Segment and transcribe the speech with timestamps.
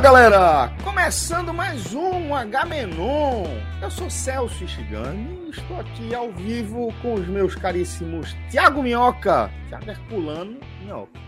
[0.00, 0.72] Galera!
[0.82, 3.44] Começando mais um H-Menon.
[3.82, 9.50] Eu sou Celso Ishigami e estou aqui ao vivo com os meus caríssimos Tiago Minhoca,
[9.68, 11.20] Tiago Herculano Minhoca.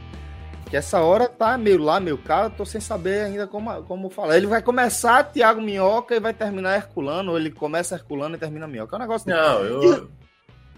[0.71, 4.09] Que essa hora tá meio lá, meio cá, eu tô sem saber ainda como, como
[4.09, 4.39] falar.
[4.39, 8.67] Ele vai começar Tiago Minhoca e vai terminar Herculano, ou ele começa Herculano e termina
[8.67, 8.97] Minhoca.
[8.97, 9.29] É um negócio...
[9.29, 10.11] Não, eu,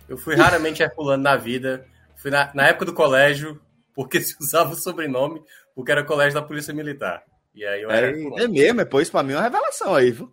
[0.09, 1.87] eu fui raramente Herculano na vida.
[2.17, 3.61] Fui na, na época do colégio,
[3.95, 5.41] porque se usava o sobrenome,
[5.77, 7.23] porque era colégio da Polícia Militar.
[7.55, 8.11] E aí eu era.
[8.11, 10.33] É, é mesmo, é, pois pra mim é uma revelação aí, viu?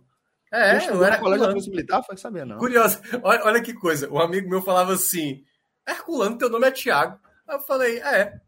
[0.52, 2.58] É, eu, eu era colégio da militar, foi saber, não.
[2.58, 4.10] Curioso, olha, olha, que coisa.
[4.12, 5.44] Um amigo meu falava assim:
[5.88, 7.18] Herculano, teu nome é Tiago.
[7.48, 8.40] Aí eu falei, é.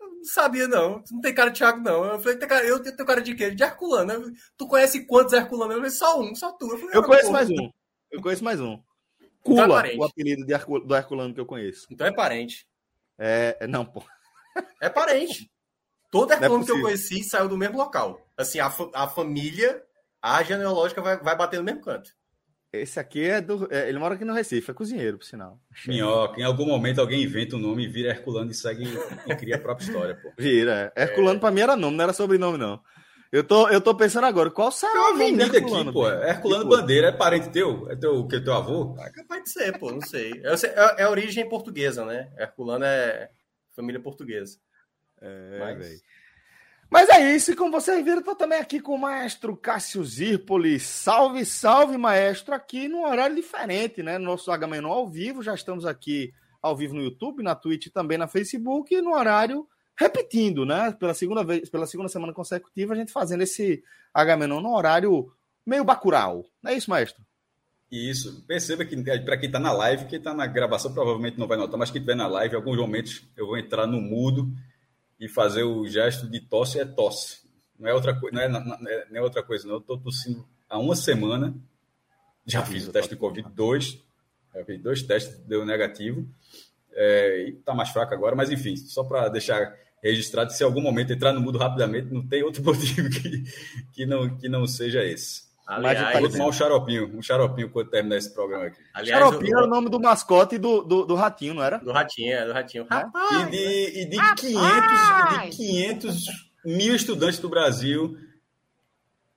[0.00, 1.02] Eu não sabia, não.
[1.02, 2.04] Tu não tem cara de Tiago, não.
[2.04, 3.50] Eu falei, cara, eu tenho cara de quê?
[3.50, 4.32] De Herculano.
[4.56, 5.72] Tu conhece quantos Herculano?
[5.72, 6.70] Eu falei, só um, só tu.
[6.72, 7.38] Eu, falei, eu conheço porra.
[7.38, 7.70] mais um.
[8.10, 8.82] Eu conheço mais um.
[9.42, 11.86] Cula, então é o apelido de do Herculano que eu conheço.
[11.90, 12.66] Então é parente.
[13.16, 14.02] É, não, pô.
[14.80, 15.48] É parente.
[16.10, 18.26] Todo Herculano é que eu conheci saiu do mesmo local.
[18.36, 19.82] Assim, a, a família,
[20.22, 22.10] a genealógica vai, vai bater no mesmo canto.
[22.72, 23.66] Esse aqui é do.
[23.70, 25.58] É, ele mora aqui no Recife, é cozinheiro, por sinal.
[25.86, 28.84] Minhoca, em algum momento alguém inventa um nome, vira Herculano e segue
[29.26, 30.32] e cria a própria história, pô.
[30.38, 30.92] Vira.
[30.94, 31.04] É.
[31.04, 31.40] Herculano é...
[31.40, 32.80] pra mim era nome, não era sobrenome, não.
[33.30, 36.08] Eu tô, eu tô pensando agora, qual será Tem uma avenida aqui, pô.
[36.08, 37.90] Herculano Bandeira é parente teu?
[37.90, 38.96] É teu, que, teu avô?
[38.98, 40.32] É capaz de ser, pô, não sei.
[40.44, 42.30] É, é, é origem portuguesa, né?
[42.38, 43.30] Herculano é
[43.74, 44.58] família portuguesa.
[45.20, 46.02] É, Mas...
[46.90, 50.80] Mas é isso, e como vocês viram, estou também aqui com o maestro Cássio Zirpoli.
[50.80, 54.16] Salve, salve, maestro, aqui num horário diferente, né?
[54.16, 57.90] No nosso Agamenon ao vivo, já estamos aqui ao vivo no YouTube, na Twitch e
[57.90, 59.68] também na Facebook, e no horário
[59.98, 60.90] repetindo, né?
[60.92, 63.82] Pela segunda vez, pela segunda semana consecutiva, a gente fazendo esse
[64.14, 65.30] Agamenon no horário
[65.66, 66.46] meio bacural.
[66.62, 67.22] Não é isso, maestro?
[67.90, 68.42] Isso.
[68.46, 71.78] Perceba que para quem está na live, quem está na gravação provavelmente não vai notar,
[71.78, 74.50] mas quem estiver na live, em alguns momentos eu vou entrar no mudo
[75.18, 77.48] e fazer o gesto de tosse é tosse.
[77.78, 79.74] Não é outra, coisa, não é, não, é, não é outra coisa, não.
[79.74, 81.54] Eu estou tossindo há uma semana.
[82.44, 84.02] Já fiz o teste de Covid, dois.
[84.54, 86.28] Já fiz dois testes, deu negativo.
[86.92, 90.80] É, e está mais fraco agora, mas enfim, só para deixar registrado, se em algum
[90.80, 93.44] momento entrar no mudo rapidamente, não tem outro motivo que,
[93.92, 95.47] que, não, que não seja esse.
[95.68, 98.80] Aliás, vou tomar um xaropinho, um xaropinho quando terminar esse programa aqui.
[98.94, 99.58] Aliás, xaropinho eu...
[99.58, 101.76] era o nome do mascote do, do, do Ratinho, não era?
[101.76, 102.86] Do Ratinho, é, do Ratinho.
[102.90, 102.94] É?
[102.94, 106.26] Rapaz, e de, e de, 500, de 500
[106.64, 108.16] mil estudantes do Brasil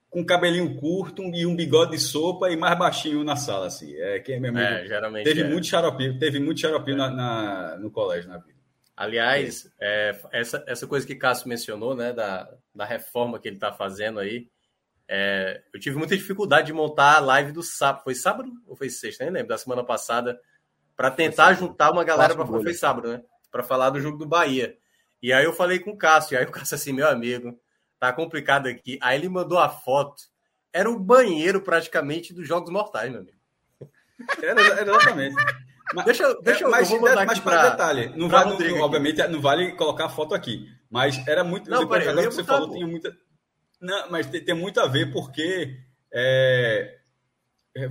[0.10, 3.94] com cabelinho curto e um bigode de sopa e mais baixinho na sala, assim.
[3.96, 5.48] É, que é, mesmo, é geralmente teve é.
[5.50, 8.60] muito xaropinho, teve muito xaropinho na, na, no colégio, na vida.
[8.96, 13.74] Aliás, é, essa, essa coisa que Cássio mencionou, né, da, da reforma que ele está
[13.74, 14.48] fazendo aí,
[15.14, 18.02] é, eu tive muita dificuldade de montar a live do sábado.
[18.02, 19.26] Foi sábado ou foi sexta?
[19.26, 20.40] Nem lembro, da semana passada.
[20.96, 23.22] Para tentar juntar uma galera para foi sábado, né?
[23.52, 24.78] Para falar do jogo do Bahia.
[25.22, 26.40] E aí eu falei com o Cássio.
[26.40, 27.60] Aí o Cássio assim, meu amigo,
[28.00, 28.98] tá complicado aqui.
[29.02, 30.24] Aí ele mandou a foto.
[30.72, 33.38] Era o banheiro praticamente dos Jogos Mortais, meu amigo.
[34.42, 35.36] Era, exatamente.
[35.94, 39.42] Mas, deixa, deixa mas, eu vou mandar mas para detalhe, não vale, não, obviamente não
[39.42, 41.70] vale colocar a foto aqui, mas era muito.
[41.70, 43.14] Não, depois, peraí, agora que você falou, tinha muita.
[43.82, 45.80] Não, mas tem, tem muito a ver porque
[46.14, 47.00] é,
[47.76, 47.90] é,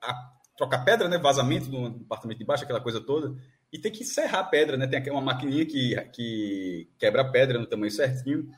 [0.00, 1.18] a, trocar pedra, né?
[1.18, 3.34] Vazamento do apartamento de baixo, aquela coisa toda.
[3.72, 4.86] E tem que serrar a pedra, né?
[4.86, 8.48] Tem uma maquininha que, que quebra a pedra no tamanho certinho.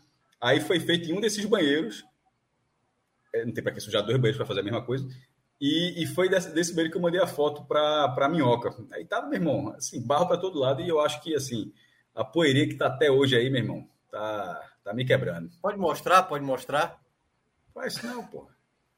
[0.41, 2.05] Aí foi feito em um desses banheiros.
[3.35, 5.09] É, não tem para que sujar dois banheiros para fazer a mesma coisa.
[5.61, 8.75] E, e foi desse, desse, banheiro que eu mandei a foto para a minhoca.
[8.93, 10.83] Aí tava, meu irmão, assim, barro para todo lado.
[10.83, 11.73] E eu acho que, assim,
[12.15, 15.51] a poeirinha que tá até hoje aí, meu irmão, tá Tá me quebrando.
[15.61, 16.23] Pode mostrar?
[16.25, 17.01] Pode mostrar?
[17.73, 18.49] Faz não, pô.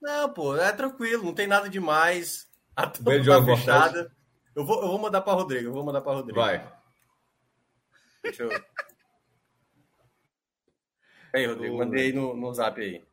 [0.01, 2.47] Não, pô, é tranquilo, não tem nada demais.
[2.77, 4.13] A tampa tá fechada.
[4.55, 6.39] Eu vou, eu vou mandar para Rodrigo, eu vou mandar para Rodrigo.
[6.39, 6.67] Vai.
[8.23, 8.51] Deixa eu.
[11.35, 13.05] Aí, Rodrigo, mandei no, no zap aí.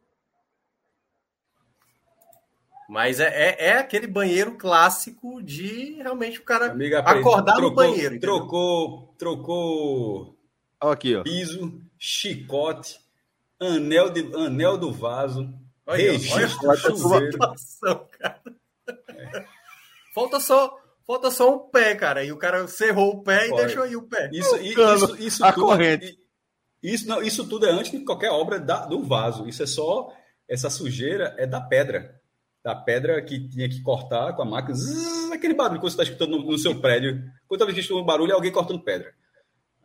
[2.88, 7.76] Mas é, é, é, aquele banheiro clássico de realmente o cara Amiga, acordar trocou, no
[7.76, 8.16] banheiro.
[8.16, 8.36] Entendeu?
[8.36, 10.38] Trocou, trocou
[10.80, 11.24] aqui, ó.
[11.24, 13.00] piso, chicote,
[13.60, 15.48] anel, de, anel do vaso,
[15.86, 17.38] olha, registro, olha chuveiro.
[18.18, 18.42] cara.
[19.10, 19.46] É.
[20.16, 20.76] Falta só
[21.06, 22.24] falta só um pé, cara.
[22.24, 24.32] E o cara cerrou o pé e deixou aí o pé.
[24.34, 26.18] Isso, isso, isso, a tudo, corrente.
[26.82, 29.48] Isso, não, isso tudo é antes de qualquer obra da, do vaso.
[29.48, 30.12] Isso é só.
[30.50, 32.20] Essa sujeira é da pedra.
[32.64, 34.74] Da pedra que tinha que cortar com a máquina.
[34.74, 37.24] Zzz, aquele barulho que você está escutando no, no, seu prédio.
[37.48, 39.14] Quando vez que escuta um barulho, é alguém cortando pedra.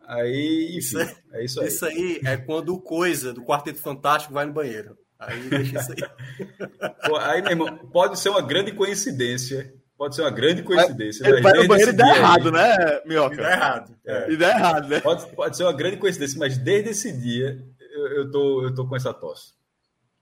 [0.07, 1.67] Aí, enfim, isso é, é isso aí.
[1.69, 4.97] Isso aí é quando o coisa do Quarteto Fantástico vai no banheiro.
[5.19, 6.91] Aí deixa isso aí.
[7.07, 9.75] Pô, aí, meu irmão, pode ser uma grande coincidência.
[9.97, 11.27] Pode ser uma grande coincidência.
[11.27, 13.35] Ele vai no banheiro e dá errado, né, Mioca?
[13.35, 13.97] E dá errado.
[14.07, 14.31] É.
[14.31, 15.01] E dá errado, né?
[15.01, 18.87] Pode, pode ser uma grande coincidência, mas desde esse dia eu, eu, tô, eu tô
[18.87, 19.55] com essa tosse.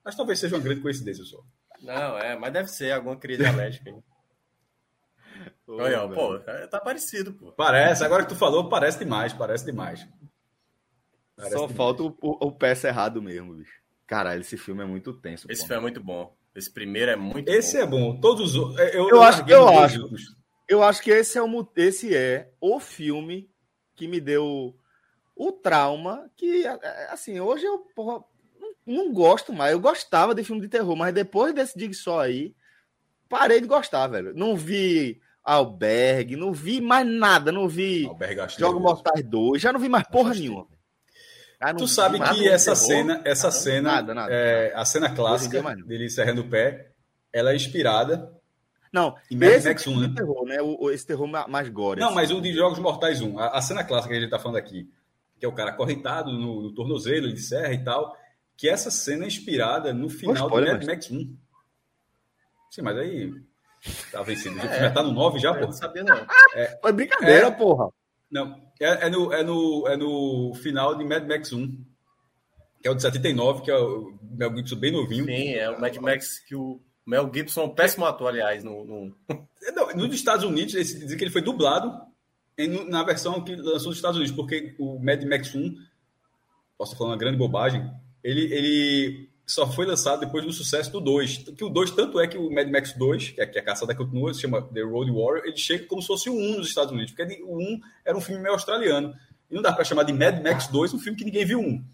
[0.05, 1.39] Mas talvez seja uma grande coincidência só.
[1.83, 3.93] Não, é, mas deve ser alguma crise alérgica.
[5.67, 7.53] Olha, pô, é, tá parecido, pô.
[7.53, 10.07] Parece, agora que tu falou, parece demais, parece demais.
[11.37, 11.77] Parece Só demais.
[11.77, 13.83] falta o, o, o pé cerrado mesmo, bicho.
[14.07, 15.47] Caralho, esse filme é muito tenso.
[15.51, 15.69] Esse pô.
[15.69, 16.37] filme é muito bom.
[16.55, 17.83] Esse primeiro é muito Esse bom.
[17.83, 18.21] é bom.
[18.21, 18.79] Todos os.
[18.79, 20.09] Eu, eu, acho, eu acho.
[20.69, 23.51] Eu acho que esse é, o, esse é o filme
[23.95, 24.75] que me deu
[25.37, 28.25] o trauma que, é, é, assim, hoje eu porra,
[28.59, 29.73] não, não gosto mais.
[29.73, 32.55] Eu gostava de filme de terror, mas depois desse Dig Só aí,
[33.29, 34.33] parei de gostar, velho.
[34.35, 38.09] Não vi Albergue, não vi mais nada, não vi
[38.59, 40.67] Jogos Mortais 2, já não vi mais porra nenhuma.
[41.61, 46.07] Ah, tu sabe que essa cena, essa cena, nada, nada, é, a cena clássica dele
[46.07, 46.91] encerrando o pé,
[47.33, 48.33] ela é inspirada.
[48.93, 50.13] Não, em Mad Max 1, né?
[50.15, 50.63] Terror, né?
[50.63, 52.01] O, esse terror mais gore.
[52.01, 52.17] Não, assim.
[52.17, 54.57] mas o de Jogos Mortais 1, a, a, cena clássica que a gente tá falando
[54.57, 54.89] aqui,
[55.39, 58.17] que é o cara correntado no, no tornozelo de serra e tal,
[58.57, 61.37] que essa cena é inspirada no final do Mad Max 1.
[62.71, 63.33] Sim, mas aí
[64.11, 64.59] Tá vencido.
[64.61, 65.67] É, já tá no 9 já, pô?
[65.67, 66.27] Não sabia, não.
[66.55, 67.89] É, Foi brincadeira, é, porra.
[68.31, 71.85] Não, é, é, no, é, no, é no final de Mad Max 1.
[72.81, 75.25] Que é o de 79, que é o Mel Gibson bem novinho.
[75.25, 78.85] Sim, é o Mad Max que o Mel Gibson é um péssimo ator, aliás, no.
[78.85, 79.17] no...
[79.63, 81.91] É, não, nos Estados Unidos, eles dizem que ele foi dublado
[82.59, 85.75] em, na versão que lançou nos Estados Unidos, porque o Mad Max 1,
[86.77, 87.91] posso falar uma grande bobagem,
[88.23, 91.39] ele, ele só foi lançado depois do sucesso do 2.
[91.57, 93.65] Que o 2, tanto é que o Mad Max 2, que é, que é a
[93.65, 96.69] caçada continua, se chama The Road Warrior, ele chega como se fosse o 1 nos
[96.69, 99.15] Estados Unidos, porque o 1 era um filme meio australiano.
[99.51, 101.85] E não dá para chamar de Mad Max 2 um filme que ninguém viu um.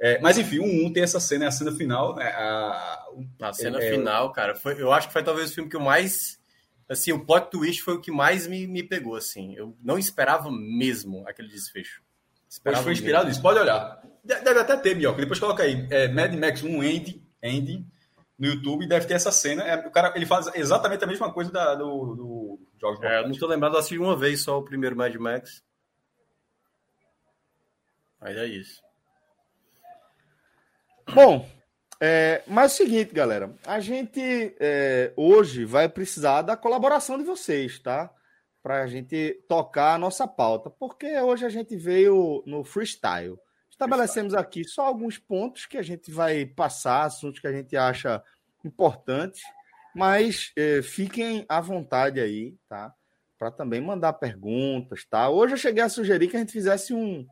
[0.00, 2.16] É, mas enfim, o 1 tem essa cena, é a cena final.
[2.16, 3.06] Né, a,
[3.42, 5.80] a cena é, final, cara, foi, eu acho que foi talvez o filme que eu
[5.80, 6.40] mais.
[6.88, 9.54] Assim, o plot twist foi o que mais me, me pegou, assim.
[9.54, 12.02] Eu não esperava mesmo aquele desfecho.
[12.48, 14.02] Esperava foi inspirado nisso, pode olhar.
[14.22, 15.20] Deve até ter, Mioca.
[15.20, 15.86] Depois coloca aí.
[15.90, 17.86] É, Mad Max 1 Ending, Ending
[18.40, 19.62] no YouTube deve ter essa cena.
[19.64, 23.32] É, o cara ele faz exatamente a mesma coisa da, do, do Jogos É, não
[23.32, 25.62] estou lembrado, eu assisti uma vez só o primeiro Mad Max.
[28.18, 28.82] Mas é isso.
[31.12, 31.46] Bom,
[32.00, 33.54] é, mas é o seguinte, galera.
[33.66, 38.10] A gente é, hoje vai precisar da colaboração de vocês, tá?
[38.62, 40.70] Para a gente tocar a nossa pauta.
[40.70, 43.38] Porque hoje a gente veio no freestyle.
[43.80, 48.22] Estabelecemos aqui só alguns pontos que a gente vai passar, assuntos que a gente acha
[48.62, 49.40] importantes,
[49.94, 52.92] mas eh, fiquem à vontade aí, tá?
[53.38, 55.30] Para também mandar perguntas, tá?
[55.30, 57.26] Hoje eu cheguei a sugerir que a gente fizesse um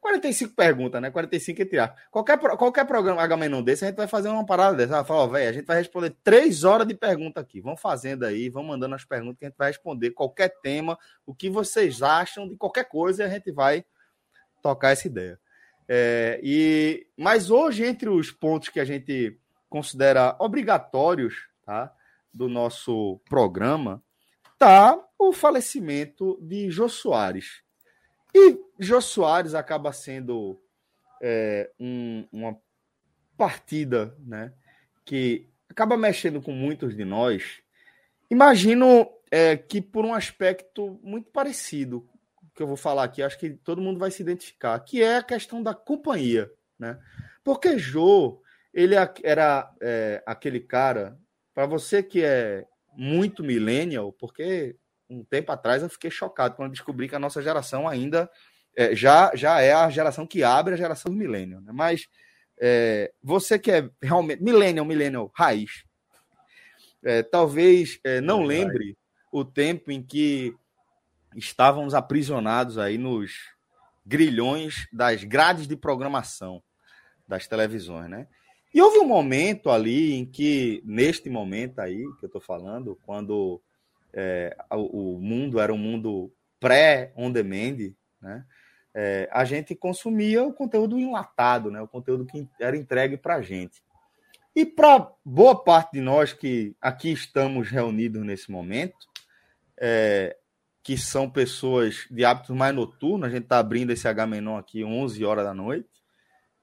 [0.00, 1.10] 45 perguntas, né?
[1.10, 1.94] 45 e tirar.
[2.10, 4.94] Qualquer, qualquer programa não desse, a gente vai fazer uma parada dessa.
[4.94, 7.60] Ela fala, velho, a gente vai responder três horas de pergunta aqui.
[7.60, 11.34] Vão fazendo aí, vão mandando as perguntas que a gente vai responder qualquer tema, o
[11.34, 13.84] que vocês acham de qualquer coisa, e a gente vai
[14.62, 15.38] tocar essa ideia.
[15.88, 21.92] É, e Mas hoje, entre os pontos que a gente considera obrigatórios tá,
[22.32, 24.02] do nosso programa,
[24.52, 27.62] está o falecimento de Jô Soares.
[28.34, 30.60] E Jô Soares acaba sendo
[31.22, 32.56] é, um, uma
[33.36, 34.52] partida né,
[35.04, 37.62] que acaba mexendo com muitos de nós.
[38.30, 42.06] Imagino é, que por um aspecto muito parecido
[42.54, 45.22] que eu vou falar aqui, acho que todo mundo vai se identificar, que é a
[45.22, 46.98] questão da companhia, né?
[47.42, 48.42] Porque Jô,
[48.72, 51.18] ele era é, aquele cara,
[51.54, 54.76] para você que é muito millennial, porque
[55.08, 58.30] um tempo atrás eu fiquei chocado quando descobri que a nossa geração ainda
[58.76, 61.72] é, já, já é a geração que abre a geração do millennial, né?
[61.72, 62.08] Mas
[62.60, 65.84] é, você que é realmente millennial, millennial raiz,
[67.02, 68.96] é, talvez é, não lembre
[69.32, 70.54] o tempo em que
[71.36, 73.32] estávamos aprisionados aí nos
[74.04, 76.62] grilhões das grades de programação
[77.26, 78.26] das televisões, né?
[78.74, 83.60] E houve um momento ali em que, neste momento aí que eu estou falando, quando
[84.12, 88.44] é, o, mundo era um mundo pré-on-demand, né?
[88.94, 91.80] É, a gente consumia o conteúdo enlatado, né?
[91.80, 93.82] o conteúdo que era entregue para a gente.
[94.54, 99.08] E para boa parte de nós que aqui estamos reunidos nesse momento,
[99.80, 100.36] é,
[100.82, 105.24] que são pessoas de hábitos mais noturnos, a gente está abrindo esse H-Menon aqui 11
[105.24, 105.88] horas da noite,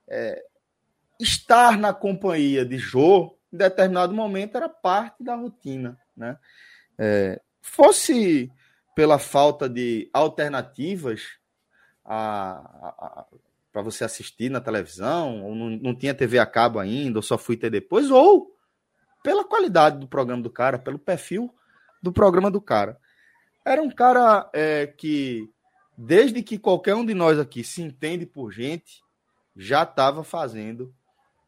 [0.08, 0.42] é,
[1.18, 5.98] estar na companhia de Jô, em determinado momento, era parte da rotina.
[6.16, 6.36] Né?
[6.98, 8.52] É, fosse
[8.94, 11.38] pela falta de alternativas
[12.04, 17.38] para você assistir na televisão, ou não, não tinha TV a cabo ainda, ou só
[17.38, 18.54] fui ter depois, ou
[19.22, 21.54] pela qualidade do programa do cara, pelo perfil
[22.02, 22.98] do programa do cara.
[23.64, 25.48] Era um cara é, que,
[25.96, 29.02] desde que qualquer um de nós aqui se entende por gente,
[29.56, 30.94] já estava fazendo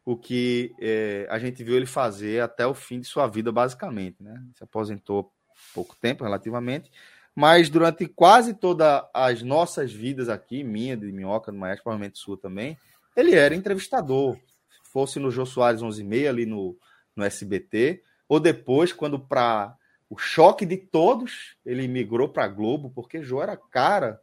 [0.05, 4.21] o que é, a gente viu ele fazer até o fim de sua vida, basicamente.
[4.21, 4.41] Né?
[4.55, 5.31] Se aposentou
[5.73, 6.91] pouco tempo, relativamente,
[7.35, 12.37] mas durante quase todas as nossas vidas aqui, minha, de Minhoca, do Maestro, provavelmente sua
[12.37, 12.77] também,
[13.15, 14.37] ele era entrevistador.
[14.83, 16.77] Fosse no Jô Soares 11 ali no,
[17.15, 19.75] no SBT, ou depois, quando para
[20.13, 24.21] o choque de todos, ele migrou para Globo, porque Jô era cara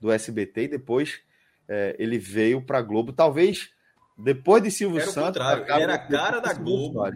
[0.00, 1.20] do SBT e depois
[1.68, 3.12] é, ele veio para Globo.
[3.12, 3.70] Talvez
[4.16, 5.40] depois de Silvio era Santos.
[5.40, 7.06] Ele era cara da Globo.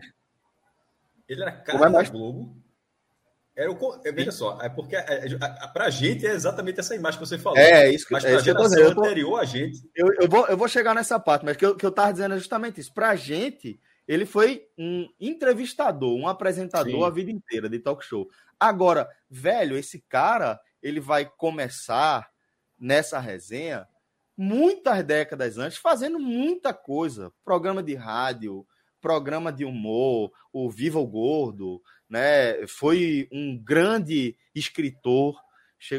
[1.29, 2.57] Ele era cara da Globo.
[3.57, 5.38] Era o, é, veja só, é porque é, é,
[5.75, 7.59] para a gente é exatamente essa imagem que você falou.
[7.59, 9.79] É, isso que, mas para a geração eu tô, anterior a gente.
[9.95, 12.12] Eu, eu, vou, eu vou chegar nessa parte, mas o que eu, que eu tava
[12.12, 12.95] dizendo é justamente isso.
[12.95, 17.05] Para a gente, ele foi um entrevistador, um apresentador Sim.
[17.05, 18.29] a vida inteira de talk show.
[18.59, 22.31] Agora, velho, esse cara, ele vai começar
[22.79, 23.87] nessa resenha
[24.37, 27.33] muitas décadas antes, fazendo muita coisa.
[27.45, 28.67] Programa de rádio,
[29.01, 32.67] programa de humor, o Viva o Gordo, né?
[32.67, 35.41] Foi um grande escritor.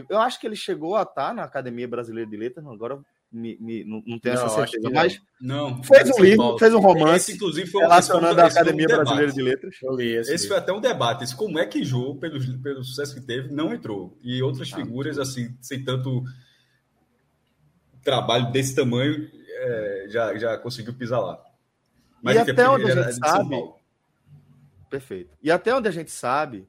[0.09, 3.83] Eu acho que ele chegou a estar na Academia Brasileira de Letras, agora me, me,
[3.83, 5.83] não, não tenho não, essa certeza, mas não.
[5.83, 9.41] fez um livro, fez um romance esse, inclusive, foi, relacionando a Academia um Brasileira de
[9.41, 9.75] Letras.
[9.99, 13.21] esse, esse foi até um debate, esse, como é que Jô, pelo, pelo sucesso que
[13.21, 14.17] teve, não entrou.
[14.21, 16.23] E outras ah, figuras, assim, sem tanto
[18.03, 21.43] trabalho desse tamanho, é, já, já conseguiu pisar lá.
[22.21, 23.73] Mas e até onde a gente sabe,
[24.93, 25.35] Perfeito.
[25.41, 26.67] E até onde a gente sabe,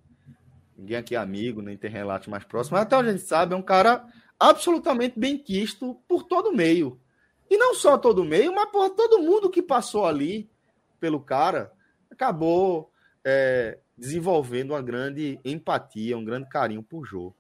[0.79, 3.53] ninguém aqui é amigo, nem tem relato mais próximo, mas até onde a gente sabe,
[3.53, 4.03] é um cara
[4.39, 7.01] absolutamente bem quisto por todo meio.
[7.49, 10.49] E não só todo meio, mas por todo mundo que passou ali
[10.99, 11.73] pelo cara,
[12.11, 12.91] acabou
[13.25, 17.35] é, desenvolvendo uma grande empatia, um grande carinho por Jô.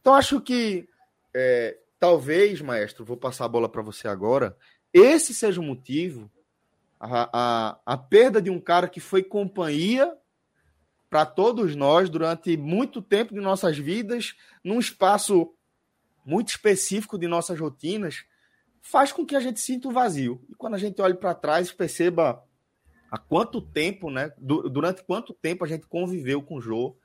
[0.00, 0.88] Então, acho que
[1.34, 4.56] é, talvez, maestro, vou passar a bola para você agora,
[4.92, 6.30] esse seja o motivo,
[6.98, 10.12] a, a, a perda de um cara que foi companhia
[11.08, 15.52] para todos nós durante muito tempo de nossas vidas, num espaço
[16.30, 18.24] muito específico de nossas rotinas,
[18.80, 20.40] faz com que a gente sinta o vazio.
[20.48, 22.40] E quando a gente olha para trás, perceba
[23.10, 24.32] há quanto tempo, né?
[24.38, 26.96] Durante quanto tempo a gente conviveu com o Jô.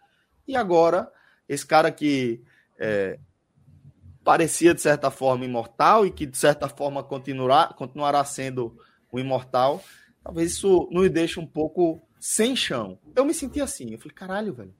[0.47, 1.11] E agora,
[1.49, 2.43] esse cara que
[2.77, 3.17] é,
[4.23, 8.77] parecia, de certa forma, imortal e que, de certa forma, continuará, continuará sendo
[9.11, 9.83] o imortal,
[10.23, 12.99] talvez isso nos deixe um pouco sem chão.
[13.15, 13.91] Eu me senti assim.
[13.91, 14.75] Eu falei, caralho, velho.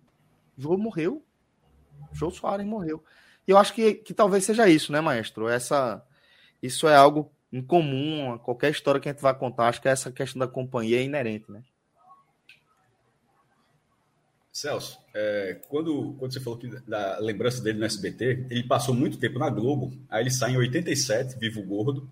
[0.55, 1.25] João morreu.
[2.13, 3.03] João Soares morreu.
[3.47, 5.47] E eu acho que, que talvez seja isso, né, maestro?
[5.47, 6.03] Essa,
[6.61, 9.67] isso é algo incomum a qualquer história que a gente vai contar.
[9.67, 11.63] Acho que essa questão da companhia é inerente, né?
[14.51, 19.17] Celso, é, quando, quando você falou que da lembrança dele no SBT, ele passou muito
[19.17, 22.09] tempo na Globo, aí ele sai em 87, Vivo Gordo,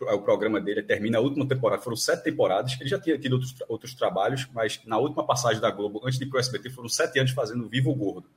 [0.00, 3.54] o programa dele termina a última temporada, foram sete temporadas, ele já tinha tido outros,
[3.68, 6.88] outros trabalhos, mas na última passagem da Globo, antes de ir para o SBT, foram
[6.88, 8.28] sete anos fazendo Vivo Gordo,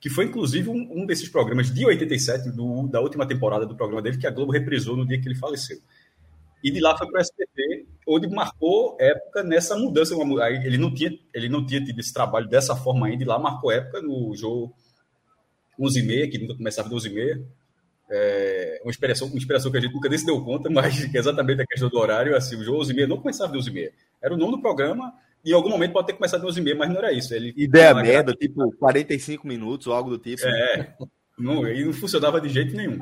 [0.00, 4.00] que foi inclusive um, um desses programas de 87, do, da última temporada do programa
[4.00, 5.78] dele, que a Globo reprisou no dia que ele faleceu.
[6.64, 10.14] E de lá foi para o SBT, onde marcou época nessa mudança.
[10.64, 13.70] Ele não tinha, ele não tinha tido esse trabalho dessa forma ainda, e lá marcou
[13.70, 14.74] época no jogo
[15.78, 17.46] 11 e meia, que nunca começava de 11 e meia,
[18.10, 21.16] é, uma, inspiração, uma inspiração que a gente nunca nem se deu conta, mas que
[21.16, 22.34] é exatamente a questão do horário.
[22.34, 23.92] Assim, o jogo 11h30 não começava de 11h30.
[24.22, 26.88] Era o nome do programa, e em algum momento pode ter começado de 11h30, mas
[26.88, 27.34] não era isso.
[27.34, 30.46] Ele, Ideia merda, tipo 45 minutos ou algo do tipo.
[30.46, 30.94] É,
[31.38, 32.98] não, e não funcionava de jeito nenhum.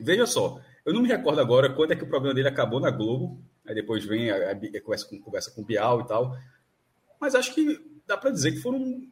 [0.00, 2.90] Veja só, eu não me recordo agora quando é que o programa dele acabou na
[2.90, 6.36] Globo, aí depois vem a, a, conversa, com, conversa com o Bial e tal,
[7.20, 9.02] mas acho que dá para dizer que foram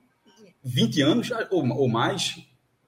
[0.62, 2.36] 20 anos ou, ou mais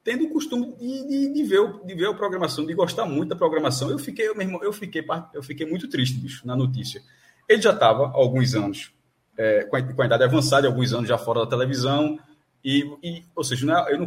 [0.04, 3.36] tendo o costume de, de, de, ver, de ver a programação, de gostar muito da
[3.36, 3.90] programação.
[3.90, 5.02] Eu fiquei, eu mesmo, eu fiquei,
[5.32, 7.02] eu fiquei muito triste, bicho, na notícia.
[7.48, 8.92] Ele já estava há alguns anos,
[9.36, 12.18] é, com, a, com, a, idade avançada, alguns anos já fora da televisão,
[12.64, 13.98] e, e ou seja, não, é, eu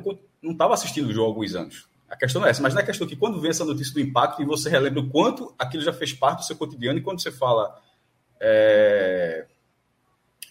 [0.41, 1.87] não estava assistindo o jogo há alguns anos.
[2.09, 3.99] A questão não é essa, mas não é questão que quando vem essa notícia do
[3.99, 7.21] impacto e você relembra o quanto aquilo já fez parte do seu cotidiano, e quando
[7.21, 7.77] você fala
[8.39, 9.45] é,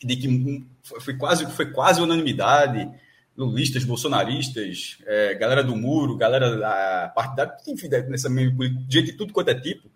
[0.03, 0.67] de que
[1.01, 2.89] foi quase, foi quase unanimidade,
[3.37, 9.33] lulistas, bolsonaristas, é, galera do muro, galera da partidária, enfim, nessa mesma gente de tudo
[9.33, 9.91] quanto é tipo,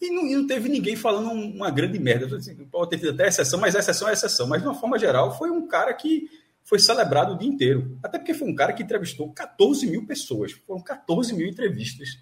[0.00, 2.26] e não, e não teve ninguém falando uma grande merda.
[2.70, 4.46] Pode ter tido até exceção, mas exceção é exceção.
[4.46, 6.28] Mas, de uma forma geral, foi um cara que
[6.64, 7.98] foi celebrado o dia inteiro.
[8.02, 10.52] Até porque foi um cara que entrevistou 14 mil pessoas.
[10.52, 12.18] Foram 14 mil entrevistas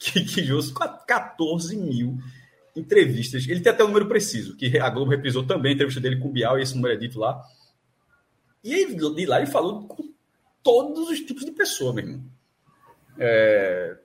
[0.00, 0.58] que, que Jô,
[1.06, 2.18] 14 mil
[2.74, 3.46] entrevistas.
[3.46, 6.28] Ele tem até o número preciso, que a Globo reprisou também a entrevista dele com
[6.28, 7.44] o Bial, e esse número é dito lá.
[8.64, 10.10] E aí, de lá ele falou com
[10.62, 12.24] todos os tipos de pessoa, meu irmão.
[13.18, 13.98] É,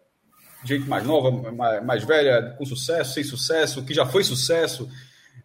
[0.66, 4.90] gente mais nova, mais, mais, velha, com sucesso, sem sucesso, que já foi sucesso,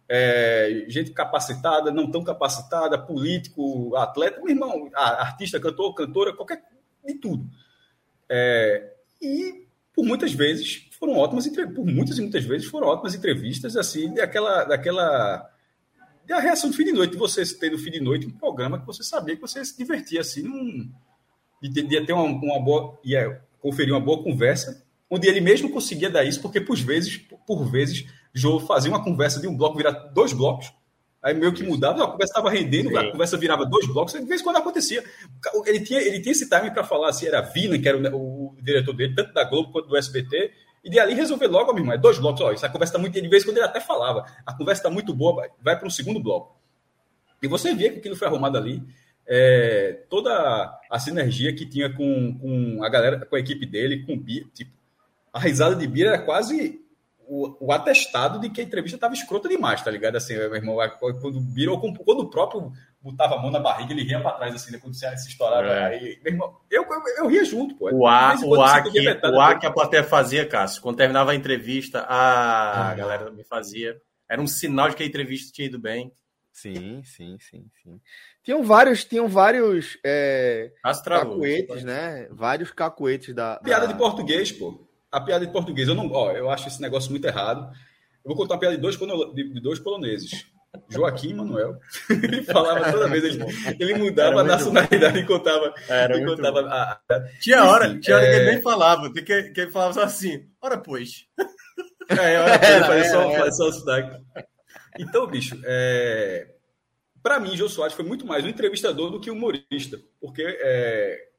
[0.09, 6.63] é, gente capacitada, não tão capacitada, político, atleta, meu irmão, artista, cantor, cantora, qualquer
[7.05, 7.49] de tudo.
[8.29, 13.75] É, e por muitas vezes foram ótimas por muitas e muitas vezes foram ótimas entrevistas
[13.75, 15.49] assim daquela daquela
[16.27, 18.85] da reação do fim de noite você ter no fim de noite um programa que
[18.85, 20.89] você sabia que você se divertia assim num,
[21.61, 26.23] de, ter uma, uma boa ia conferir uma boa conversa onde ele mesmo conseguia dar
[26.23, 30.33] isso porque por vezes por vezes João fazia uma conversa de um bloco virar dois
[30.33, 30.73] blocos
[31.21, 32.97] Aí meio que mudava, a conversa estava rendendo, Sim.
[32.97, 35.03] a conversa virava dois blocos, de vez em quando acontecia.
[35.67, 38.57] Ele tinha, ele tinha esse time para falar se era Vina, que era o, o,
[38.59, 40.51] diretor dele, tanto da Globo quanto do SBT,
[40.83, 43.21] e de ali resolver logo, meu irmão, é dois blocos, ó, essa conversa está muito,
[43.21, 45.91] de vez em quando ele até falava, a conversa está muito boa, vai para um
[45.91, 46.59] segundo bloco.
[47.39, 48.81] E você via que aquilo foi arrumado ali,
[49.27, 54.13] é, toda a sinergia que tinha com, com a galera, com a equipe dele, com
[54.13, 54.71] o Bia, tipo,
[55.33, 56.81] a risada de Bia era quase
[57.33, 60.17] o, o, atestado de que a entrevista estava escrota demais, tá ligado?
[60.17, 64.19] Assim, meu irmão, quando virou, quando o próprio botava a mão na barriga, ele ria
[64.19, 65.65] para trás, assim, né, quando se, se estourava.
[65.65, 65.85] É.
[65.85, 67.89] Aí, meu irmão, eu, eu, eu ria junto, pô.
[67.89, 71.35] O A, o a, que, o a que a plateia fazia, Cássio, quando terminava a
[71.35, 72.95] entrevista, a, ah.
[72.95, 73.97] galera me fazia.
[74.29, 76.11] Era um sinal de que a entrevista tinha ido bem.
[76.51, 78.01] Sim, sim, sim, sim.
[78.43, 80.69] Tinham vários, tinham vários é,
[81.05, 82.27] cacuetes, né?
[82.29, 83.61] Vários cacuetes da, da...
[83.61, 87.11] Piada de português, pô a piada de português, eu não, ó, eu acho esse negócio
[87.11, 87.69] muito errado.
[88.23, 90.45] Eu vou contar uma piada de dois, de, de dois poloneses.
[90.89, 91.77] Joaquim e Manuel.
[92.09, 93.43] ele falava toda vez, ele,
[93.79, 95.73] ele mudava a nacionalidade e contava.
[95.87, 98.31] Era e contava a, a, tinha hora, tinha hora é...
[98.31, 101.27] que ele nem falava, que, que ele falava só assim, ora pois.
[102.09, 104.21] É, ora pois, era, fazia, só, fazia só o sotaque.
[104.99, 106.55] Então, bicho, é...
[107.23, 111.30] para mim, Jô Soares foi muito mais um entrevistador do que humorista, porque é...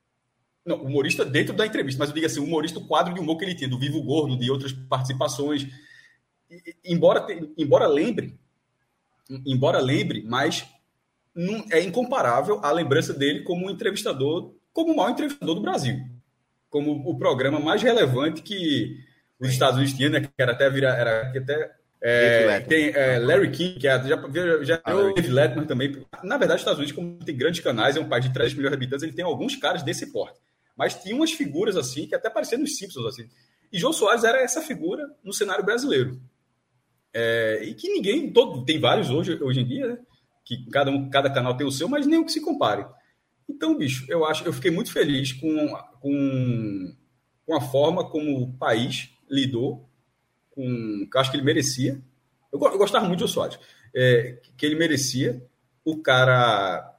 [0.64, 3.44] Não, humorista dentro da entrevista, mas eu digo assim, humorista, o quadro de humor que
[3.44, 5.66] ele tinha, do Vivo Gordo, de outras participações.
[6.50, 7.26] E, embora,
[7.58, 8.38] embora lembre,
[9.44, 10.64] embora lembre, mas
[11.34, 15.98] não, é incomparável a lembrança dele como um entrevistador, como o maior entrevistador do Brasil.
[16.70, 18.98] Como o programa mais relevante que
[19.38, 21.72] os Estados Unidos tinham, né, que era até virar, era até
[22.04, 24.16] é, tem é, Larry King, que é, já,
[24.62, 26.04] já, ah, Dave Letman também.
[26.24, 28.72] Na verdade, os Estados Unidos, como tem grandes canais, é um país de 3 milhões
[28.72, 30.40] de habitantes, ele tem alguns caras desse porte.
[30.82, 33.28] Mas tinha umas figuras assim, que até pareciam nos Simpsons, assim.
[33.72, 36.20] E João Soares era essa figura no cenário brasileiro.
[37.14, 39.98] É, e que ninguém, todo, tem vários hoje, hoje em dia, né?
[40.44, 42.84] que cada, um, cada canal tem o seu, mas nenhum que se compare.
[43.48, 45.68] Então, bicho, eu acho, eu fiquei muito feliz com,
[46.00, 46.96] com,
[47.46, 49.88] com a forma como o país lidou
[50.50, 52.02] com, que eu acho que ele merecia.
[52.52, 53.58] Eu, eu gostava muito João Soares,
[53.94, 55.46] é, que ele merecia.
[55.84, 56.92] O cara,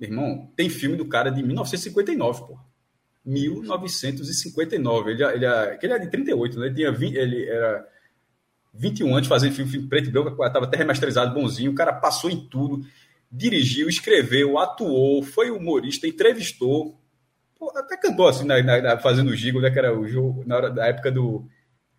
[0.00, 2.71] meu irmão, tem filme do cara de 1959, pô.
[3.24, 5.10] 1959.
[5.12, 5.46] Ele, ele,
[5.82, 6.66] ele é de 38, né?
[6.66, 7.86] Ele, tinha 20, ele era
[8.74, 11.72] 21 anos fazendo filme, filme preto e branco, estava até remasterizado, bonzinho.
[11.72, 12.84] O cara passou em tudo,
[13.30, 16.98] dirigiu, escreveu, atuou, foi humorista, entrevistou.
[17.58, 19.70] Pô, até cantou assim, na, na, fazendo o gigo, né?
[19.70, 21.46] Que era o jogo, na hora da época do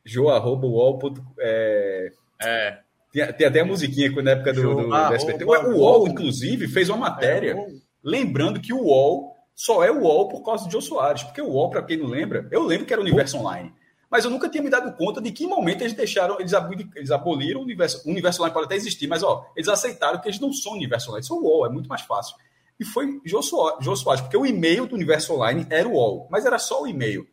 [0.05, 0.99] jo.wall.
[1.39, 2.79] É, é.
[3.13, 5.45] Tem, tem, até a musiquinha na época do, do, do SBT.
[5.45, 7.67] O UOL, inclusive, fez uma matéria é,
[8.03, 11.23] lembrando que o UOL só é o UOL por causa de Jô Soares.
[11.23, 13.73] Porque o UOL, para quem não lembra, eu lembro que era o Universo Online.
[14.09, 16.53] Mas eu nunca tinha me dado conta de que momento eles deixaram, eles,
[16.95, 18.07] eles aboliram o universo.
[18.07, 21.09] O universo online pode até existir, mas ó, eles aceitaram que eles não são universo
[21.09, 22.35] online, são o UOL, é muito mais fácil.
[22.79, 26.27] E foi Jô Soares, Jô Soares, porque o e-mail do universo online era o UOL,
[26.29, 27.27] mas era só o e-mail.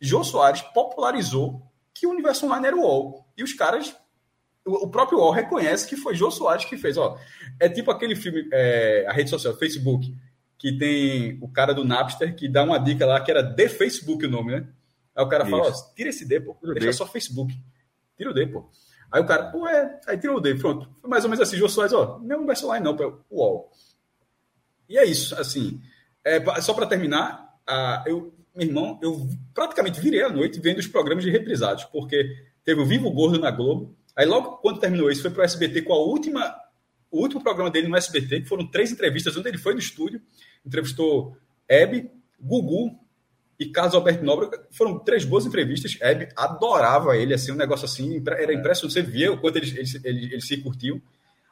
[0.00, 3.26] Jô Soares popularizou que o universo online era o UOL.
[3.36, 3.96] E os caras,
[4.64, 6.96] o próprio UOL reconhece que foi Jô Soares que fez.
[6.96, 7.18] Ó,
[7.58, 10.14] é tipo aquele filme, é, a rede social, Facebook,
[10.58, 14.24] que tem o cara do Napster que dá uma dica lá que era de Facebook
[14.24, 14.68] o nome, né?
[15.14, 15.50] Aí o cara Isso.
[15.50, 16.92] fala, ó, tira esse D, pô, deixa D.
[16.92, 17.54] só Facebook.
[18.16, 18.68] Tira o D, pô.
[19.10, 20.00] Aí o cara, pô, é.
[20.06, 20.88] Aí tirou o dele, pronto.
[21.00, 23.70] Foi mais ou menos assim, Jô Soares, ó, não vai lá não, pô, UOL.
[24.88, 25.80] E é isso, assim.
[26.24, 30.86] É, só para terminar, a, eu, meu irmão, eu praticamente virei a noite vendo os
[30.86, 32.28] programas de reprisados, porque
[32.64, 33.96] teve o Vivo Gordo na Globo.
[34.14, 36.54] Aí logo quando terminou isso, foi para o SBT com a última,
[37.16, 40.20] o último programa dele no SBT, que foram três entrevistas, onde ele foi no estúdio,
[40.64, 41.36] entrevistou
[41.68, 42.98] Hebe, Gugu
[43.58, 44.50] e Carlos Alberto Nobre.
[44.70, 45.96] Foram três boas entrevistas.
[46.00, 48.92] Hebe adorava ele, assim, um negócio assim, era impressionante.
[48.92, 51.02] Você via o quanto ele, ele, ele, ele se curtiu.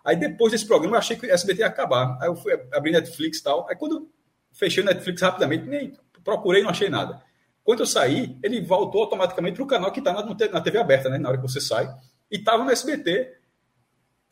[0.05, 2.19] Aí depois desse programa eu achei que o SBT ia acabar.
[2.21, 3.67] Aí eu fui abrir Netflix e tal.
[3.69, 4.11] Aí quando
[4.53, 7.23] fechei o Netflix rapidamente, nem procurei não achei nada.
[7.63, 11.09] Quando eu saí, ele voltou automaticamente para o canal que está na, na, TV aberta,
[11.09, 11.17] né?
[11.17, 11.89] Na hora que você sai.
[12.31, 13.44] E estava no SBT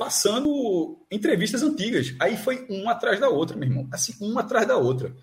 [0.03, 2.13] passando entrevistas antigas.
[2.19, 3.89] Aí foi uma atrás da outra, meu irmão.
[3.93, 5.15] Assim, uma atrás da outra.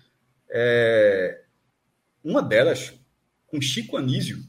[0.48, 1.42] É...
[2.24, 2.94] Uma delas,
[3.46, 4.42] com Chico Anísio,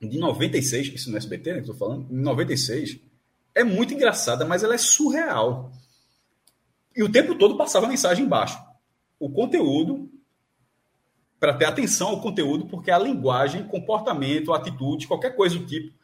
[0.00, 3.00] de 96, isso no SBT, né, que estou falando, em 96,
[3.54, 5.70] é muito engraçada, mas ela é surreal.
[6.96, 8.58] E o tempo todo passava mensagem embaixo.
[9.18, 10.10] O conteúdo,
[11.38, 15.94] para ter atenção ao conteúdo, porque a linguagem, comportamento, atitude, qualquer coisa do tipo,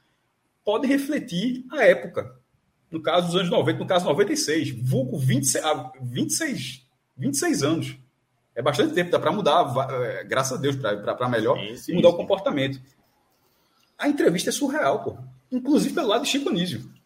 [0.62, 2.44] pode refletir a época.
[2.90, 5.64] No caso dos anos 90, no caso 96, vulgo 26,
[6.02, 7.96] 26, 26 anos.
[8.54, 11.94] É bastante tempo, dá para mudar, é, graças a Deus, para melhor, sim, sim, e
[11.96, 12.14] mudar sim.
[12.14, 12.80] o comportamento.
[13.98, 15.16] A entrevista é surreal, pô.
[15.50, 16.96] Inclusive pelo lado de Chico Anísio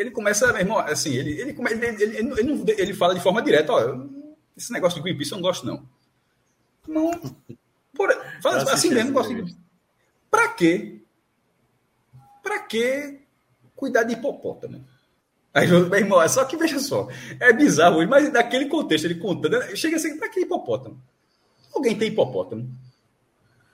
[0.00, 3.72] ele começa, meu irmão, assim, ele, ele, ele, ele, ele, ele fala de forma direta,
[3.72, 4.06] ó,
[4.56, 5.86] esse negócio de Greenpeace eu não gosto, não.
[6.88, 7.10] Não.
[7.94, 8.10] Por,
[8.42, 9.54] fala, assim mesmo, gosto de
[10.30, 11.02] Pra quê?
[12.42, 13.19] Pra quê
[13.80, 14.84] cuidar de hipopótamo?
[15.52, 17.08] Aí, meu irmão, é só que veja só,
[17.40, 21.02] é bizarro, mas naquele contexto, ele contando, chega assim, pra que hipopótamo?
[21.74, 22.70] Alguém tem hipopótamo?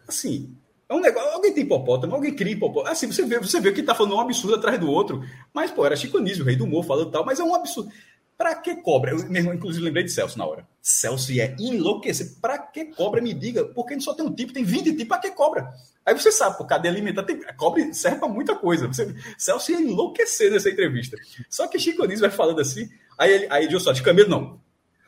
[0.08, 0.56] Assim,
[0.88, 1.28] é um negócio.
[1.30, 2.92] Alguém tem hipopótamo, alguém cria hipopótamo.
[2.92, 5.22] Assim, você vê, você vê que tá falando um absurdo atrás do outro.
[5.52, 7.90] Mas, pô, era Chico o rei do humor, falando tal, mas é um absurdo.
[8.36, 9.12] Pra que cobra?
[9.12, 10.68] Eu inclusive, lembrei de Celso na hora.
[10.82, 12.38] Celso ia enlouquecer.
[12.40, 13.22] Pra que cobra?
[13.22, 13.64] Me diga.
[13.64, 15.72] Porque só tem um tipo, tem 20 tipos, pra que cobra?
[16.04, 18.86] Aí você sabe, por cadeia alimentar, tem, cobra serve pra muita coisa.
[18.86, 21.16] Você, Celso ia enlouquecer nessa entrevista.
[21.48, 22.88] Só que Chico Anísio vai falando assim.
[23.18, 24.60] Aí ele, aí só de camelo, não.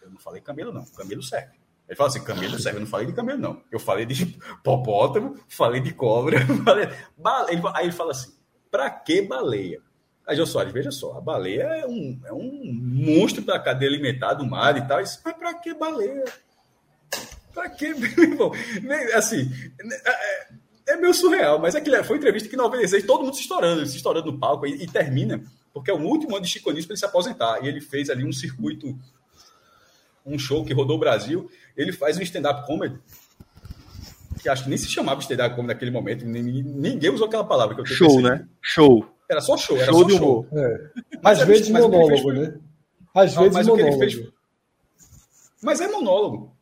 [0.03, 0.87] Eu não falei camelo, não.
[0.87, 1.53] Camelo serve.
[1.87, 2.79] Ele fala assim, camelo serve.
[2.79, 3.63] Eu não falei de camelo, não.
[3.71, 6.89] Eu falei de popótamo, falei de cobra, falei...
[7.75, 8.33] Aí ele fala assim,
[8.71, 9.83] pra que baleia?
[10.29, 14.35] Aí, Jô Soares, veja só, a baleia é um, é um monstro da cadeia alimentar
[14.35, 15.01] do mar e tal.
[15.01, 16.23] Isso, mas pra que baleia?
[17.55, 17.95] Pra que,
[18.29, 18.53] meu
[19.15, 20.49] Assim, é,
[20.89, 23.87] é meio surreal, mas aquilo foi uma entrevista que em 96 todo mundo se estourando,
[23.87, 26.89] se estourando no palco e, e termina, porque é o último ano de Chico Anísio
[26.89, 27.65] para ele se aposentar.
[27.65, 28.99] E ele fez ali um circuito,
[30.27, 31.51] um show que rodou o Brasil.
[31.75, 33.01] Ele faz um stand-up comedy
[34.43, 37.75] que acho que nem se chamava stand-up comedy naquele momento, ninguém usou aquela palavra.
[37.75, 38.47] Que eu show, né?
[38.61, 39.18] Show.
[39.29, 40.47] Era só show, era show só show.
[40.53, 40.91] É.
[41.23, 42.59] Às vezes monólogo, né?
[43.15, 43.99] Às vezes mas monólogo.
[43.99, 44.33] Fez...
[45.63, 46.57] Mas é monólogo.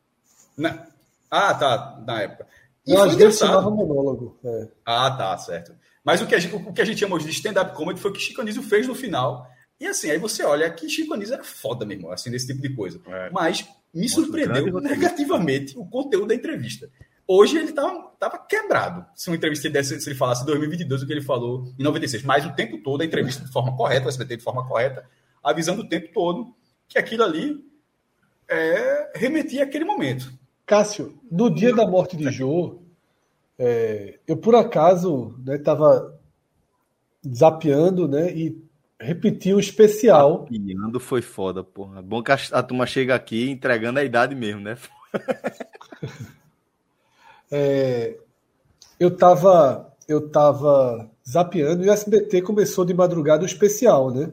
[0.57, 0.87] Na...
[1.31, 2.47] Ah, tá, na época.
[2.87, 4.39] E Não, às vezes chamava monólogo.
[4.45, 4.69] É.
[4.85, 5.75] Ah, tá, certo.
[6.05, 8.15] Mas o que a gente, o que a gente chamou de stand-up comedy foi o
[8.15, 9.47] que Chico Anísio fez no final.
[9.79, 12.75] E assim, aí você olha que Chico Anísio era foda mesmo, assim, nesse tipo de
[12.75, 13.01] coisa.
[13.07, 13.31] É.
[13.31, 16.89] Mas me surpreendeu negativamente o conteúdo da entrevista.
[17.29, 19.05] Hoje ele estava tava quebrado.
[19.15, 22.23] Se uma entrevista desse, se ele falasse em 2022 o que ele falou em 96,
[22.23, 25.09] mas o tempo todo a entrevista de forma correta, o SBT de forma correta,
[25.43, 26.55] avisando o tempo todo
[26.89, 27.65] que aquilo ali
[28.49, 30.33] é, remetia àquele momento.
[30.65, 32.83] Cássio, no dia da morte de Jô,
[33.59, 36.09] é, eu por acaso estava
[37.25, 38.61] né, zapeando né, e
[39.01, 40.49] repeti o especial.
[40.51, 42.03] Zapeando foi foda, porra.
[42.03, 44.77] Bom que a, a turma chega aqui entregando a idade mesmo, né?
[47.51, 48.17] É,
[48.99, 54.33] eu estava eu tava zapeando e o SBT começou de madrugada o especial, né?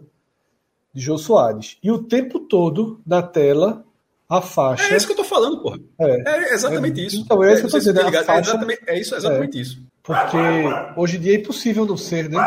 [0.94, 1.78] De Jô Soares.
[1.82, 3.84] E o tempo todo na tela
[4.30, 4.94] a faixa.
[4.94, 5.80] É isso que eu tô falando, porra.
[6.00, 7.22] É, é exatamente é, isso.
[7.22, 8.00] Então, é isso que eu tô dizendo.
[8.00, 9.82] É, faixa, é, exatamente, é isso, exatamente isso.
[10.04, 10.38] Porque
[10.96, 12.38] hoje em dia é impossível não ser, né?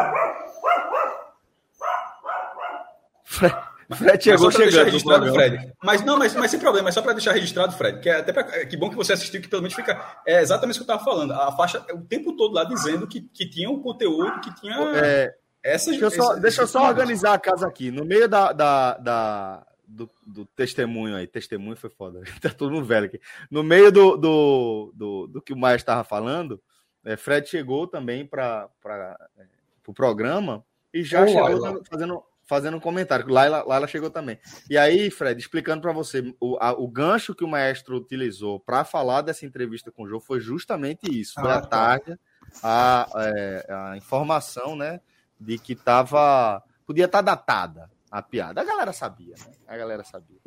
[3.94, 5.32] Fred chegou chegando.
[5.32, 5.72] Fred.
[5.82, 8.00] Mas não, mas, mas sem problema, é só para deixar registrado, Fred.
[8.00, 10.20] Que é até pra, que bom que você assistiu, que pelo menos fica.
[10.26, 11.32] É exatamente o que eu estava falando.
[11.32, 14.76] A faixa o tempo todo lá dizendo que, que tinha um conteúdo, que tinha.
[14.96, 17.90] É, essas, deixa eu só, essas, deixa eu só organizar a casa aqui.
[17.90, 22.22] No meio da, da, da do, do, testemunho aí, testemunho foi foda.
[22.40, 23.20] tá todo mundo velho aqui.
[23.50, 26.60] No meio do, do, do, do que o Maia estava falando,
[27.04, 29.46] é, Fred chegou também para é, o
[29.84, 33.26] pro programa e já oh, chegou fazendo fazendo um comentário.
[33.28, 34.38] Laila, Laila chegou também.
[34.70, 38.84] E aí, Fred, explicando para você, o, a, o gancho que o maestro utilizou para
[38.84, 41.34] falar dessa entrevista com o João foi justamente isso.
[41.34, 41.68] Foi ah, a tá.
[41.68, 42.18] tarde,
[42.62, 45.00] a, é, a informação, né?
[45.40, 46.62] de que tava.
[46.86, 48.60] Podia estar tá datada a piada.
[48.60, 49.52] A galera sabia, né?
[49.66, 50.38] A galera sabia.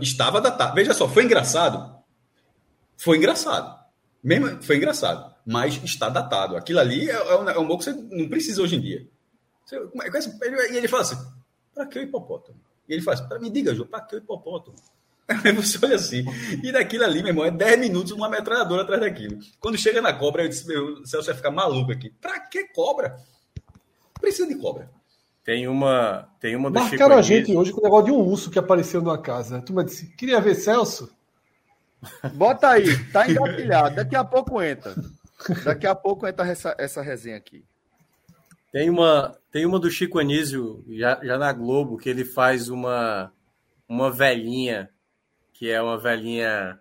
[0.00, 0.74] Estava datado.
[0.74, 2.02] Veja só, foi engraçado.
[2.96, 3.82] Foi engraçado.
[4.22, 5.34] Mesmo, foi engraçado.
[5.46, 6.56] Mas está datado.
[6.56, 9.08] Aquilo ali é, é um, é um que você não precisa hoje em dia.
[9.64, 11.16] Você, é e ele fala assim:
[11.74, 12.58] para que o hipopótamo?
[12.88, 14.76] E ele fala assim: me diga, João, para que o hipopótamo?
[15.44, 16.24] Aí você olha assim,
[16.62, 19.38] e daquilo ali, meu irmão, é 10 minutos uma metralhadora atrás daquilo.
[19.58, 22.10] Quando chega na cobra, eu disse, meu, Celso vai ficar maluco aqui.
[22.10, 23.16] Pra que cobra?
[24.20, 24.90] Precisa de cobra.
[25.42, 26.28] Tem uma.
[26.40, 29.00] Tem uma do Marcaram a gente hoje com o negócio de um urso que apareceu
[29.00, 29.62] numa casa.
[29.62, 31.10] Tu me disse, queria ver Celso?
[32.34, 33.96] Bota aí, tá engatilhado.
[33.96, 34.94] Daqui a pouco entra.
[35.64, 37.64] Daqui a pouco entra essa, essa resenha aqui.
[38.74, 43.32] Tem uma, tem uma do Chico Anísio, já, já na Globo, que ele faz uma,
[43.88, 44.90] uma velhinha
[45.52, 46.80] que é uma velhinha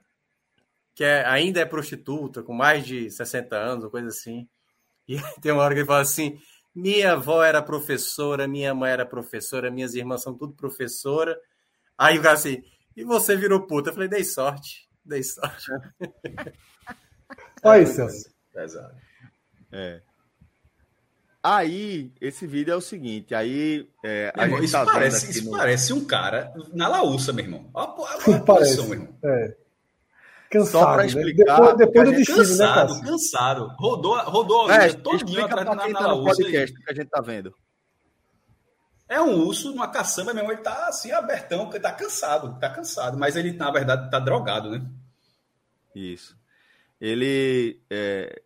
[0.95, 4.49] que é, ainda é prostituta, com mais de 60 anos, ou coisa assim.
[5.07, 6.39] E tem uma hora que ele fala assim:
[6.73, 11.39] minha avó era professora, minha mãe era professora, minhas irmãs são tudo professora.
[11.95, 12.63] Aí o cara assim,
[12.97, 13.91] e você virou puta?
[13.91, 15.71] Eu falei, dei sorte, dei sorte.
[17.63, 18.33] Olha aí, Celso.
[19.71, 20.01] É.
[21.45, 23.85] Aí, esse vídeo é o seguinte, aí...
[24.01, 25.51] É, irmão, isso, tá parece, isso no...
[25.51, 27.69] parece um cara na laúça, meu irmão.
[27.73, 29.13] Olha a, a posição, meu irmão.
[29.21, 29.53] É.
[30.49, 31.07] Cansado, Só para né?
[31.07, 31.59] explicar.
[31.59, 31.75] Né?
[31.75, 33.67] Depois, depois do destino, cansado, né, cansado.
[33.77, 37.53] Rodou, rodou é, todinho atrás na, na, na podcast que a gente tá vendo.
[39.09, 43.17] É um urso numa caçamba mesmo, ele tá assim, abertão, ele tá cansado, tá cansado,
[43.17, 44.81] mas ele, na verdade, tá drogado, né?
[45.93, 46.37] Isso.
[47.01, 47.81] Ele...
[47.89, 48.41] É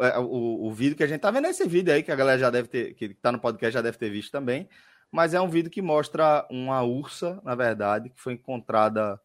[0.00, 2.16] é, o, o, vídeo que a gente tá vendo é esse vídeo aí, que a
[2.16, 4.68] galera já deve ter, que tá no podcast já deve ter visto também.
[5.10, 9.20] Mas é um vídeo que mostra uma ursa, na verdade, que foi encontrada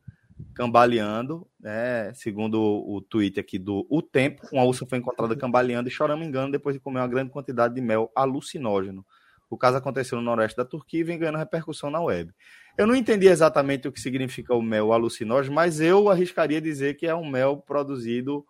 [0.53, 2.13] cambaleando, né?
[2.13, 6.23] Segundo o, o tweet aqui do O Tempo, uma ursa foi encontrada cambaleando e chorando
[6.23, 9.05] engano depois de comer uma grande quantidade de mel alucinógeno.
[9.49, 12.33] O caso aconteceu no noroeste da Turquia e vem ganhando repercussão na web.
[12.77, 17.07] Eu não entendi exatamente o que significa o mel alucinógeno, mas eu arriscaria dizer que
[17.07, 18.45] é um mel produzido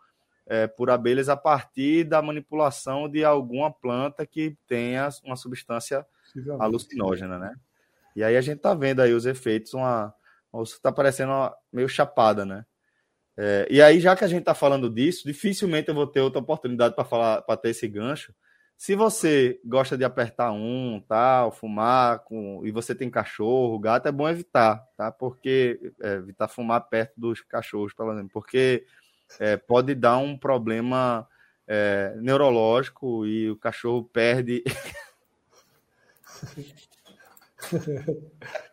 [0.48, 6.06] é, por abelhas a partir da manipulação de alguma planta que tenha uma substância
[6.60, 7.56] alucinógena, né?
[8.16, 10.14] E aí a gente tá vendo aí os efeitos, uma,
[10.64, 12.66] está parecendo uma, meio chapada, né?
[13.38, 16.40] É, e aí, já que a gente está falando disso, dificilmente eu vou ter outra
[16.40, 18.34] oportunidade para falar, para ter esse gancho.
[18.76, 24.12] Se você gosta de apertar um, tal, fumar, com, e você tem cachorro, gato, é
[24.12, 25.12] bom evitar, tá?
[25.12, 28.86] Porque é, evitar fumar perto dos cachorros, pelo menos, porque
[29.40, 31.28] é, pode dar um problema
[31.68, 34.64] é, neurológico e o cachorro perde.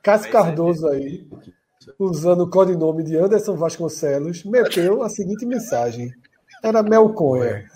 [0.02, 1.26] Cássio Cardoso aí,
[1.98, 6.12] usando o codinome de Anderson Vasconcelos, meteu a seguinte mensagem:
[6.62, 7.68] era Melconha.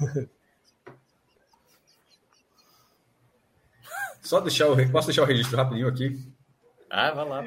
[4.23, 6.19] Só deixar o, posso deixar o registro rapidinho aqui?
[6.91, 7.45] Ah, vai lá.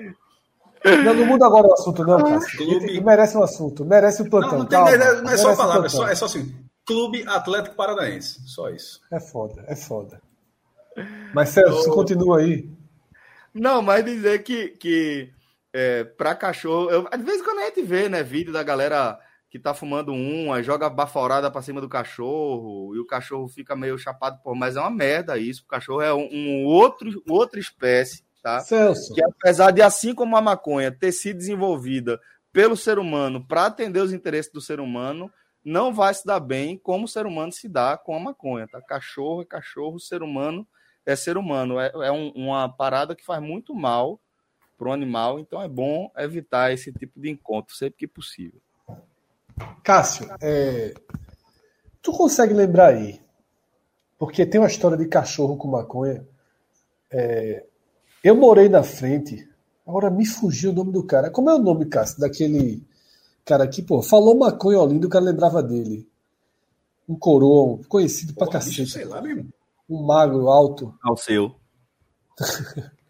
[0.84, 2.58] Não, não muda agora o assunto, não, Cássio.
[2.58, 3.02] Clube...
[3.02, 4.52] Merece um assunto, merece o um plantão.
[4.52, 6.54] Não, não, tem, calma, não é só palavra, é só, é só assim.
[6.86, 8.41] Clube Atlético Paranaense.
[8.48, 9.00] Só isso.
[9.12, 10.22] É foda, é foda.
[11.34, 12.67] Mas Celso, você continua aí.
[13.54, 15.30] Não, mas dizer que, que
[15.72, 16.89] é, para cachorro.
[16.89, 20.52] Eu, às vezes quando a gente vê, né, vídeo da galera que tá fumando um,
[20.52, 24.78] aí joga baforada para cima do cachorro, e o cachorro fica meio chapado, por mas
[24.78, 25.63] é uma merda isso.
[25.63, 28.60] O cachorro é um, um outro, outra espécie tá?
[28.62, 29.14] Celso.
[29.14, 32.20] Que apesar de, assim como a maconha ter sido desenvolvida
[32.52, 35.32] pelo ser humano para atender os interesses do ser humano,
[35.64, 38.82] não vai se dar bem como o ser humano se dá com a maconha, tá?
[38.82, 40.68] Cachorro é cachorro, ser humano
[41.06, 41.80] é ser humano.
[41.80, 44.20] É, é um, uma parada que faz muito mal
[44.78, 48.60] para o animal, então é bom evitar esse tipo de encontro sempre que possível.
[49.84, 50.94] Cássio, é...
[52.02, 53.22] tu consegue lembrar aí?
[54.18, 56.28] Porque tem uma história de cachorro com maconha.
[57.12, 57.66] É...
[58.24, 59.48] Eu morei na frente.
[59.86, 61.30] Agora me fugiu o nome do cara.
[61.30, 62.20] Como é o nome, Cássio?
[62.20, 62.86] Daquele
[63.44, 66.08] cara que, pô, falou maconha Olinda, o cara lembrava dele.
[67.10, 68.90] Um coroa, conhecido Porra, pra cacete.
[68.90, 69.50] Sei lá mesmo.
[69.90, 70.94] Um magro alto.
[71.04, 71.56] Ao seu.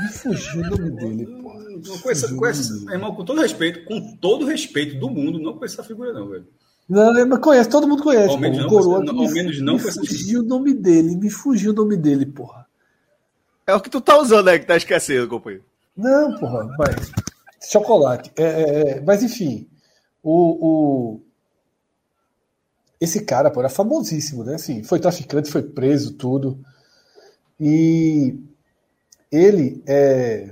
[0.00, 1.52] me fugiu o nome dele, pô.
[1.52, 5.84] Não conheço, conheço, irmão, com todo respeito, com todo respeito do mundo, não conheço essa
[5.84, 6.46] figura, não, velho.
[6.88, 8.30] Não, mas conhece, todo mundo conhece.
[8.30, 11.30] Ao menos pô, não, coroa, não, ao menos não me fugiu o nome dele, me
[11.30, 12.66] fugiu o nome dele, porra.
[13.72, 15.64] É o que tu tá usando aí que tá esquecendo, companheiro.
[15.96, 17.10] Não, porra, mas.
[17.70, 18.30] Chocolate.
[18.36, 19.66] É, é, é, mas enfim,
[20.22, 21.20] o, o,
[23.00, 24.56] Esse cara, pô, era famosíssimo, né?
[24.56, 26.62] Assim, foi traficante, foi preso, tudo.
[27.58, 28.38] E
[29.30, 30.50] ele é.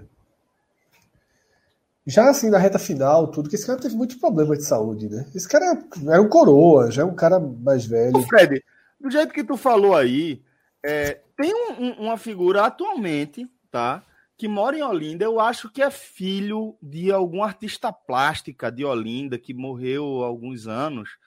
[2.07, 5.27] Já assim, na reta final, tudo, que esse cara teve muitos problemas de saúde, né?
[5.35, 5.79] Esse cara
[6.09, 8.17] era um coroa, já é um cara mais velho.
[8.17, 8.65] Ô Fred,
[8.99, 10.41] do jeito que tu falou aí,
[10.83, 14.03] é, tem um, uma figura atualmente, tá?
[14.37, 19.39] Que mora em Olinda, eu acho que é filho de algum artista plástica de Olinda
[19.39, 21.19] que morreu há alguns anos.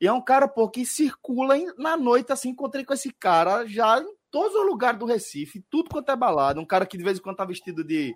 [0.00, 4.00] E é um cara, pô, que circula na noite, assim, encontrei com esse cara já
[4.00, 6.60] em todos os lugares do Recife, tudo quanto é balada.
[6.60, 8.14] Um cara que de vez em quando tá vestido de.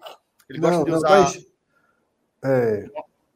[0.49, 1.11] Ele gosta não, de usar.
[1.11, 1.47] Mas,
[2.45, 2.89] é...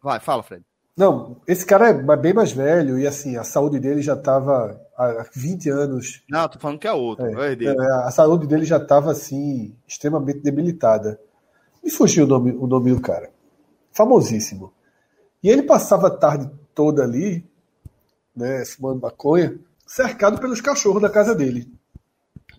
[0.03, 0.65] Vai, fala, Fred.
[1.01, 5.25] Não, esse cara é bem mais velho e assim, a saúde dele já estava há
[5.35, 6.23] 20 anos.
[6.29, 7.25] Não, tô falando que é outro.
[7.41, 7.71] É, é,
[8.05, 11.19] a saúde dele já estava assim, extremamente debilitada.
[11.83, 13.31] Me fugiu o nome, o nome do cara.
[13.91, 14.75] Famosíssimo.
[15.43, 17.49] E ele passava a tarde toda ali,
[18.37, 21.73] né, fumando maconha, cercado pelos cachorros da casa dele.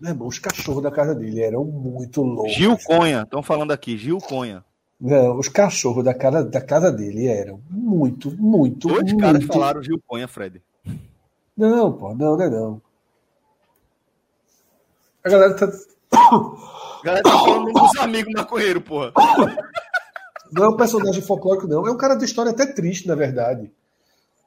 [0.00, 2.54] Meu irmão, os cachorros da casa dele eram muito loucos.
[2.54, 4.64] Gil Conha, estão falando aqui, Gil Conha.
[5.04, 9.18] Não, os cachorros da, cara, da casa dele eram muito, muito, Dois muito...
[9.18, 10.62] caras falaram Gil Ponha, Fred.
[11.56, 12.82] Não, pô, não, não é não.
[15.24, 15.66] A galera tá...
[16.12, 19.12] A galera tá falando dos amigos maconheiro, porra.
[20.52, 21.84] Não é um personagem folclórico, não.
[21.84, 23.72] É um cara de história até triste, na verdade.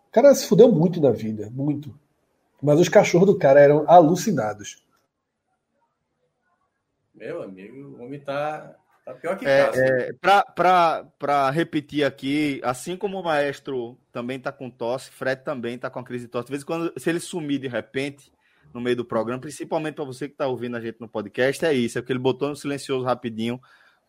[0.08, 1.94] O cara se fudeu muito na vida, muito.
[2.62, 4.82] Mas os cachorros do cara eram alucinados.
[7.14, 8.74] Meu amigo, o homem tá
[9.06, 14.68] Tá pior que é, é Para repetir aqui, assim como o maestro também tá com
[14.68, 16.48] tosse, Fred também tá com a crise de tosse.
[16.48, 18.34] De vez em quando, se ele sumir de repente
[18.74, 21.74] no meio do programa, principalmente para você que tá ouvindo a gente no podcast, é
[21.74, 23.62] isso, é que ele botou no silencioso rapidinho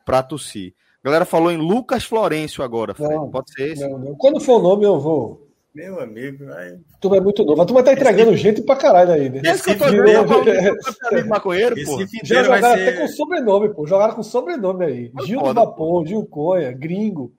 [0.04, 0.74] para tossir.
[1.02, 3.14] A galera falou em Lucas Florencio agora, Fred.
[3.14, 3.86] Não, Pode ser esse?
[3.86, 4.14] Não, não.
[4.14, 5.45] Quando for o nome, eu vou.
[5.76, 6.80] Meu amigo, vai.
[6.98, 7.60] Tu é muito novo.
[7.60, 8.42] A turma tá entregando esse...
[8.42, 9.42] gente pra caralho aí, né?
[9.44, 11.98] Esse que eu tô amigo maconheiro, pô.
[12.24, 12.88] Já jogaram ser...
[12.88, 13.86] até com sobrenome, pô.
[13.86, 15.10] Jogaram com sobrenome aí.
[15.12, 17.36] Mas Gil do Vapor, Gil Conha, Gringo.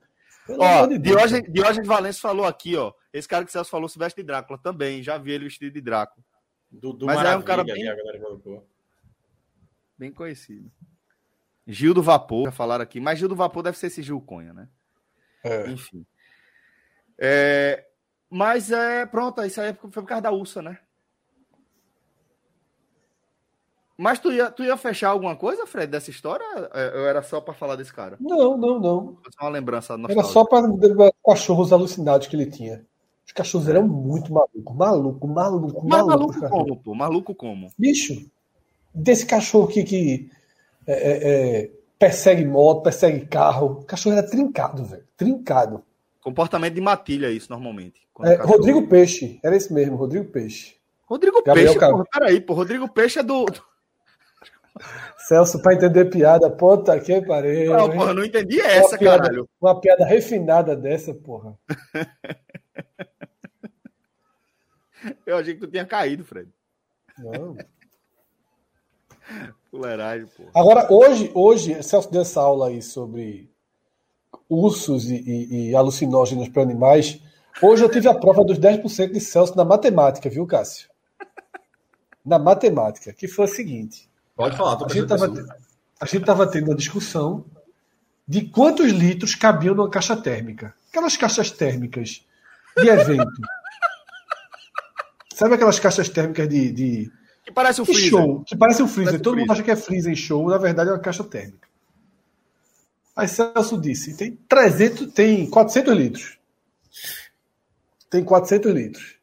[0.47, 2.93] Ó, de Diógenes, Diógenes Valença falou aqui, ó.
[3.11, 5.01] Esse cara que Celso falou se veste de Drácula também.
[5.01, 6.23] Já vi ele vestido de Drácula.
[6.71, 7.83] Do Mas é um cara bem,
[9.97, 10.69] bem conhecido.
[11.65, 12.99] Gil do Vapor, já falaram aqui.
[12.99, 14.67] Mas Gil do Vapor deve ser esse Gil Conha, né?
[15.43, 15.71] É.
[15.71, 16.05] Enfim.
[17.19, 17.86] É,
[18.29, 20.77] mas é, pronto, isso aí foi por causa da Ursa, né?
[23.97, 26.45] Mas tu ia, tu ia fechar alguma coisa, Fred, dessa história?
[26.71, 28.15] É, ou era só para falar desse cara?
[28.19, 29.17] Não, não, não.
[29.39, 30.67] Só uma lembrança Era só para
[31.25, 32.85] cachorros alucinados que ele tinha.
[33.25, 36.39] Os cachorros eram muito malucos, maluco, maluco, Mas maluco.
[36.39, 36.95] Maluco como, pô?
[36.95, 37.71] Maluco como?
[37.77, 38.29] Bicho,
[38.93, 40.31] desse cachorro que, que
[40.85, 43.79] é, é, é persegue moto, persegue carro.
[43.81, 45.03] O cachorro era trincado, velho.
[45.17, 45.83] Trincado.
[46.27, 48.05] Comportamento de matilha, isso, normalmente.
[48.21, 50.75] É, Rodrigo Peixe, era esse mesmo, Rodrigo Peixe.
[51.05, 53.45] Rodrigo Gabriel Peixe, porra, peraí, pô, Rodrigo Peixe é do.
[55.19, 57.71] Celso, para entender piada, puta que pariu.
[57.71, 59.49] Não, porra, não entendi essa, uma piada, caralho.
[59.61, 61.57] Uma piada refinada dessa, porra.
[65.25, 66.51] Eu achei que tu tinha caído, Fred.
[67.17, 67.55] Não.
[69.71, 70.27] Porra.
[70.53, 73.49] Agora, hoje, hoje, Celso deu essa aula aí sobre
[74.49, 77.21] ursos e, e, e alucinógenos para animais.
[77.61, 80.89] Hoje eu tive a prova dos 10% de Celso na matemática, viu, Cássio?
[82.25, 84.09] Na matemática, que foi a seguinte.
[84.35, 85.33] Pode falar, a gente, tava,
[85.99, 87.45] a gente tava tendo uma discussão
[88.27, 90.73] de quantos litros cabiam numa caixa térmica.
[90.89, 92.25] Aquelas caixas térmicas
[92.77, 93.41] de evento.
[95.33, 96.71] Sabe aquelas caixas térmicas de.
[96.71, 97.11] de
[97.43, 98.09] que parece um freezer.
[98.09, 99.13] Show, que parece um freezer.
[99.13, 99.47] Parece Todo freezer.
[99.47, 101.66] mundo acha que é freezer em show, na verdade é uma caixa térmica.
[103.17, 106.37] Aí Celso disse: tem 300, tem 400 litros.
[108.11, 109.17] Tem 400 litros.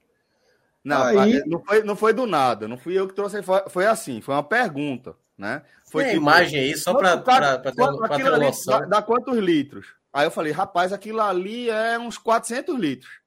[0.83, 1.43] Não, Aí...
[1.47, 4.35] não, foi, não foi do nada, não fui eu que trouxe, foi, foi assim, foi
[4.35, 5.63] uma pergunta, né?
[5.91, 8.81] Foi Tem tipo, imagem aí, só para ter, pra ter noção.
[8.81, 9.95] Dá, dá quantos litros?
[10.13, 13.21] Aí eu falei, rapaz, aquilo ali é uns 400 litros.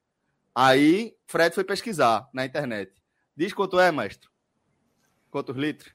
[0.54, 2.92] Aí Fred foi pesquisar na internet.
[3.36, 4.28] Diz quanto é, mestre?
[5.30, 5.92] Quantos litros?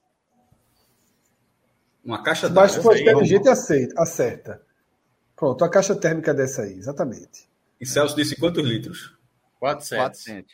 [2.03, 2.63] Uma caixa d'água.
[2.63, 4.61] Mas se for inteligente, aceita, acerta.
[5.35, 7.47] Pronto, a caixa térmica dessa aí, exatamente.
[7.79, 9.15] E Celso disse quantos litros?
[9.59, 9.97] 400.
[9.97, 10.53] 400.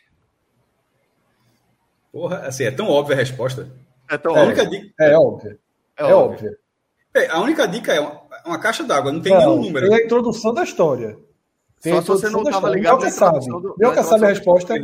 [2.12, 3.70] Porra, assim, é tão óbvia a resposta.
[4.10, 4.66] É tão é, óbvia.
[4.68, 4.94] Dica...
[5.00, 5.60] É óbvia.
[5.98, 6.58] É, é óbvia.
[7.30, 9.90] A única dica é uma, uma caixa d'água, não tem não, nenhum número.
[9.90, 11.18] Tem a introdução da história.
[11.82, 13.00] Tem Só se você não estava ligado.
[13.00, 13.46] Meu sabe.
[13.78, 14.76] Meu sabe a resposta.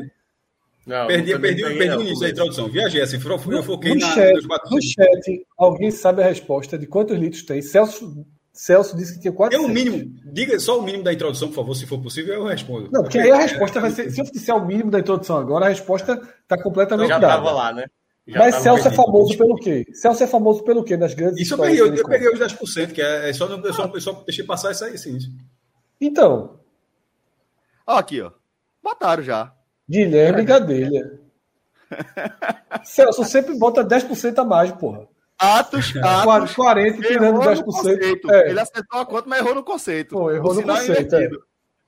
[0.86, 2.67] Não, perdi, perdi, perdi o início da introdução.
[2.67, 7.17] Viajei assim, eu foquei no na, chat, No chat, alguém sabe a resposta de quantos
[7.17, 7.61] litros tem?
[7.61, 8.25] Celso
[8.55, 9.57] Celso disse que tinha quatro.
[9.57, 10.15] É o mínimo.
[10.31, 12.89] Diga só o mínimo da introdução, por favor, se for possível, eu respondo.
[12.89, 14.09] Não, porque aí a resposta vai ser.
[14.09, 17.33] Se eu disser o mínimo da introdução agora, a resposta está completamente já dada.
[17.33, 17.86] Já estava lá, né?
[18.25, 19.86] Já Mas Celso é famoso pelo quê?
[19.93, 20.95] Celso é famoso pelo quê?
[20.95, 23.73] Nas grandes Isso eu peguei, eu, eu peguei os 10%, que é, é só, eu
[23.73, 25.17] só, eu só deixei passar isso aí, sim.
[25.99, 26.57] Então.
[27.86, 28.31] Ó, aqui, ó.
[28.81, 29.53] Botaram já.
[29.89, 31.19] Guilherme Gadelha.
[32.83, 35.07] Celso sempre bota 10% a mais, porra.
[35.38, 38.31] Atos, Atos 40, tirando 10%.
[38.31, 38.49] É.
[38.49, 40.15] Ele acertou a conta, mas errou no conceito.
[40.15, 41.15] Pô, errou no conceito.
[41.15, 41.29] É.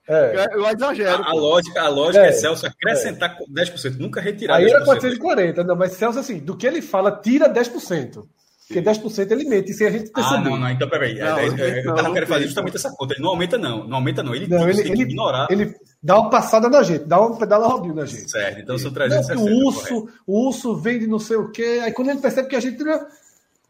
[0.08, 0.48] É.
[0.54, 1.22] Eu exagero.
[1.22, 3.44] A, a lógica, a lógica é, é Celso acrescentar é.
[3.44, 4.56] 10%, nunca retirar.
[4.56, 4.68] Aí 10%.
[4.70, 8.26] era 440, não, mas Celso, assim, do que ele fala, tira 10%.
[8.68, 10.36] Porque 10% ele mete, sem a gente perceber.
[10.36, 11.18] Ah, não, não, então peraí.
[11.18, 13.14] Não, é, é, eu não, quero fazer justamente essa conta.
[13.14, 13.88] Ele não aumenta, não.
[13.88, 14.34] Não aumenta, não.
[14.34, 15.48] Ele, não, ele, ele ignorar.
[15.50, 18.30] Ele dá uma passada na gente, dá uma pedala rodinho na gente.
[18.30, 19.34] Certo, então são 360.
[19.40, 21.80] Não, o urso, o urso vem de não sei o quê.
[21.82, 22.76] Aí quando ele percebe que a gente.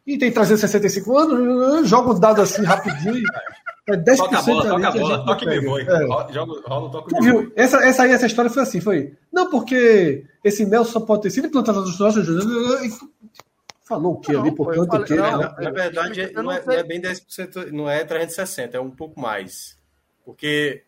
[0.04, 3.22] E tem 365 anos, joga os dados assim rapidinho.
[3.86, 5.82] É 10% toca a bola, ali toca a bola, toca e me voe.
[5.82, 6.32] É.
[6.32, 7.52] Joga, rola, toca e viu?
[7.54, 9.12] Essa, essa aí, essa história foi assim, foi.
[9.32, 12.26] Não, porque esse Nelson só pode ter sido plantado nos nossos
[13.88, 15.14] Falou o que ali, portanto, o que?
[15.14, 15.54] Não, né?
[15.58, 19.78] Na verdade, não, é, não é bem 10%, não é 360, é um pouco mais.
[20.26, 20.82] Porque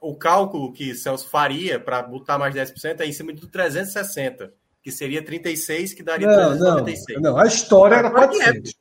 [0.00, 4.90] o cálculo que Celso faria para botar mais 10% é em cima do 360, que
[4.90, 7.22] seria 36, que daria não, 396.
[7.22, 8.74] Não, não, a história era 400.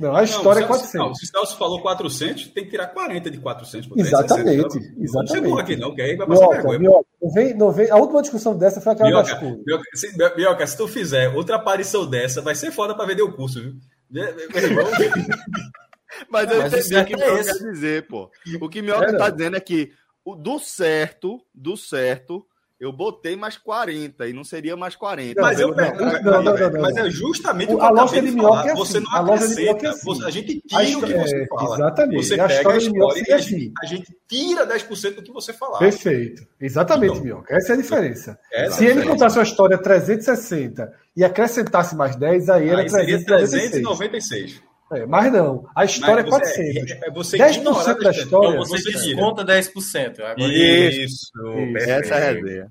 [0.00, 0.94] Não, a história não, é 400.
[0.94, 3.90] Não, se o Celso falou 400, tem que tirar 40 de 400.
[3.96, 4.78] Exatamente.
[4.98, 5.48] exatamente.
[5.48, 6.78] Não aqui não, que aí vai passar Mioca, vergonha.
[6.78, 9.62] Mioca, não vem, não vem, a última discussão dessa foi aquela Mioca, das cores.
[9.66, 13.32] Mioca, se, Mioca, se tu fizer outra aparição dessa, vai ser foda para vender o
[13.32, 13.74] curso, viu?
[16.28, 18.30] Mas eu Mas entendi o que o Mioca quer dizer, pô.
[18.60, 19.92] O que Mioca é, tá dizendo é que
[20.24, 22.46] o do certo, do certo,
[22.82, 25.40] eu botei mais 40 e não seria mais 40.
[25.40, 28.68] Mas, eu, não, não, não, não, mas é justamente o que a loja de minhoca
[28.68, 28.76] é assim.
[28.76, 30.24] Você não a loja de minhoca é assim.
[30.24, 31.74] A gente tira o que você é, fala.
[31.76, 32.26] Exatamente.
[32.26, 35.52] Você a pega a história e a gente, a gente tira 10% do que você
[35.52, 35.78] falar.
[35.78, 36.42] Perfeito.
[36.60, 37.54] Exatamente, então, minhoca.
[37.54, 38.36] Essa é a diferença.
[38.52, 44.60] É Se ele contasse uma história 360 e acrescentasse mais 10, aí era aí 396.
[44.92, 46.90] É, mas não, a história mas é 400.
[46.90, 48.22] É, é você 10% da história.
[48.22, 50.20] Então você, você desconta 10%.
[50.20, 51.32] Agora isso, isso,
[51.78, 52.70] essa é a ideia.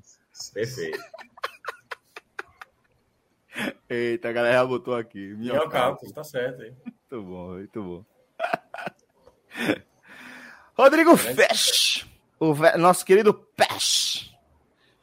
[0.53, 0.99] Perfeito.
[3.89, 5.35] Eita, a galera já botou aqui.
[5.71, 6.73] Cálculo, tá certo aí.
[6.85, 8.05] Muito bom, muito bom.
[10.77, 12.07] Rodrigo Fesh,
[12.39, 14.31] o nosso querido Pesh.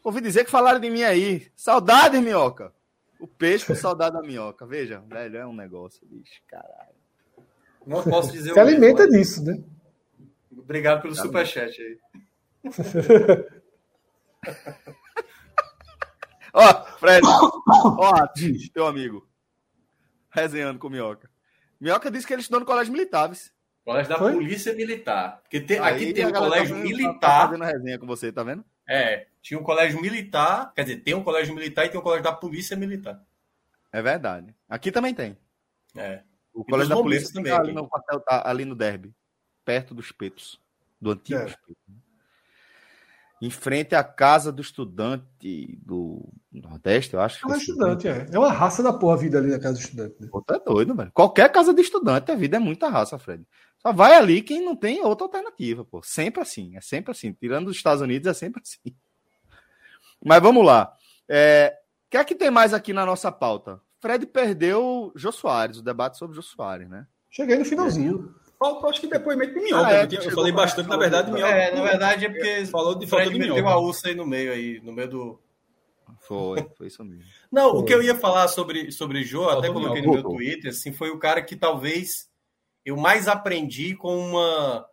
[0.02, 1.50] Ouvi dizer que falaram de mim aí.
[1.54, 2.72] Saudade, minhoca.
[3.20, 4.64] O peixe com saudade da minhoca.
[4.64, 6.97] Veja, velho, é um negócio, bicho, caralho.
[7.88, 9.64] Não posso dizer Se alimenta mesmo, disso, né?
[10.52, 11.98] Obrigado pelo superchat aí.
[16.52, 17.26] Ó, Fred.
[17.26, 18.12] Ó,
[18.74, 19.26] teu amigo.
[20.30, 21.30] Resenhando com o Minhoca.
[21.80, 23.38] Minhoca disse que ele estudou no colégio militar, viu?
[23.84, 24.34] Colégio da Foi?
[24.34, 25.40] Polícia Militar.
[25.40, 27.20] Porque tem, aqui tem um colégio tá militar.
[27.20, 28.62] Tá fazendo resenha com você, tá vendo?
[28.86, 32.24] É, tinha um colégio militar, quer dizer, tem um colégio militar e tem um colégio
[32.24, 33.18] da Polícia Militar.
[33.90, 34.54] É verdade.
[34.68, 35.38] Aqui também tem.
[35.96, 36.22] É.
[36.58, 37.52] O colégio da polícia também.
[37.52, 39.14] ali no, quartel, tá ali no Derby,
[39.64, 40.60] perto dos Petos,
[41.00, 41.54] do antigo é.
[43.40, 47.48] Em frente à casa do estudante do Nordeste, eu acho.
[47.48, 48.26] É um estudante, é.
[48.32, 50.16] É uma raça da porra a vida ali na casa do estudante.
[50.18, 50.26] Né?
[50.28, 51.12] Pô, tá doido, velho.
[51.12, 53.46] Qualquer casa de estudante, a vida é muita raça, Fred.
[53.80, 56.02] Só vai ali quem não tem outra alternativa, pô.
[56.02, 57.32] Sempre assim, é sempre assim.
[57.32, 58.96] Tirando os Estados Unidos, é sempre assim.
[60.24, 60.92] Mas vamos lá.
[61.28, 61.78] É,
[62.08, 63.80] o que é que tem mais aqui na nossa pauta?
[64.00, 67.06] Fred perdeu Jô Soares, o debate sobre Jô Soares, né?
[67.30, 68.34] Cheguei no finalzinho.
[68.58, 69.86] Faltou, acho que depoimento de minhoca.
[69.86, 71.52] Ah, é, eu falei bastante, na verdade, minhoca.
[71.52, 73.60] É, na verdade é porque falou de falta de minhoca.
[73.60, 75.40] uma ursa aí no meio aí, no meio do.
[76.20, 77.24] Foi, foi isso mesmo.
[77.52, 77.80] Não, foi.
[77.80, 80.92] o que eu ia falar sobre, sobre Jô, faltou até coloquei no meu Twitter, assim,
[80.92, 82.28] foi o cara que talvez
[82.84, 84.86] eu mais aprendi com uma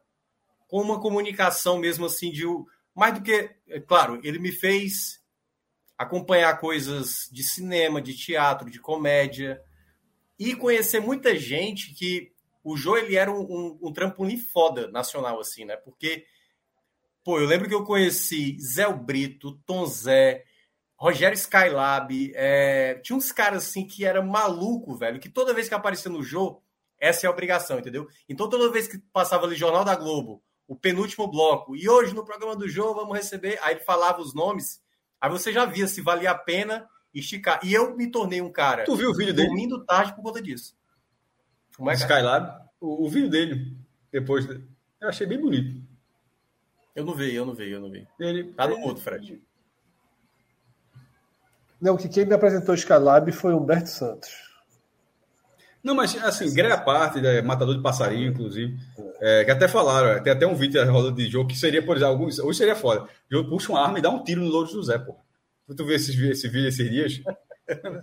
[0.68, 2.44] com uma comunicação mesmo assim de
[2.94, 5.22] mais do que, é claro, ele me fez
[5.98, 9.62] acompanhar coisas de cinema, de teatro, de comédia
[10.38, 12.32] e conhecer muita gente que
[12.64, 15.78] o Jô ele era um, um, um trampolim foda nacional assim, né?
[15.78, 16.26] Porque
[17.24, 20.44] pô, eu lembro que eu conheci Zé Brito, Tom Zé,
[20.96, 22.96] Rogério Skylab, é...
[22.96, 26.62] tinha uns caras assim que era maluco, velho, que toda vez que aparecia no Jô,
[27.00, 28.08] essa é a obrigação, entendeu?
[28.28, 32.26] Então toda vez que passava ali Jornal da Globo, o penúltimo bloco, e hoje no
[32.26, 34.82] programa do Jô vamos receber, aí ele falava os nomes
[35.26, 37.60] Aí você já via se valia a pena esticar.
[37.64, 38.84] E eu me tornei um cara.
[38.84, 39.48] Tu viu o vídeo dele?
[39.48, 40.78] Dormindo tarde por conta disso.
[41.76, 42.64] Como é, Skylab?
[42.80, 43.76] O, o, vídeo dele,
[44.12, 44.48] depois.
[44.48, 45.84] Eu achei bem bonito.
[46.96, 48.08] Eu não vi, eu não vi, eu não vi.
[48.20, 49.42] Ele, tá no mudo, Fred.
[51.82, 54.30] Não, que quem me apresentou o Skylab foi o Humberto Santos.
[55.84, 58.78] Não, mas assim, greia parte, né, matador de passarinho, inclusive.
[59.28, 61.96] É, que até falaram, tem até um vídeo da roda de jogo que seria, por
[61.96, 63.10] exemplo, alguns, hoje seria foda.
[63.28, 65.16] Jogo puxa uma arma e dá um tiro no Louro José, pô.
[65.76, 67.22] Tu vê esse, esse vídeo esses dias?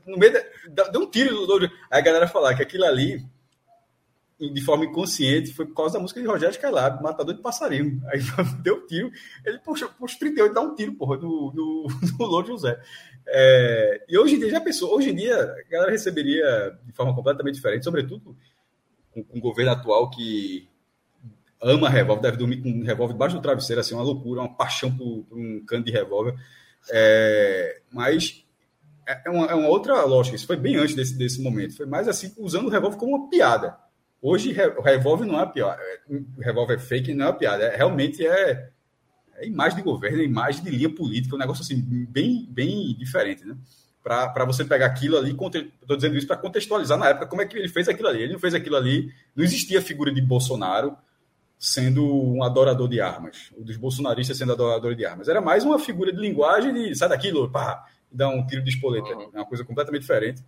[0.09, 0.33] No meio
[0.71, 3.25] da, deu um tiro no Louro Aí a galera falar que aquilo ali
[4.41, 8.03] de forma inconsciente, foi por causa da música de Rogério Skylab, Matador de Passarinho.
[8.09, 8.19] Aí
[8.61, 9.13] deu tiro,
[9.45, 11.87] ele puxou, puxou 38 dá um tiro, porra, no, no,
[12.19, 12.77] no Louro José.
[13.25, 17.15] É, e hoje em dia, já pensou, hoje em dia a galera receberia de forma
[17.15, 18.37] completamente diferente, sobretudo
[19.13, 20.69] com, com o governo atual que
[21.63, 24.95] ama revólver, deve dormir com um revólver debaixo do travesseiro, assim, uma loucura, uma paixão
[24.95, 26.35] por, por um cano de revólver.
[26.91, 28.45] É, mas
[29.07, 31.87] é, é uma, é uma, outra lógica, isso foi bem antes desse, desse momento, foi
[31.87, 33.77] mais assim, usando o revólver como uma piada.
[34.21, 38.71] Hoje o revólver não é piada, o revólver fake não é piada, é, realmente é,
[39.37, 43.45] é imagem de governo, é imagem de linha política, um negócio assim, bem, bem diferente,
[43.45, 43.57] né?
[44.03, 47.57] Para você pegar aquilo ali, estou dizendo isso para contextualizar na época como é que
[47.57, 48.23] ele fez aquilo ali.
[48.23, 50.97] Ele não fez aquilo ali, não existia a figura de Bolsonaro,
[51.63, 55.29] sendo um adorador de armas, o dos bolsonaristas sendo adorador de armas.
[55.29, 59.15] Era mais uma figura de linguagem de sai daquilo, pá, dá um tiro de espoleta.
[59.15, 59.31] Uhum.
[59.33, 60.43] É uma coisa completamente diferente.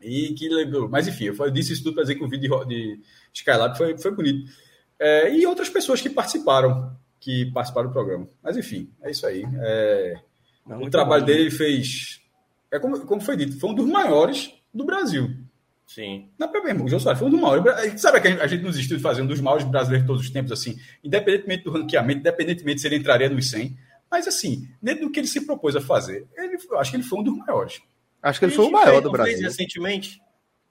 [0.00, 0.88] E que lembrou.
[0.88, 3.02] Mas enfim, eu disse isso tudo para dizer que o vídeo de, de
[3.34, 4.50] Skylab foi, foi bonito.
[4.98, 8.26] É, e outras pessoas que participaram, que participaram do programa.
[8.42, 9.44] Mas enfim, é isso aí.
[9.60, 10.20] É,
[10.66, 12.22] o trabalho bom, dele fez.
[12.70, 15.43] É como, como foi dito, foi um dos maiores do Brasil.
[15.86, 16.28] Sim.
[16.38, 18.00] Não é problema, o Jô Soares foi um dos maiores.
[18.00, 20.30] Sabe que a gente nos existiu de fazer um dos maiores brasileiros de todos os
[20.30, 23.76] tempos, assim, independentemente do ranqueamento, independentemente se ele entraria nos 100.
[24.10, 27.04] Mas, assim, dentro do que ele se propôs a fazer, ele, eu acho que ele
[27.04, 27.80] foi um dos maiores.
[28.22, 29.34] Acho que ele foi o maior do Brasil.
[29.34, 30.20] Fez recentemente.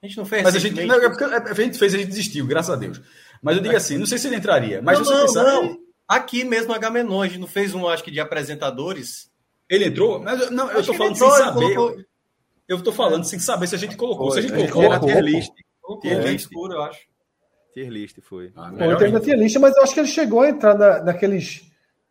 [0.02, 2.46] A gente não fez mas a gente, não, é a gente fez, a gente desistiu,
[2.46, 3.00] graças a Deus.
[3.40, 5.42] Mas eu digo assim, não sei se ele entraria, mas não, você não, pensar.
[5.44, 5.78] Não.
[6.06, 9.30] Aqui mesmo, Agamenon, a gente não fez um, acho que, de apresentadores.
[9.68, 10.20] Ele entrou?
[10.20, 11.74] Mas, não, eu estou falando entrou, sem saber.
[11.74, 12.04] Colocou...
[12.68, 14.30] Eu estou falando sem saber se a gente colocou.
[14.30, 14.92] Foi, se a gente colocou.
[14.92, 15.52] Era tier list.
[16.00, 17.00] Tier list puro, eu acho.
[17.74, 18.52] Tier list foi.
[18.56, 21.70] Ah, foi na tier list, mas eu acho que ele chegou a entrar na, naqueles,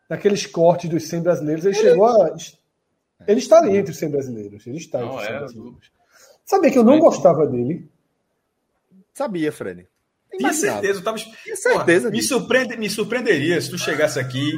[0.10, 1.66] naqueles cortes dos 100 brasileiros.
[1.66, 2.36] Ele, ele chegou a.
[3.26, 4.68] Ele estaria entre os 100 brasileiros.
[4.68, 5.92] Ele está não, entre os 100 é, brasileiros.
[6.46, 7.90] Sabia que eu não gostava dele?
[9.14, 9.88] Sabia, Fred.
[10.38, 11.18] Tinha certeza, eu tava.
[11.18, 12.08] Tinha certeza.
[12.08, 14.52] Porra, me, surpreende, me surpreenderia se tu chegasse aqui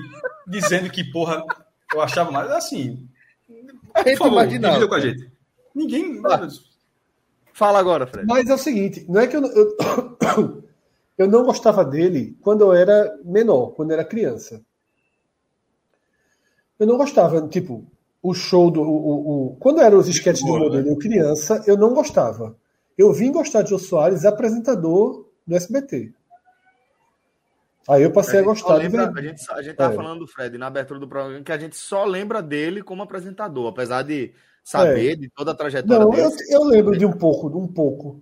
[0.47, 1.43] dizendo que, porra,
[1.93, 3.07] eu achava mais assim.
[3.47, 4.87] Por favor, imaginava.
[4.87, 5.29] com a gente.
[5.75, 6.21] Ninguém.
[6.25, 6.47] Ah.
[7.53, 8.25] Fala agora, Fred.
[8.27, 9.77] Mas é o seguinte, não é que eu, eu,
[11.17, 14.63] eu não gostava dele quando eu era menor, quando eu era criança.
[16.79, 17.85] Eu não gostava, tipo,
[18.21, 18.81] o show do.
[18.81, 22.57] O, o, quando eram os esquetes do modelo eu criança, eu não gostava.
[22.97, 26.13] Eu vim gostar de Jô Soares, apresentador do SBT.
[27.87, 29.95] Aí eu passei a, a gostar lembra, A gente, a gente tava é.
[29.95, 33.67] falando do Fred na abertura do programa que a gente só lembra dele como apresentador,
[33.67, 34.33] apesar de
[34.65, 35.15] saber é.
[35.15, 36.23] de toda a trajetória Não, dele.
[36.23, 38.19] Eu, eu lembro de um pouco, de um pouco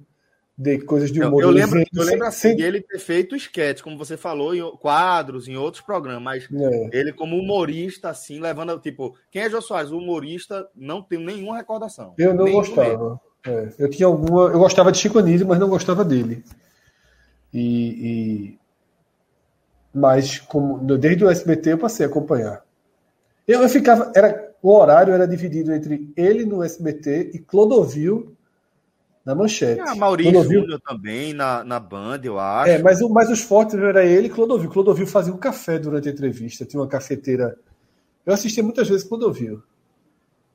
[0.58, 1.42] de coisas de humor.
[1.42, 2.62] Eu, eu lembro, eu lembro assim, sem...
[2.62, 6.90] ele ter feito sketch, como você falou, em quadros, em outros programas, mas é.
[6.92, 9.92] ele como humorista, assim, levando, tipo, quem é Jô Soares?
[9.92, 12.14] O humorista, não tenho nenhuma recordação.
[12.18, 13.20] Eu não gostava.
[13.48, 13.70] É.
[13.80, 14.52] Eu tinha alguma.
[14.52, 16.44] Eu gostava de Chico Anísio, mas não gostava dele.
[17.54, 18.60] E, e...
[19.94, 22.64] Mas como, desde o SBT eu passei a acompanhar.
[23.48, 24.12] Eu, eu ficava.
[24.16, 28.34] Era, o horário era dividido entre ele no SBT e Clodovil
[29.26, 29.82] na manchete.
[29.82, 30.62] Ah, Maurício Clodovil...
[30.62, 32.72] Júnior também na, na Band, eu acho.
[32.72, 34.70] É, mas, mas os fortes era ele e Clodovil.
[34.70, 37.58] Clodovil fazia um café durante a entrevista, tinha uma cafeteira.
[38.26, 39.62] Eu assisti muitas vezes Clodovil.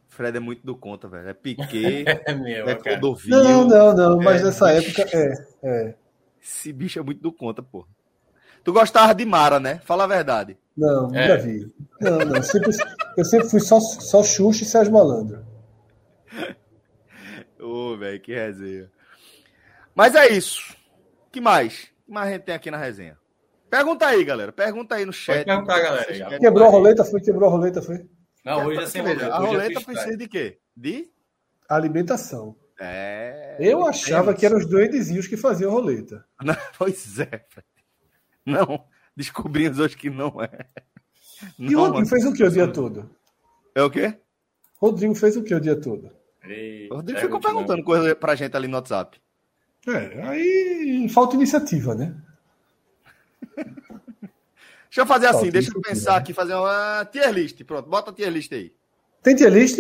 [0.09, 1.29] Fred é muito do conta, velho.
[1.29, 3.31] É Piquet, é, meu, é Clodovil.
[3.31, 5.95] Não, não, não, mas é, nessa época é, é.
[6.43, 7.87] Esse bicho é muito do conta, pô.
[8.65, 9.81] Tu gostava de Mara, né?
[9.85, 10.57] Fala a verdade.
[10.77, 11.29] Não, é.
[11.29, 11.73] nunca vi.
[12.01, 12.43] Não, não.
[12.43, 12.71] Sempre,
[13.17, 15.45] eu sempre fui só, só Xuxa e Sérgio Malandro.
[17.61, 18.91] Ô, oh, velho, que resenha.
[19.95, 20.77] Mas é isso.
[21.33, 21.85] que mais?
[22.03, 23.19] O que mais a gente tem aqui na resenha?
[23.69, 24.53] Pergunta aí, galera.
[24.53, 25.45] Pergunta aí no chat.
[25.45, 26.39] Pode perguntar, galera.
[26.39, 27.21] Quebrou a roleta, foi?
[27.21, 28.07] Quebrou a roleta, foi?
[28.45, 29.35] Não, hoje é sem roleta.
[29.35, 30.59] A roleta precisa de quê?
[30.77, 31.11] De?
[31.69, 32.57] Alimentação.
[32.81, 33.57] É.
[33.59, 36.25] Eu achava que eram os duendezinhos que faziam roleta.
[36.43, 37.45] Não, pois é.
[38.67, 38.85] Não.
[39.15, 40.67] Descobrimos hoje que não é.
[41.59, 43.11] E o Rodrigo fez o que o dia todo?
[43.75, 44.17] É o quê?
[44.77, 46.11] Rodrigo fez o que o dia todo?
[46.91, 49.21] o Rodrigo ficou perguntando coisa pra gente ali no WhatsApp.
[49.89, 52.15] É, aí falta iniciativa, né?
[54.87, 56.19] deixa eu fazer assim, deixa eu pensar né?
[56.19, 57.63] aqui, fazer uma tier list.
[57.65, 58.73] Pronto, bota a tier list aí.
[59.23, 59.79] Tem tier list?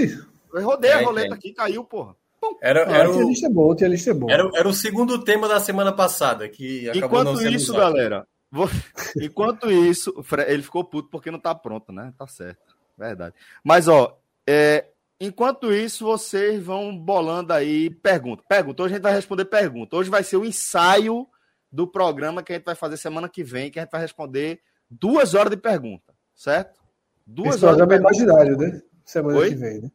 [0.53, 2.17] Eu rodei a roleta aqui, caiu, porra.
[2.61, 4.31] Era, ah, era, o, tier list é bom, tier list é bom.
[4.31, 7.93] Era, era o segundo tema da semana passada, que acabou Enquanto isso, usado.
[7.93, 8.27] galera.
[9.21, 10.15] Enquanto isso,
[10.47, 12.13] ele ficou puto porque não tá pronto, né?
[12.17, 12.77] Tá certo.
[12.97, 13.35] Verdade.
[13.63, 14.87] Mas, ó, é...
[15.21, 18.43] enquanto isso, vocês vão bolando aí pergunta.
[18.49, 18.83] Pergunta.
[18.83, 19.97] Hoje a gente vai responder pergunta.
[19.97, 21.27] Hoje vai ser o ensaio
[21.71, 24.61] do programa que a gente vai fazer semana que vem, que a gente vai responder
[24.91, 26.81] duas horas de pergunta, certo?
[27.27, 28.83] Duas Esse horas programa é imaginário, né?
[29.05, 29.51] Semana Oi?
[29.51, 29.91] que vem, né?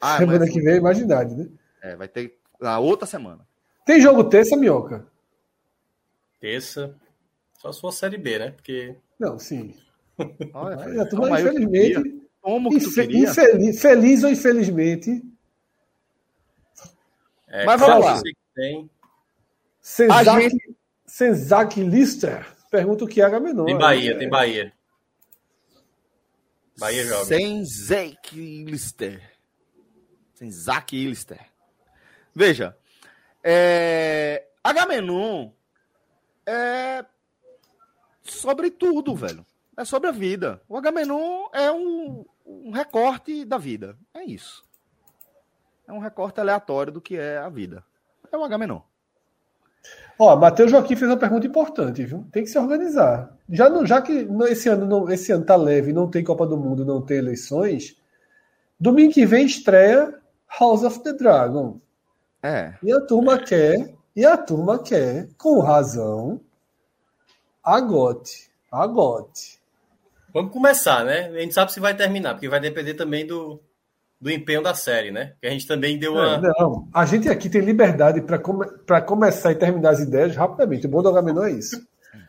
[0.00, 0.50] Ah, semana mas...
[0.50, 1.48] que vem é imaginário, né?
[1.82, 3.46] É, vai ter na outra semana.
[3.84, 5.04] Tem jogo terça, Minhoca?
[6.40, 6.94] Terça.
[7.62, 8.50] Só se for Série B, né?
[8.50, 8.96] Porque.
[9.20, 9.72] Não, sim.
[10.52, 12.28] Olha, a turma, infelizmente.
[12.40, 12.76] Como que?
[12.76, 15.22] Infeliz, feliz ou infelizmente.
[17.46, 18.20] É, Mas vamos lá.
[18.52, 18.90] Tem...
[19.80, 20.76] Senzak, gente...
[21.06, 23.64] Senzak Lister pergunta o que é Agamenon.
[23.64, 24.18] Tem Bahia, é...
[24.18, 24.72] tem Bahia.
[26.76, 27.24] Bahia joga.
[27.26, 29.22] Senzak Lister.
[30.34, 31.40] Senzak Lister.
[32.34, 32.76] Veja,
[33.44, 34.48] é...
[34.64, 35.52] Agamenon
[36.44, 37.04] é
[38.22, 39.44] sobre tudo, velho.
[39.76, 40.60] É sobre a vida.
[40.68, 43.96] O Agamenon é um, um recorte da vida.
[44.12, 44.64] É isso.
[45.88, 47.84] É um recorte aleatório do que é a vida.
[48.30, 48.80] É o Agamenon.
[50.18, 52.24] Ó, Matheus Joaquim fez uma pergunta importante, viu?
[52.30, 53.36] Tem que se organizar.
[53.48, 56.56] Já, não, já que esse ano, não, esse ano tá leve, não tem Copa do
[56.56, 57.96] Mundo, não tem eleições,
[58.78, 60.14] domingo que vem estreia
[60.60, 61.80] House of the Dragon.
[62.42, 62.74] É.
[62.82, 66.40] E a turma quer, e a turma quer, com razão,
[67.62, 68.50] a GOT.
[68.70, 69.60] A GOT.
[70.32, 71.28] Vamos começar, né?
[71.28, 73.60] A gente sabe se vai terminar, porque vai depender também do,
[74.20, 75.34] do empenho da série, né?
[75.40, 76.36] Que a gente também deu uma.
[76.36, 78.66] É, não, a gente aqui tem liberdade para come,
[79.06, 80.86] começar e terminar as ideias rapidamente.
[80.86, 81.86] O bom do Agamenon é isso.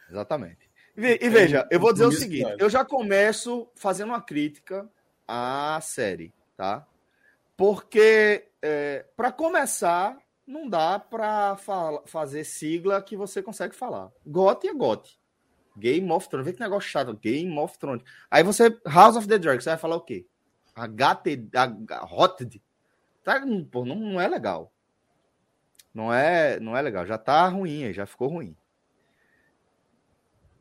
[0.09, 0.69] Exatamente.
[0.97, 4.87] E, e veja, eu vou dizer o seguinte: eu já começo fazendo uma crítica
[5.27, 6.85] à série, tá?
[7.55, 11.55] Porque, é, para começar, não dá para
[12.05, 14.11] fazer sigla que você consegue falar.
[14.25, 15.22] GOT é GOT.
[15.77, 16.45] Game of Thrones.
[16.45, 17.13] Vê que negócio chato.
[17.15, 18.03] Game of Thrones.
[18.29, 18.69] Aí você.
[18.85, 19.61] House of the Dragon.
[19.61, 20.25] Você vai falar o quê?
[20.75, 21.49] HT.
[22.11, 22.61] Hotted.
[23.23, 24.71] Tá, pô, não, não é legal.
[25.93, 27.05] Não é, não é legal.
[27.05, 28.55] Já tá ruim, já ficou ruim.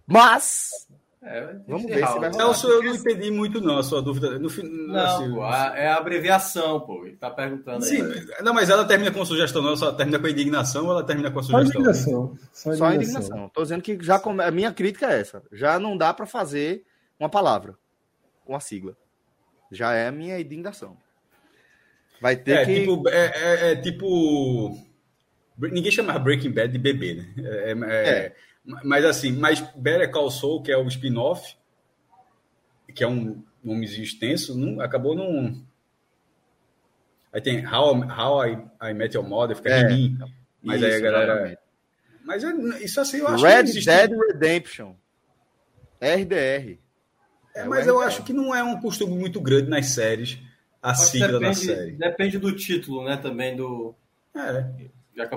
[0.06, 0.88] Mas
[1.24, 2.32] é, Vamos ver se vai rolar.
[2.32, 4.38] Celso, eu não entendi muito, não, a sua dúvida.
[4.40, 7.06] No, não, assim, a, é a abreviação, pô.
[7.06, 8.26] Ele tá perguntando Sim, aí.
[8.42, 9.76] Não, mas ela termina com sugestão, não?
[9.76, 11.64] Só termina com indignação ou ela termina com a sugestão?
[11.72, 12.38] Só indignação.
[12.52, 12.76] Só indignação.
[12.76, 13.48] Só indignação.
[13.50, 14.42] Tô dizendo que já come...
[14.42, 15.42] a minha crítica é essa.
[15.52, 16.84] Já não dá para fazer
[17.20, 17.76] uma palavra
[18.44, 18.96] com a sigla.
[19.70, 20.96] Já é a minha indignação.
[22.20, 22.80] Vai ter é, que.
[22.80, 24.76] Tipo, é, é, é tipo.
[25.56, 27.34] Ninguém chama Breaking Bad de bebê, né?
[27.88, 28.32] é.
[28.64, 31.56] Mas assim, mas Better Call Saul, que é o spin-off,
[32.94, 35.60] que é um nomezinho extenso, não, acabou não.
[37.32, 40.18] Aí tem How, How I, I Met Your Mother, fica é, mim.
[40.62, 41.58] Mas isso, aí a galera.
[42.24, 42.52] Mas é,
[42.84, 44.94] isso assim eu acho Red que Dead Redemption.
[46.00, 46.78] RDR.
[47.54, 50.38] É, é mas eu acho que não é um costume muito grande nas séries,
[50.80, 51.92] a sigla depende, da série.
[51.92, 53.16] Depende do título, né?
[53.16, 53.94] Também do.
[54.34, 54.66] É.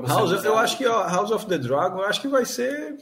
[0.07, 2.97] House, eu acho que ó, House of the Dragon, eu acho que vai ser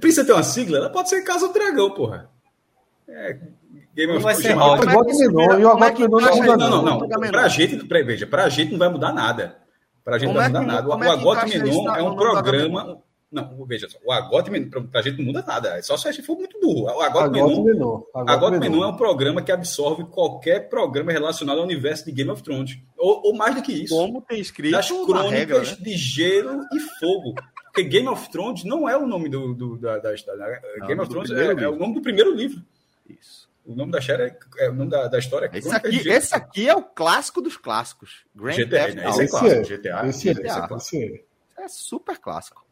[0.00, 0.78] Precisa ter uma sigla?
[0.78, 2.30] Ela pode ser Casa do Dragão, porra.
[3.08, 3.38] É,
[3.94, 4.44] Game of Thrones.
[6.58, 7.08] Não, não, não.
[7.30, 9.56] Pra gente, pra, veja, pra gente não vai mudar nada.
[10.04, 10.88] Pra gente não vai mudar nada.
[10.88, 12.98] O Agote Menon é um programa.
[13.30, 15.76] Não, veja só, o Agote Menon, pra gente não muda nada.
[15.76, 16.84] É só se a gente for muito burro.
[16.84, 22.04] O Agote Menon, Agote Menon é um programa que absorve qualquer programa relacionado ao universo
[22.04, 22.78] de Game of Thrones.
[22.96, 23.94] Ou, ou mais do que isso.
[23.94, 25.76] Como tem escrito das crônicas regra, né?
[25.80, 27.34] de gelo e fogo.
[27.64, 30.46] Porque Game of Thrones não é o nome do, do da, da história.
[30.46, 30.60] Né?
[30.86, 32.62] Game of Thrones é, é, o nome do primeiro livro.
[33.08, 33.50] Isso.
[33.66, 35.50] O nome da série é, é o nome da, da história.
[35.52, 38.24] É esse aqui, esse aqui é o clássico dos clássicos.
[38.32, 39.08] Grand GTA, né?
[39.10, 39.62] Esse é clássico.
[39.62, 40.06] GTA.
[40.06, 40.46] Esse, GTA.
[40.46, 41.26] Esse é clássico.
[41.58, 42.65] É super clássico.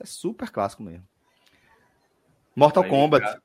[0.00, 1.04] Isso é super clássico mesmo.
[2.56, 3.24] Mortal Aí, Kombat.
[3.24, 3.42] Cara.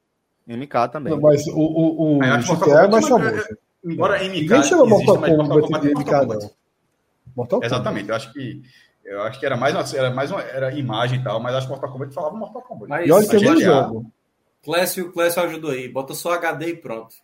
[0.47, 1.13] MK também.
[1.13, 3.57] Não, mas o, o, o GTA é mais famoso.
[3.83, 4.41] Embora MK.
[4.41, 6.51] Ninguém chama Mortal Kombat de MK, não.
[7.35, 7.65] Mortal Kombat.
[7.65, 8.09] Exatamente.
[8.09, 8.61] Eu acho que.
[9.03, 11.67] Eu acho que era mais uma, era mais uma era imagem e tal, mas acho
[11.67, 12.89] que Mortal Kombat falava Mortal Kombat.
[12.89, 14.11] Mas, e olha que é jogo.
[14.63, 15.87] Clécio, Clécio ajudou aí.
[15.87, 17.15] Bota só HD e pronto.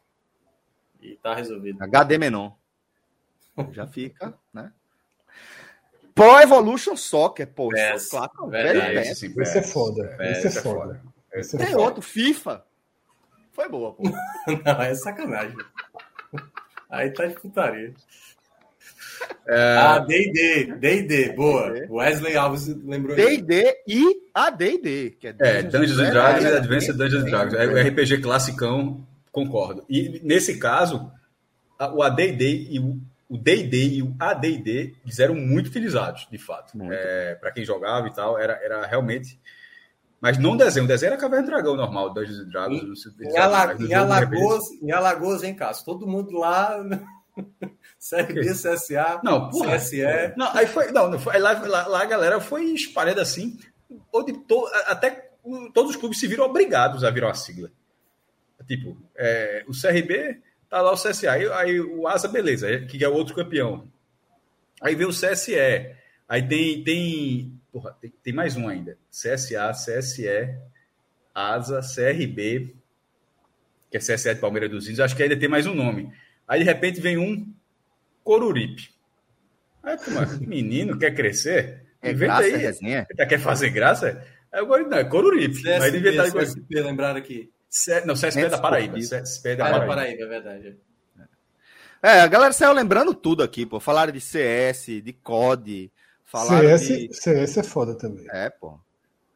[1.01, 1.81] E tá resolvido.
[1.81, 2.55] HD menor.
[3.71, 4.71] Já fica, né?
[6.13, 7.73] Pro Evolution Soccer, pô.
[7.75, 10.17] É, claro, velho, esse, esse é foda.
[10.19, 11.01] Esse é foda.
[11.33, 11.81] Esse é Tem foda.
[11.81, 12.63] outro, FIFA.
[13.51, 14.03] Foi boa, pô.
[14.65, 15.57] Não, é sacanagem.
[16.89, 17.93] Aí tá de putaria.
[19.47, 19.77] É...
[19.77, 21.73] Ah, D&D, D&D, boa.
[21.89, 26.47] Wesley Alves lembrou D&D e a D&D, que é Dungeons, é, Dungeons and Dragons e
[26.47, 27.53] Advanced Dungeons and Dragons.
[27.53, 29.85] É o RPG classicão, concordo.
[29.89, 31.11] E nesse caso,
[31.93, 32.99] o AD&D e o
[33.31, 36.77] o D&D e o AD&D eles eram muito utilizados, de fato.
[36.91, 39.39] É, para quem jogava e tal, era, era realmente...
[40.19, 43.05] Mas não desenho, o desenho era Caverna do Dragão normal, Dungeons and Dragons.
[43.19, 46.77] Em, em, Ala, em Alagoas, em Alagoas, em casa, todo mundo lá...
[47.97, 50.03] CRB, CSA, não, porra, CSE.
[50.35, 53.57] Não, aí foi, não, foi, lá, lá, lá, a galera foi espalhada assim,
[54.11, 55.29] onde to, até
[55.73, 57.71] todos os clubes se viram obrigados a virar uma sigla.
[58.67, 60.41] Tipo, é, o CRB
[60.71, 63.91] tá lá o CSA, aí, aí o Asa, beleza, que é o outro campeão.
[64.81, 65.53] Aí vem o CSE.
[66.27, 66.81] Aí tem.
[66.83, 68.97] tem porra, tem, tem mais um ainda.
[69.09, 70.57] CSA, CSE,
[71.35, 72.73] ASA, CRB,
[73.91, 75.01] que é CSE de Palmeiras dos Índios.
[75.01, 76.09] Acho que ainda tem mais um nome.
[76.47, 77.53] Aí de repente vem um
[78.23, 78.89] Coruripe.
[79.83, 79.97] Aí,
[80.39, 81.85] menino, quer crescer?
[82.01, 82.61] É Inventa graça, aí.
[82.61, 83.07] Resenha.
[83.27, 84.25] Quer fazer graça?
[84.51, 85.61] Aí agora não, é Coruripe.
[85.61, 87.51] Devia estar CSP, lembrar aqui.
[87.71, 88.05] C...
[88.05, 88.97] Não, CSP é da Paraíba.
[88.97, 89.81] CSP é da Paraíba.
[89.81, 90.77] Ah, é Paraíba, é verdade.
[92.03, 93.79] É, a galera saiu lembrando tudo aqui, pô.
[93.79, 95.91] Falaram de CS, de COD.
[96.25, 97.13] Falaram CS, de...
[97.13, 98.25] CS é foda também.
[98.29, 98.77] É, pô.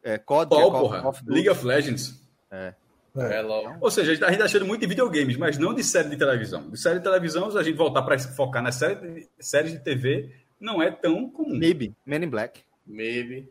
[0.02, 1.08] É, COD, Qual, é porra?
[1.08, 2.20] Of League of Legends.
[2.50, 2.74] É.
[3.16, 3.40] É.
[3.40, 3.44] É
[3.80, 6.68] Ou seja, a gente está achando muito de videogames, mas não de série de televisão.
[6.68, 10.30] De série de televisão, se a gente voltar para focar nas séries, séries de TV,
[10.60, 11.56] não é tão comum.
[11.56, 12.60] MIB, Men in Black.
[12.86, 13.48] MIB.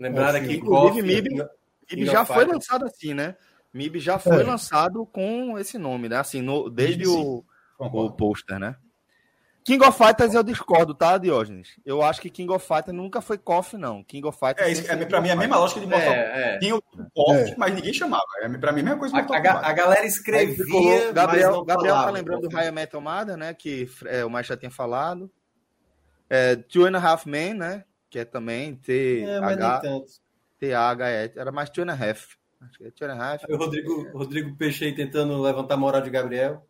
[0.00, 1.46] Lembraram aqui, Inclusive, MIB,
[1.92, 3.36] MIB já foi lançado assim, né?
[3.74, 4.44] MIB já foi é.
[4.44, 6.16] lançado com esse nome, né?
[6.16, 7.44] Assim, no, desde o,
[7.78, 8.76] o pôster, né?
[9.64, 11.70] King of Fighters eu discordo, tá, Diógenes?
[11.86, 14.04] Eu acho que King of Fighters nunca foi KOF, não.
[14.04, 14.86] King of Fighters.
[14.86, 16.28] É, é pra mim é a mesma lógica de Mortal Kombat.
[16.28, 16.58] É, é.
[16.58, 17.54] Tinha o KOF, é.
[17.56, 18.22] mas ninguém chamava.
[18.42, 19.16] É, pra mim é a mesma coisa.
[19.16, 21.12] A, a, a, galera escrevia.
[21.12, 23.02] Gabriel, Gabriel tá lembrando do High Metal
[23.38, 23.54] né?
[23.54, 25.30] Que é, o mais já tinha falado.
[26.28, 27.84] É, Two and a Half Men, né?
[28.10, 29.22] Que é também T.
[29.22, 29.82] É, H,
[30.60, 31.32] T H E.
[31.36, 32.36] Era mais Two and a Half.
[32.68, 33.54] Acho que é.
[33.54, 36.66] O Rodrigo, Rodrigo Peixe tentando levantar a moral de Gabriel.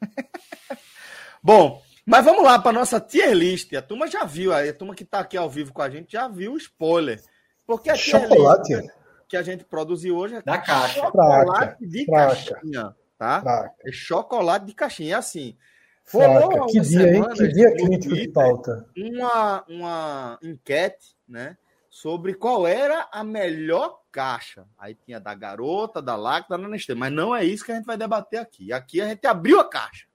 [1.42, 1.82] Bom.
[2.06, 3.72] Mas vamos lá para nossa tier list.
[3.74, 6.26] A turma já viu, a turma que está aqui ao vivo com a gente já
[6.26, 7.20] viu o spoiler.
[7.66, 8.90] Porque a chocolate
[9.28, 11.00] que a gente produziu hoje é da caixa.
[11.00, 11.76] chocolate Fraca.
[11.80, 12.26] de Fraca.
[12.26, 13.40] caixinha, tá?
[13.42, 13.74] Fraca.
[13.86, 15.56] É chocolate de caixinha, é assim.
[16.04, 16.66] Fraca.
[16.66, 17.24] Que dia, hein?
[17.32, 18.86] Que dia crítico de pauta.
[18.96, 21.56] Uma, uma enquete, né?
[21.90, 24.64] Sobre qual era a melhor caixa.
[24.78, 26.94] Aí tinha da garota, da Lacta, da Nestlé.
[26.94, 28.72] Mas não é isso que a gente vai debater aqui.
[28.72, 30.06] Aqui a gente abriu a caixa.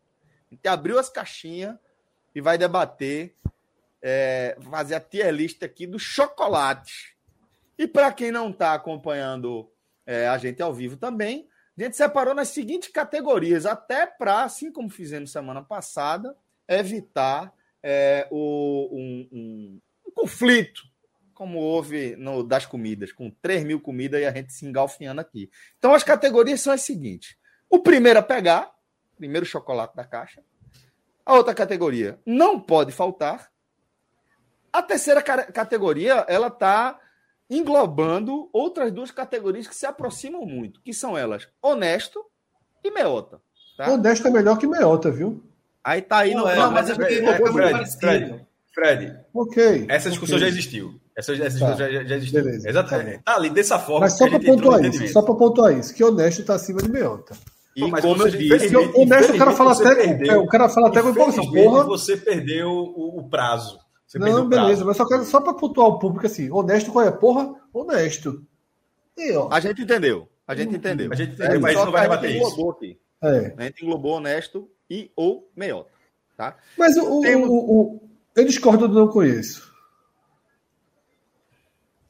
[0.50, 1.76] A gente abriu as caixinhas
[2.34, 3.36] e vai debater,
[4.02, 7.16] é, fazer a tier list aqui do chocolate.
[7.78, 9.70] E para quem não está acompanhando
[10.06, 11.48] é, a gente ao vivo também,
[11.78, 16.36] a gente separou nas seguintes categorias, até para, assim como fizemos semana passada,
[16.68, 17.54] evitar
[17.84, 20.82] é, o, um, um, um, conflito,
[21.36, 25.52] como houve no, das comidas, com 3 mil comidas e a gente se engalfinhando aqui.
[25.78, 27.36] Então, as categorias são as seguintes:
[27.70, 28.74] o primeiro a pegar,
[29.16, 30.42] primeiro chocolate da caixa.
[31.26, 33.52] A outra categoria não pode faltar.
[34.72, 37.00] A terceira categoria, ela está
[37.50, 42.24] englobando outras duas categorias que se aproximam muito, que são elas honesto
[42.84, 43.42] e meota.
[43.78, 43.92] Tá?
[43.92, 45.44] Honesto é melhor que meota, viu?
[45.84, 46.50] Aí tá aí não, no...
[46.50, 48.45] é, mas é porque é, é, Fred, Fred,
[48.76, 49.86] Fred, ok.
[49.88, 50.50] Essa discussão okay.
[50.50, 51.00] já existiu.
[51.18, 51.90] Essa, essa discussão tá.
[51.90, 52.44] já, já existiu.
[52.44, 52.70] Beleza.
[52.70, 53.24] Exatamente.
[53.24, 54.02] Tá ali dessa forma.
[54.02, 57.38] Mas só para pontuar isso, só para pontuar isso, que honesto está acima de meota.
[57.74, 60.68] E mas como eu disse, o mestre, o cara fala até, perdeu, é, o cara
[60.68, 61.84] fala até com essa porra.
[61.86, 63.80] Você perdeu o, o prazo.
[64.06, 64.86] Você não, beleza, prazo.
[64.86, 67.54] mas só quero só para pontuar o público assim, honesto qual é porra?
[67.74, 68.46] Honesto.
[69.18, 69.50] E, ó.
[69.52, 70.28] A gente entendeu.
[70.46, 71.10] A gente entendeu.
[71.12, 72.70] A gente entendeu, é, mas não vai rebater isso.
[72.70, 73.00] Aqui.
[73.24, 73.54] É.
[73.58, 75.90] A gente englobou honesto e ou meiota,
[76.38, 76.58] tá?
[76.78, 78.06] Mas o, o, o, o,
[78.36, 79.74] eu discordo do não conheço.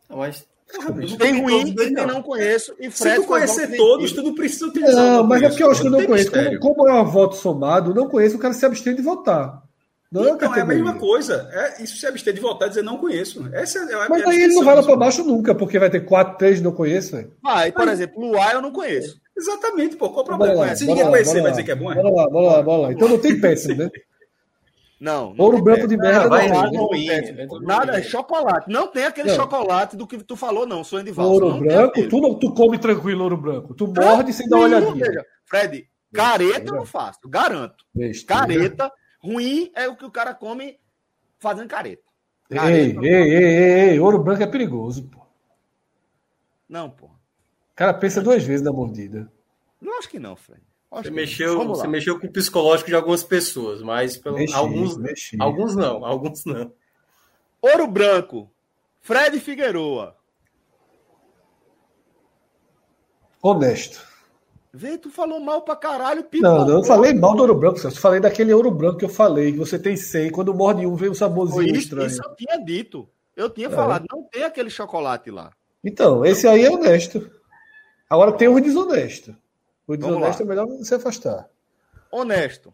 [0.09, 0.45] Mas
[1.17, 2.73] tem ruim e tem não conheço.
[2.80, 4.95] E Fred Se tu conhecer todos, tu não precisa utilizar.
[4.95, 6.32] Não, mas é porque eu acho que eu não conheço.
[6.32, 9.63] Como, como, é um voto somado, não conheço, o cara se abstém de votar.
[10.11, 11.49] Não é então, é, é a mesma coisa.
[11.51, 13.49] É, isso se abster de votar e dizer não conheço.
[13.51, 16.38] Essa é mas aí ele não vai lá para baixo nunca, porque vai ter quatro,
[16.38, 17.26] três não conheço.
[17.43, 19.19] Vai, por exemplo, Luar eu não conheço.
[19.38, 20.09] Exatamente, pô.
[20.09, 20.53] Qual o problema?
[20.53, 21.91] Lá, Se ninguém conhecer, vai dizer que é bom.
[21.91, 21.95] É?
[21.95, 22.93] Bora lá, bora lá, bora lá.
[22.93, 23.89] Então não tem péssimo, né?
[24.99, 25.33] Não.
[25.33, 26.29] não Ouro branco de merda.
[26.29, 26.89] Não, não,
[27.47, 28.71] não, nada, é chocolate.
[28.71, 29.35] Não tem aquele não.
[29.35, 31.33] chocolate do que tu falou, não, sou Edivaldo.
[31.33, 33.73] Ouro não branco, tu, não, tu come tranquilo ouro branco.
[33.73, 35.25] Tu morde sem dar uma olhadinha.
[35.45, 37.83] Fred, careta eu não faço, garanto.
[38.25, 38.91] Careta,
[39.21, 40.79] ruim é o que o cara come
[41.39, 42.03] fazendo careta.
[42.49, 45.25] careta ei, ei, ei, ei, ouro branco é perigoso, pô.
[46.69, 47.07] Não, pô.
[47.07, 49.29] O cara pensa duas vezes na mordida.
[49.81, 50.61] Não acho que não, Fred.
[51.03, 55.37] Você mexeu, você mexeu com o psicológico de algumas pessoas, mas pelo, mexi, alguns, mexi.
[55.39, 56.71] alguns não, alguns não.
[57.61, 58.49] Ouro Branco,
[59.01, 60.15] Fred Figueroa.
[63.41, 64.01] Honesto.
[64.73, 66.23] Vê, tu falou mal pra caralho.
[66.23, 66.57] Pipocou.
[66.57, 69.09] Não, não, eu falei mal do ouro branco, eu falei daquele ouro branco que eu
[69.09, 72.07] falei, que você tem 100, quando morde um vem um saborzinho isso, estranho.
[72.07, 73.07] Isso eu tinha dito.
[73.35, 73.69] Eu tinha é.
[73.69, 75.51] falado, não tem aquele chocolate lá.
[75.83, 77.29] Então, esse aí é honesto.
[78.09, 79.35] Agora tem o desonesto.
[79.88, 81.47] O desonesto é melhor você afastar.
[82.11, 82.73] Honesto.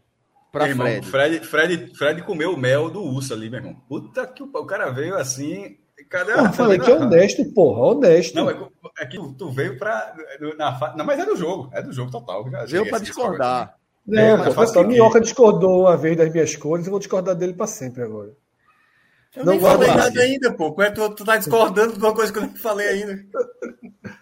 [0.51, 1.05] Pra irmão, Fred.
[1.07, 1.47] Fred.
[1.47, 1.97] Fred.
[1.97, 3.76] Fred comeu o mel do urso ali, meu irmão.
[3.88, 5.78] Puta que o, o cara veio assim.
[6.09, 6.43] Cadê a.
[6.43, 8.36] Eu falei que é honesto, porra, honesto.
[8.36, 10.14] Não, é, é que tu, tu veio pra.
[10.57, 11.70] Na, não, mas é do jogo.
[11.74, 12.43] É do jogo total.
[12.68, 13.76] veio pra discordar.
[14.05, 17.53] Não, é, pô, a Minhoca discordou uma vez das minhas cores, eu vou discordar dele
[17.53, 18.32] pra sempre agora.
[19.36, 20.72] Eu não falei nada ainda, pô.
[20.72, 23.24] Como é que tu, tu tá discordando de uma coisa que eu não falei ainda?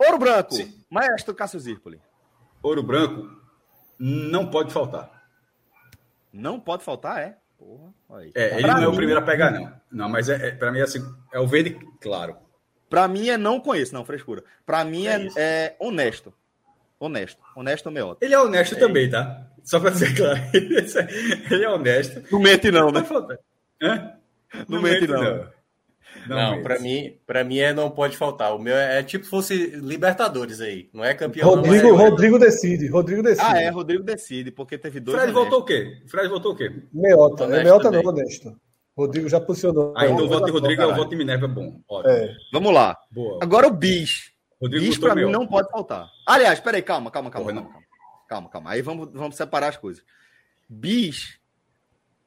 [0.00, 0.72] Ouro Branco, Sim.
[0.88, 2.00] Maestro Cássio Zirpoli.
[2.62, 3.28] Ouro Branco
[3.98, 5.28] não pode faltar.
[6.32, 7.36] Não pode faltar, é?
[7.58, 7.92] Porra,
[8.34, 8.84] é, ele pra não mim...
[8.84, 9.72] é o primeiro a pegar, não.
[9.92, 12.36] Não, mas é, é, para mim é, assim, é o verde claro.
[12.88, 14.42] Para mim é não conheço, não, frescura.
[14.64, 16.32] Para mim é, é, é, honesto.
[16.98, 17.42] Honesto.
[17.54, 18.24] Honesto meota.
[18.24, 19.46] Ele é honesto é também, tá?
[19.62, 20.40] Só para dizer claro.
[20.54, 22.24] ele é honesto.
[22.32, 23.06] Não mente, não, né?
[23.80, 24.16] Não,
[24.66, 25.46] não mente, não.
[26.26, 26.62] Não.
[26.62, 28.54] Para mim, para mim é não pode faltar.
[28.54, 31.48] O meu é, é tipo fosse Libertadores aí, não é campeão.
[31.48, 33.46] Rodrigo, não, é Rodrigo decide, Rodrigo decide.
[33.46, 35.18] Ah, é, Rodrigo decide, porque teve dois.
[35.18, 36.02] Fred voltou o quê?
[36.06, 36.72] Fred voltou o quê?
[36.92, 38.54] Meota, é Meota não, honesto.
[38.96, 39.94] Rodrigo já posicionou.
[39.96, 41.80] Ah, então o voto de Rodrigo é o voto de Minerva bom.
[42.04, 42.34] É.
[42.52, 42.96] Vamos lá.
[43.10, 43.38] Boa.
[43.42, 44.32] Agora o bis.
[44.60, 46.06] Rodrigo bis para mim não pode faltar.
[46.26, 47.84] Aliás, peraí, calma, calma, calma, calma, calma.
[48.28, 48.70] Calma, calma.
[48.70, 50.04] Aí vamos, vamos separar as coisas.
[50.68, 51.40] Bis,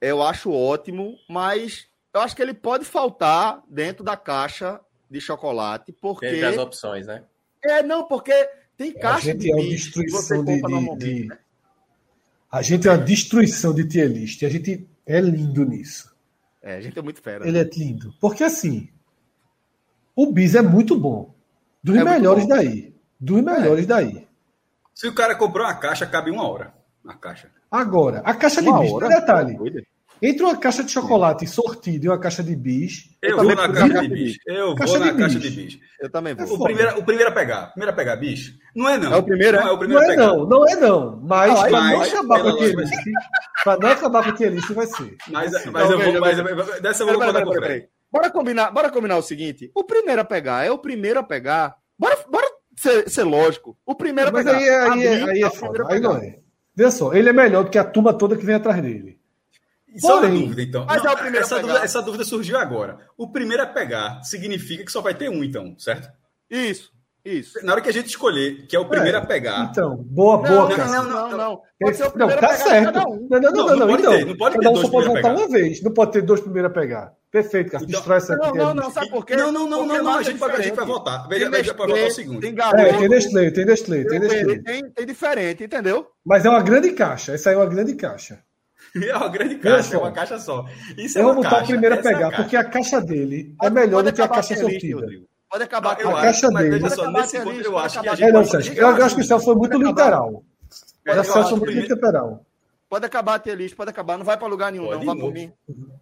[0.02, 5.92] eu acho ótimo, mas eu acho que ele pode faltar dentro da caixa de chocolate,
[5.92, 6.30] porque.
[6.30, 7.24] Tem as opções, né?
[7.64, 8.34] É, não, porque
[8.78, 11.28] tem caixa a gente de é uma destruição de, de, de...
[11.28, 11.38] Né?
[12.52, 14.44] A gente é uma destruição de tier list.
[14.44, 16.14] A gente é lindo nisso.
[16.62, 17.48] É, a gente é muito fera.
[17.48, 17.70] Ele né?
[17.70, 18.14] é lindo.
[18.20, 18.90] Porque assim,
[20.16, 21.34] o bis é muito bom.
[21.84, 22.50] Dos é melhores bom.
[22.50, 22.96] daí.
[23.20, 23.88] Dos melhores é.
[23.88, 24.28] daí.
[24.94, 26.74] Se o cara comprou uma caixa, cabe uma hora.
[27.04, 27.50] Na caixa.
[27.72, 29.58] Agora, a caixa de bis, detalhe.
[30.22, 33.10] Entre uma caixa de chocolate sortido e uma caixa de bis.
[33.22, 34.38] Eu, eu vou na caixa de bis.
[34.46, 35.80] Eu caixa vou na caixa de bis.
[36.00, 36.46] Eu também vou.
[36.46, 37.64] É o, primeiro, o primeiro a pegar.
[37.64, 38.54] O primeiro a pegar bis?
[38.76, 39.14] Não é não.
[39.14, 40.24] É o primeiro, não é, é o primeiro não a pegar.
[40.24, 41.22] É não, não é não.
[41.24, 42.76] Mas, ah, para não acabar com aquele
[43.64, 45.18] para não acabar com aquele vai ser.
[45.30, 48.92] Mas, mas, mas eu vou, mas, dessa eu vou botar com o Bora combinar, bora
[48.92, 49.72] combinar o seguinte.
[49.74, 51.76] O primeiro a pegar é o primeiro a pegar.
[51.98, 52.48] Bora, bora
[52.78, 53.76] ser, ser lógico.
[53.86, 54.54] O primeiro a pegar.
[54.54, 55.86] Mas aí, aí, aí, aí é foda.
[55.90, 56.38] Aí não é.
[56.76, 59.20] Veja só, ele é melhor do que a turma toda que vem atrás dele.
[60.00, 60.86] Só uma dúvida, então.
[60.86, 63.00] Mas não, é o primeiro essa, dúvida, essa dúvida surgiu agora.
[63.18, 66.10] O primeiro a pegar significa que só vai ter um, então, certo?
[66.50, 66.92] Isso.
[67.26, 67.66] Isso.
[67.66, 69.70] Na hora que a gente escolher, que é o primeiro é, a pegar.
[69.72, 71.62] Então, boa, boa, não, não, não, não, não.
[71.80, 73.00] Pode ser o primeiro não, tá certo.
[73.00, 73.28] Um.
[73.30, 75.36] Não, não, não, não, não, pode então, ter, não pode ter dois só pode votar
[75.36, 75.82] uma vez.
[75.82, 77.14] Não pode ter dois primeiros a pegar.
[77.32, 77.84] Perfeito, cara.
[77.86, 79.38] Então, Destrói essa Não, não, não, sabe por quê?
[79.38, 80.18] Não, não, não, não, não.
[80.18, 81.26] A gente vai, a gente vai votar.
[81.30, 82.42] Veja, veja para votar o segundo.
[82.42, 82.82] Tem garoto.
[82.82, 84.60] É, tem Nestlé, tem Nestlé, tem Nestlé.
[84.60, 86.08] Tem, tem diferente, entendeu?
[86.26, 87.32] Mas é uma grande caixa.
[87.32, 88.44] Essa aí é uma grande caixa.
[88.96, 90.66] É uma grande caixa, é uma caixa só.
[90.98, 94.04] Isso eu é vou botar o primeiro a pegar, porque a caixa dele é melhor
[94.04, 95.08] do que a caixa sortida.
[95.50, 96.90] Pode acabar com a caixa dele.
[96.90, 98.30] Só, nesse ponto, eu acho que a gente.
[98.30, 100.44] É, não, Sérgio, eu acho que o Celso foi muito literal.
[101.08, 102.46] O Celso foi muito literal.
[102.90, 104.20] Pode acabar a ter lixo, pode acabar.
[104.20, 105.04] Não vai para lugar nenhum, não.
[105.04, 105.52] Vai por mim.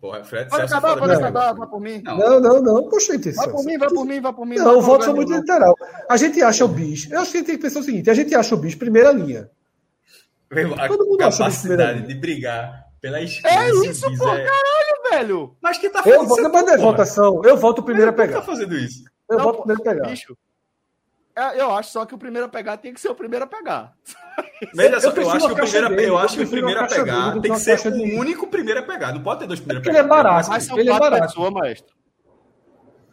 [0.01, 2.01] Porra, Fred, pode acabar, pode acabar, vai por mim.
[2.03, 2.89] Não, não, não.
[2.89, 4.55] Poxa, Vai por mim, vai por mim, vai por mim.
[4.55, 5.73] Não, o voto foi muito literal.
[6.09, 7.07] A gente acha o bicho.
[7.13, 8.77] Eu acho que a gente tem que pensar o seguinte: a gente acha o bicho
[8.77, 9.49] primeira linha.
[10.77, 13.63] A Todo mundo capacidade de brigar pela esquerda.
[13.63, 15.57] É isso, pô, caralho, velho.
[15.61, 16.69] Mas que tá fazendo isso?
[16.69, 17.41] Eu votação.
[17.43, 18.39] Eu voto primeiro a pegar.
[18.39, 19.03] tá fazendo isso?
[19.29, 20.07] Eu não, voto primeiro a pegar.
[20.07, 20.37] Bicho,
[21.35, 23.47] é, eu acho só que o primeiro a pegar tem que ser o primeiro a
[23.47, 23.93] pegar.
[24.75, 26.87] Veja só, eu, eu acho que o primeiro, dele, eu acho que o primeiro a
[26.87, 28.15] pegar tem que ser o dele.
[28.15, 29.13] único primeiro a pegar.
[29.13, 29.99] Não pode ter dois primeiros a pegar.
[29.99, 30.49] Ele é barato.
[30.49, 31.27] Mas são ele é barato.
[31.27, 31.95] Pessoas, maestro.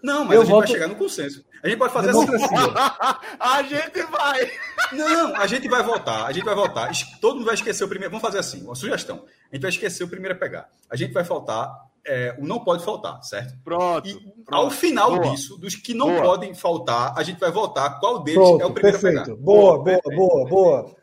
[0.03, 0.66] Não, mas eu a gente voto...
[0.66, 1.45] vai chegar no consenso.
[1.62, 2.26] A gente pode fazer assim.
[3.41, 4.53] a gente vai.
[4.93, 6.26] Não, a gente vai votar.
[6.26, 6.91] A gente vai votar.
[7.20, 8.11] Todo mundo vai esquecer o primeiro.
[8.11, 9.24] Vamos fazer assim, uma sugestão.
[9.51, 10.68] A gente vai esquecer o primeiro a pegar.
[10.90, 13.55] A gente vai faltar é, o não pode faltar, certo?
[13.62, 14.09] Pronto.
[14.09, 14.44] E pronto.
[14.49, 15.30] ao final boa.
[15.30, 16.22] disso, dos que não boa.
[16.22, 19.20] podem faltar, a gente vai votar qual deles pronto, é o primeiro perfeito.
[19.20, 19.36] a pegar.
[19.36, 20.96] Boa, boa, boa, boa.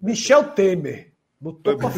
[0.00, 1.13] Michel Temer.
[1.44, 1.90] Botou pra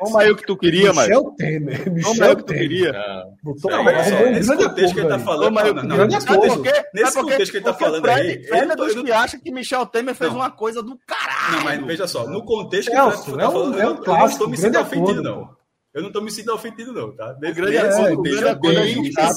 [0.00, 1.06] Toma aí o que tu queria, mas.
[1.06, 1.92] Michel Temer.
[1.92, 2.92] Michel Toma aí o que tu queria.
[3.40, 5.44] Botou não, mas só, nesse contexto que ele tá falando.
[5.44, 8.42] Toma aí o que não, nesse contexto, que ele tá falando aí.
[8.42, 11.56] Fred é dos que acha que Michel Temer fez uma coisa do caralho.
[11.56, 14.80] Não, mas veja só, no contexto que ele tá falando, eu não estou me sentindo
[14.80, 15.56] ofendido, não.
[15.94, 17.36] Eu não estou me sentindo ofendido, não, tá?
[17.36, 19.30] O grande acordo, o grande acordo é juntar,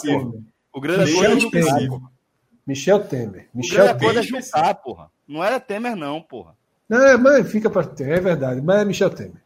[0.74, 2.10] O grande acordo é juntar.
[2.66, 3.50] Michel Temer.
[3.54, 5.12] Michel o grande acordo é juntar, porra.
[5.28, 6.56] Não era Temer, não, porra.
[6.90, 8.60] Não, mas fica para ter, é verdade.
[8.62, 9.43] Mas é Michel Temer.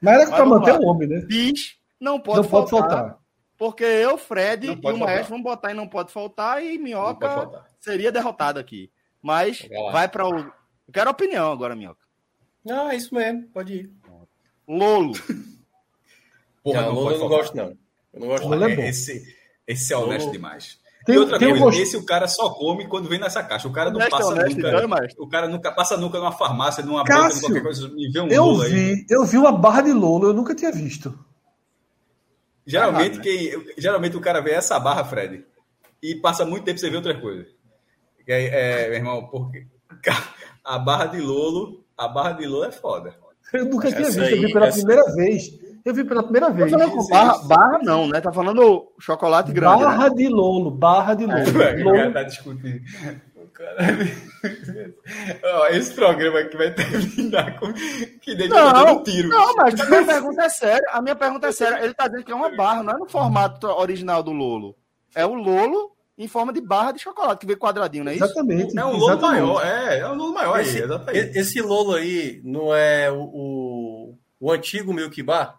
[0.00, 1.24] Mas era para manter o homem, né?
[1.28, 3.18] Diz, não pode, não faltar, pode faltar.
[3.56, 8.12] Porque eu, Fred e o Maestro vão botar e não pode faltar, e Minhoca seria
[8.12, 8.90] derrotado aqui.
[9.20, 10.38] Mas vai para o.
[10.38, 12.06] Eu quero opinião agora, Minhoca.
[12.70, 13.92] Ah, isso mesmo, pode ir.
[14.66, 15.12] Lolo.
[16.62, 17.76] Porra, não, não eu não gosto, não.
[18.12, 18.66] Eu não gosto, não.
[18.66, 19.36] É esse,
[19.66, 20.32] esse é honesto Lolo.
[20.32, 20.78] demais.
[21.08, 23.66] Tem, e outra coisa, um esse o cara só come quando vem nessa caixa.
[23.66, 24.68] O cara não passa honesto, nunca.
[24.68, 28.20] Então, o cara nunca passa nunca numa farmácia, numa Cássio, banca, qualquer coisa e vê
[28.20, 29.06] um eu Lolo vi, aí.
[29.08, 31.18] Eu vi uma barra de Lolo, eu nunca tinha visto.
[32.66, 35.46] Geralmente, quem, geralmente o cara vê essa barra, Fred,
[36.02, 37.46] e passa muito tempo sem ver outra coisa.
[38.26, 39.66] É, é, meu irmão, porque
[40.62, 43.16] a barra de Lolo, a barra de Lolo é foda.
[43.54, 44.76] Eu nunca tinha visto, eu vi pela essa...
[44.76, 45.58] primeira vez.
[45.88, 46.70] Eu vi pela primeira vez.
[46.70, 48.20] Tá falando barra, barra não, né?
[48.20, 49.82] Tá falando chocolate grande.
[49.82, 50.16] Barra né?
[50.16, 51.62] de Lolo, barra de Lolo.
[51.62, 51.96] É, Lolo.
[51.96, 52.82] O cara tá discutindo.
[55.70, 59.30] Esse programa aqui vai terminar com que deixa não, tiro.
[59.30, 60.86] Não, mas a minha pergunta é séria.
[60.92, 61.82] A minha pergunta é séria.
[61.82, 64.76] Ele tá dizendo que é uma barra, não é no formato original do Lolo.
[65.14, 68.24] É o Lolo em forma de barra de chocolate, que vem quadradinho, não é isso?
[68.24, 68.78] Exatamente.
[68.78, 69.40] É um Lolo exatamente.
[69.40, 74.18] maior, é, é um Lolo maior esse, aí, Esse Lolo aí não é o, o,
[74.38, 75.58] o antigo Milk Bar?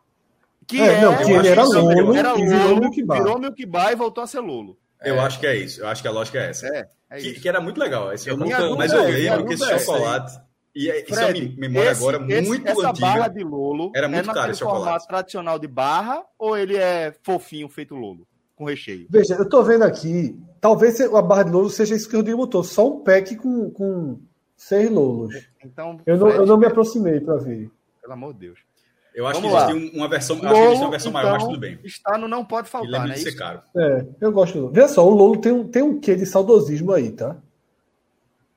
[0.70, 3.18] Que é, é não, que ele era Lolo, era Lolo, virou Milk Bar.
[3.18, 4.78] Virou Milk Bar e voltou a ser Lolo.
[5.04, 5.20] Eu é.
[5.20, 5.82] acho que é isso.
[5.82, 6.68] Eu acho que a lógica é essa.
[6.68, 8.14] É, é que, que, era muito legal.
[8.14, 10.40] Esse, eu nunca, mas eu lembro que esse chocolate.
[10.76, 13.08] E Fred, isso é uma memória esse, agora esse, muito essa antiga.
[13.08, 14.84] barra de Lolo era muito é caro esse chocolate.
[14.84, 18.28] formato tradicional de barra ou ele é fofinho feito Lolo?
[18.56, 19.08] Com recheio.
[19.10, 20.40] Veja, eu tô vendo aqui.
[20.62, 22.64] Talvez a barra de Lolo seja isso que o Rodrigo botou.
[22.64, 24.20] Só um pack com, com
[24.56, 25.34] seis Lolos.
[25.66, 27.72] Então, eu, não, eu não me aproximei para ver.
[28.02, 28.69] Pelo amor de Deus.
[29.14, 31.34] Eu acho Vamos que existe uma versão, Lolo, acho que existe uma versão então, maior,
[31.34, 31.80] mas tudo bem.
[31.84, 33.16] Está no não pode faltar, né?
[33.16, 33.62] ser caro.
[33.76, 37.12] É, eu gosto Veja só, o Lolo tem um, tem um quê de saudosismo aí,
[37.12, 37.36] tá?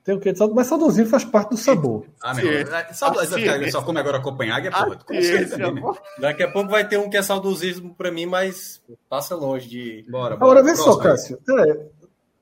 [0.05, 2.07] Tem um quê de saudosismo, mas saudosismo faz parte do sabor.
[2.21, 2.51] Ah, meu.
[2.51, 4.99] É, saudosismo, só come agora Copenhague, é porra.
[5.09, 5.81] Né?
[6.19, 10.05] Daqui a pouco vai ter um que é saudosismo pra mim, mas passa longe de...
[10.11, 10.61] Bora, bora.
[10.61, 11.39] Agora, vê só, Cássio.
[11.49, 11.87] É,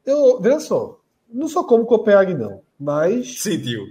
[0.07, 0.99] eu, veja só,
[1.31, 3.41] não sou como Copenhague, não, mas...
[3.43, 3.85] Sentiu.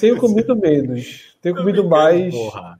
[0.00, 1.36] Tenho comido menos.
[1.42, 2.34] Tenho comido mais...
[2.34, 2.79] Porra.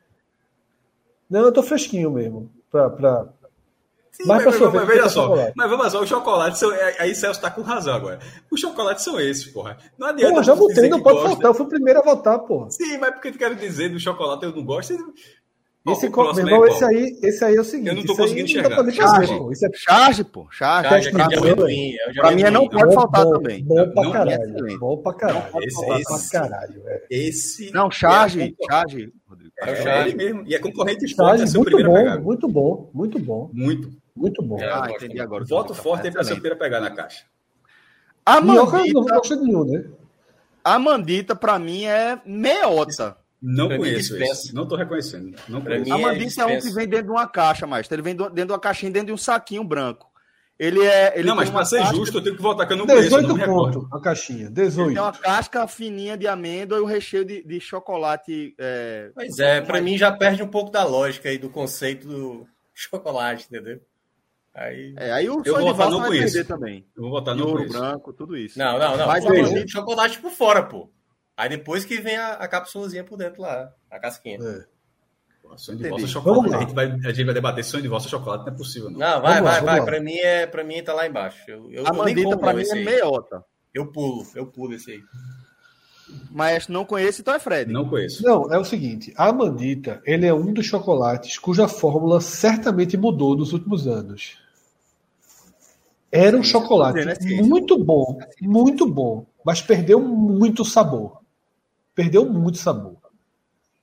[1.30, 2.50] Não, eu tô fresquinho mesmo.
[2.70, 3.28] Pra, pra...
[4.10, 5.52] Sim, mas, mas, mas, veja só, chocolate.
[5.56, 6.72] mas vamos lá, os chocolates são.
[6.72, 8.18] É, aí Celso tá com razão agora.
[8.50, 9.78] Os chocolates são esses, porra.
[9.96, 10.32] Não adianta.
[10.32, 11.28] Porra, já votei, não pode gosta.
[11.30, 11.50] faltar.
[11.50, 12.70] Eu fui o primeiro a votar, porra.
[12.70, 14.92] Sim, mas porque tu quer dizer do chocolate eu não gosto?
[15.88, 17.88] Esse, Ó, meu irmão, esse aí, esse aí é o seguinte.
[17.88, 18.82] Eu não tô conseguindo enxergar.
[18.82, 19.50] Não charge, pô.
[19.50, 20.46] Isso é charge, pô.
[20.50, 20.88] Charge.
[20.90, 21.28] charge é pra,
[21.66, 23.64] mim, pra mim não pode faltar bom, também.
[23.64, 24.78] Bom pra caralho.
[24.78, 25.44] Bom pra caralho.
[25.62, 26.82] Esse, esse, pra caralho.
[26.84, 27.02] É.
[27.10, 27.72] Esse.
[27.72, 28.54] Não, charge.
[28.70, 29.10] Charge.
[29.60, 30.44] É, é ele mesmo.
[30.46, 31.42] E é concorrente esporte.
[31.42, 33.50] É muito bom, muito bom, muito bom.
[33.52, 34.00] Muito.
[34.16, 34.58] Muito bom.
[34.60, 35.44] Ah, entendi agora.
[35.44, 37.24] Voto forte aí pra seu pegar na caixa.
[38.24, 38.92] A Mandita...
[38.92, 39.84] Não gosto de nenhum, né?
[40.62, 43.16] A Mandita, pra mim, é meota.
[43.40, 44.54] Não pra conheço esse.
[44.54, 45.34] Não estou reconhecendo.
[45.48, 45.92] Não conheço.
[45.92, 48.52] A Mandícia é, um que vem dentro de uma caixa, mas ele vem dentro de
[48.52, 50.09] uma caixinha, dentro de um saquinho branco.
[50.60, 51.18] Ele é.
[51.18, 51.96] Ele não, mas para ser casca...
[51.96, 53.34] justo, eu tenho que voltar, que eu não 18 conheço.
[53.34, 54.50] 18 pontos a caixinha.
[54.50, 54.88] 18.
[54.88, 58.54] Ele tem uma casca fininha de amêndoa e o um recheio de, de chocolate.
[58.58, 59.10] É...
[59.14, 63.46] Pois é, para mim já perde um pouco da lógica aí do conceito do chocolate,
[63.46, 63.80] entendeu?
[64.54, 66.44] Aí, é, aí o eu vou votar não conheço.
[66.44, 66.84] também.
[66.94, 68.58] Eu vou votar no ouro branco, tudo isso.
[68.58, 69.06] Não, não, não.
[69.06, 70.92] Mas é chocolate por fora, pô.
[71.38, 74.36] Aí depois que vem a, a cápsulazinha por dentro lá, a casquinha.
[74.36, 74.64] É.
[75.56, 76.54] sonho de vossa chocolate.
[76.54, 78.98] A gente, vai, a gente vai debater sonho de vossa chocolate, não é possível, não.
[78.98, 79.84] Não, vai, vai, vai.
[79.84, 81.38] Para mim, é, pra mim tá lá embaixo.
[81.48, 83.44] Eu, eu, a mandita para mim é meiota.
[83.72, 85.00] Eu pulo, eu pulo esse aí.
[86.30, 87.72] Mas não conheço, então é Fred.
[87.72, 88.22] Não conheço.
[88.24, 93.36] Não, é o seguinte: a Mandita ele é um dos chocolates cuja fórmula certamente mudou
[93.36, 94.36] nos últimos anos.
[96.10, 96.98] Era um chocolate
[97.44, 101.20] muito bom, muito bom, mas perdeu muito sabor
[102.00, 102.96] perdeu muito sabor.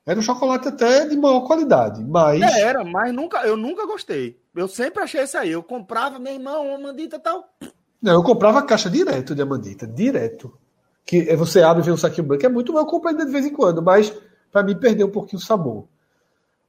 [0.07, 2.41] Era um chocolate até de maior qualidade, mas.
[2.41, 4.39] É, era, mas nunca, eu nunca gostei.
[4.55, 5.51] Eu sempre achei isso aí.
[5.51, 7.53] Eu comprava, meu irmão, uma mandita tal.
[8.01, 10.57] Não, eu comprava a caixa direto de amandita, direto.
[11.05, 12.45] Que você abre e vê um saquinho branco.
[12.45, 14.13] É muito bom, eu compro ainda de vez em quando, mas
[14.49, 15.89] para mim perdeu um pouquinho o sabor.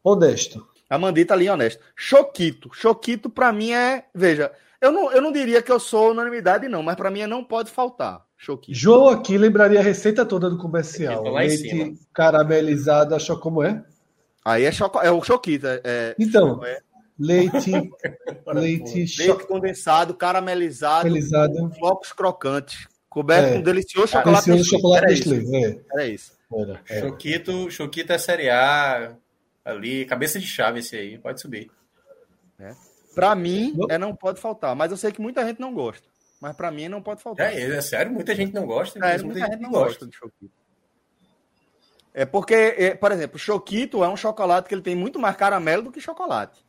[0.02, 0.66] Honesto.
[0.90, 1.80] A mandita ali, honesto.
[1.94, 2.70] Choquito.
[2.72, 4.06] Choquito, para mim, é.
[4.12, 4.50] Veja,
[4.80, 7.42] eu não, eu não diria que eu sou unanimidade, não, mas para mim é não
[7.42, 8.24] pode faltar.
[8.36, 8.78] Choquito.
[8.78, 11.24] João aqui lembraria a receita toda do comercial.
[11.32, 13.84] Leite caramelizado, achou como é?
[14.44, 15.66] Aí é, choco, é o choquito.
[15.66, 16.78] É, é então, é.
[17.18, 17.72] leite,
[18.46, 21.54] leite, leite condensado, caramelizado, caramelizado.
[21.54, 23.56] com flocos crocantes, coberto é.
[23.56, 24.46] com delicioso chocolate.
[24.46, 25.34] Delicioso chocolate era, isso.
[25.34, 25.80] É.
[25.92, 26.32] era isso.
[26.52, 27.08] Era, era.
[27.08, 29.16] Choquito, choquito é série A,
[29.64, 31.70] ali, cabeça de chave esse aí, pode subir.
[32.60, 32.72] É.
[33.18, 36.06] Para mim, é não pode faltar, mas eu sei que muita gente não gosta.
[36.40, 37.52] Mas para mim não pode faltar.
[37.52, 38.96] É, é, sério, muita gente não gosta.
[39.04, 40.52] É, muita, gente não gosta, de Choquito.
[42.14, 45.82] É porque, é, por exemplo, Choquito é um chocolate que ele tem muito mais caramelo
[45.82, 46.64] do que chocolate.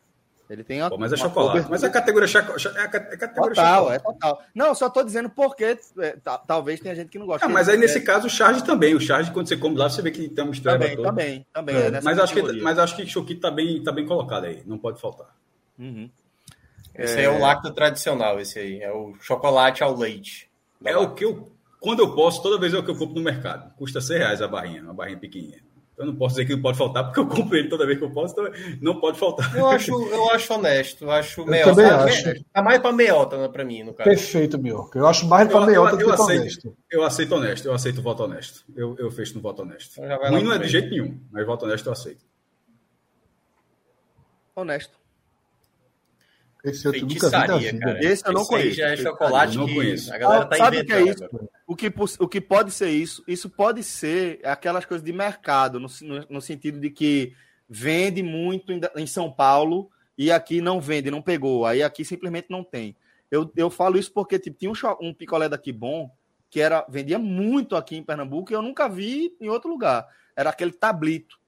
[0.49, 1.49] Ele tem uma, Pô, mas é chocolate.
[1.49, 1.69] Cobertura.
[1.69, 3.95] Mas a categoria, choco, é a categoria total, chocolate.
[3.95, 4.41] É total.
[4.55, 7.45] Não, só tô dizendo porque é, talvez tenha gente que não gosta.
[7.45, 8.95] Ah, mas aí nesse caso o charge também.
[8.95, 11.75] O charge, quando você come lá, você vê que tem uma mistura Também, também, também.
[11.75, 14.63] É, mas, acho que, mas acho que Choquito tá bem, tá bem colocado aí.
[14.65, 15.27] Não pode faltar.
[15.77, 16.09] Uhum.
[16.99, 17.23] Esse é...
[17.23, 18.81] é o lacto tradicional, esse aí.
[18.81, 20.49] É o chocolate ao leite.
[20.83, 23.21] É o que eu, quando eu posso, toda vez é o que eu compro no
[23.21, 23.73] mercado.
[23.75, 25.63] Custa 100 reais a barrinha, uma barrinha pequenininha.
[25.97, 28.05] Eu não posso dizer que não pode faltar, porque eu compro ele toda vez que
[28.05, 28.49] eu posso, então
[28.81, 29.53] não pode faltar.
[29.53, 31.75] Eu acho, eu acho honesto, eu acho meiota.
[31.75, 32.43] Também acho.
[32.53, 34.09] Tá mais pra meiota, né, pra mim, no caso.
[34.09, 34.89] Perfeito, meu.
[34.95, 36.77] Eu acho mais pra meiota do que aceito, honesto.
[36.89, 38.63] Eu aceito honesto, eu aceito o voto honesto.
[38.73, 40.01] Eu, eu fecho no voto honesto.
[40.01, 42.25] Então Ruim não é de jeito nenhum, mas voto honesto eu aceito.
[44.55, 44.97] Honesto.
[46.63, 47.79] Esse outro nunca vi na vida.
[47.79, 48.05] Cara.
[48.05, 48.75] Esse eu não Esse conheço.
[48.75, 50.13] já é chocolate não conheço.
[50.13, 51.29] A galera tá Sabe o que é isso?
[51.65, 53.23] O que, o que pode ser isso?
[53.27, 57.33] Isso pode ser aquelas coisas de mercado, no, no, no sentido de que
[57.69, 61.65] vende muito em, em, São Paulo e aqui não vende, não pegou.
[61.65, 62.95] Aí aqui simplesmente não tem.
[63.31, 66.11] Eu, eu falo isso porque tipo, tinha um, um picolé daqui bom
[66.49, 70.07] que era vendia muito aqui em Pernambuco e eu nunca vi em outro lugar.
[70.35, 71.39] Era aquele tablito,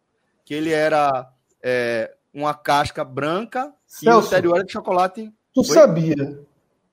[0.46, 1.28] que ele era
[1.62, 5.34] é, uma casca branca Celso, e o interior era de chocolate.
[5.54, 5.76] Tu Foi?
[5.76, 6.40] sabia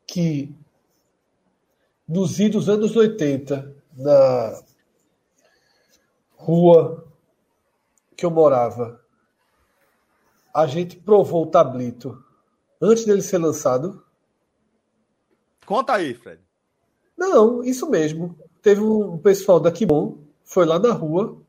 [0.04, 0.52] que
[2.08, 4.60] nos idos anos 80, na
[6.34, 7.06] rua
[8.16, 9.00] que eu morava,
[10.52, 12.20] a gente provou o tablito
[12.82, 14.04] antes dele ser lançado?
[15.64, 16.42] Conta aí, Fred.
[17.16, 18.36] Não, isso mesmo.
[18.60, 21.40] Teve um pessoal daqui bom, foi lá na rua,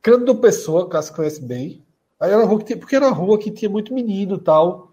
[0.00, 1.84] Canto do Pessoa, caso conhece bem,
[2.20, 4.92] Aí era rua que tinha, porque era uma rua que tinha muito menino e tal.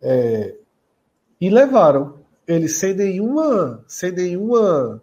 [0.00, 0.56] É,
[1.40, 3.84] e levaram ele sem nenhuma.
[3.86, 5.02] Sem nenhuma.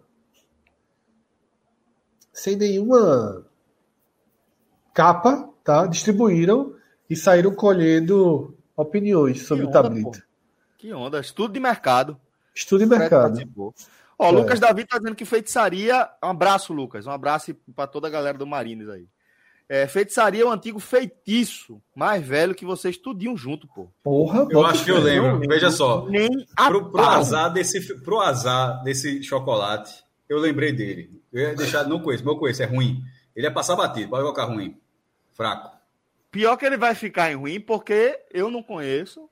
[2.32, 3.46] Sem nenhuma
[4.92, 5.86] capa, tá?
[5.86, 6.74] Distribuíram
[7.08, 10.22] e saíram colhendo opiniões sobre onda, o tablito.
[10.76, 12.20] Que onda, estudo de mercado.
[12.54, 13.38] Estudo de mercado.
[14.18, 14.32] Ó, é.
[14.32, 16.08] Lucas Davi tá dizendo que feitiçaria.
[16.22, 17.06] Um abraço, Lucas.
[17.06, 19.08] Um abraço para toda a galera do Marines aí.
[19.68, 23.88] É, feitiçaria é o antigo feitiço mais velho que vocês estudiam junto, pô.
[24.02, 25.40] Porra, eu acho que eu lembro.
[25.48, 26.06] Veja só.
[26.08, 31.22] Nem pro, pro azar desse pro azar desse chocolate, eu lembrei dele.
[31.32, 33.02] Eu ia deixar, não conheço, mas eu conheço, é ruim.
[33.34, 34.78] Ele ia passar batido, pode colocar ruim.
[35.32, 35.74] Fraco.
[36.30, 39.28] Pior que ele vai ficar em ruim, porque eu não conheço.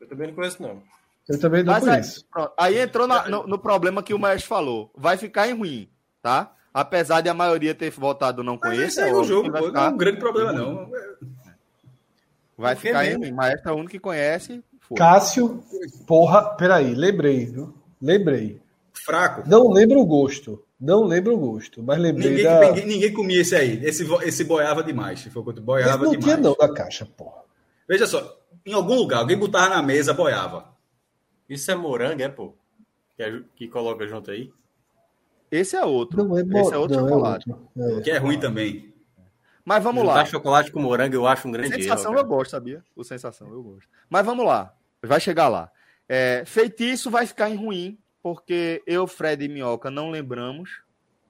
[0.00, 0.82] Eu também não conheço, não.
[1.28, 2.26] Eu também não mas conheço.
[2.34, 4.90] Aí, aí entrou na, no, no problema que o Maestro falou.
[4.96, 5.88] Vai ficar em ruim,
[6.20, 6.54] tá?
[6.72, 9.00] Apesar de a maioria ter votado não conheço.
[9.00, 10.90] é o jogo, pô, não é um grande problema, não.
[12.56, 14.62] Vai ficar aí, Maestro é o único que conhece.
[14.80, 14.96] Foi.
[14.96, 15.62] Cássio,
[16.06, 17.74] porra, peraí, lembrei, viu?
[18.00, 18.60] Lembrei.
[18.92, 19.48] Fraco.
[19.48, 20.62] Não lembro o gosto.
[20.78, 22.60] Não lembro o gosto, mas lembrei ninguém, da...
[22.60, 23.80] ninguém, ninguém, comia esse aí.
[23.84, 25.20] Esse, esse boiava demais.
[25.20, 26.24] Se for boiava esse não demais.
[26.24, 27.42] tinha não da caixa, porra.
[27.88, 30.72] Veja só, em algum lugar, alguém botava na mesa, boiava.
[31.48, 32.54] Isso é morango, é, pô?
[33.16, 34.52] Que, é, que coloca junto aí?
[35.52, 36.24] Esse é outro.
[36.24, 36.58] Não é bo...
[36.58, 37.50] Esse é outro não, chocolate.
[37.50, 37.98] É outro.
[37.98, 38.00] É.
[38.00, 38.94] Que é ruim também.
[39.62, 40.24] Mas vamos lá.
[40.24, 42.82] chocolate com morango eu acho um grande Sensação erro, eu gosto, sabia?
[42.96, 43.88] O sensação eu gosto.
[44.08, 44.74] Mas vamos lá.
[45.02, 45.70] Vai chegar lá.
[46.08, 50.80] É, feitiço vai ficar em ruim, porque eu, Fred e Minhoca não lembramos.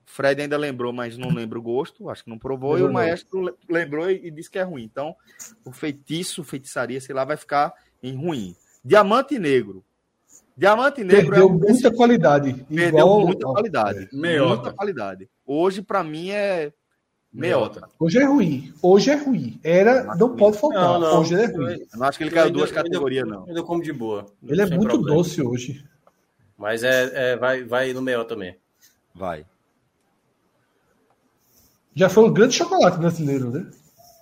[0.07, 2.09] Fred ainda lembrou, mas não lembra o gosto.
[2.09, 2.79] Acho que não provou.
[2.79, 4.85] E o maestro lembrou e, e disse que é ruim.
[4.85, 5.17] Então,
[5.65, 8.55] o feitiço, feitiçaria, sei lá, vai ficar em ruim.
[8.85, 9.85] Diamante negro.
[10.57, 12.53] Diamante Negro perdeu é um muita qualidade.
[12.69, 13.27] Perdeu igual...
[13.27, 14.09] muita qualidade.
[14.13, 14.55] Meiota.
[14.55, 15.31] Muita qualidade.
[15.47, 16.73] Hoje, para mim, é
[17.33, 17.89] meiota.
[17.99, 18.73] Hoje é ruim.
[18.83, 19.59] Hoje é ruim.
[19.65, 20.83] Era, não pode faltar.
[20.83, 21.21] Não, não.
[21.21, 21.79] Hoje é ruim.
[21.93, 23.47] Eu não acho que ele caiu duas categorias, não.
[23.47, 24.27] Ainda como de boa.
[24.47, 25.17] Ele é muito problema.
[25.17, 25.85] doce hoje.
[26.57, 28.57] Mas é, é, vai, vai no meiota também.
[29.15, 29.47] Vai.
[31.95, 33.71] Já foi um grande chocolate brasileiro, né?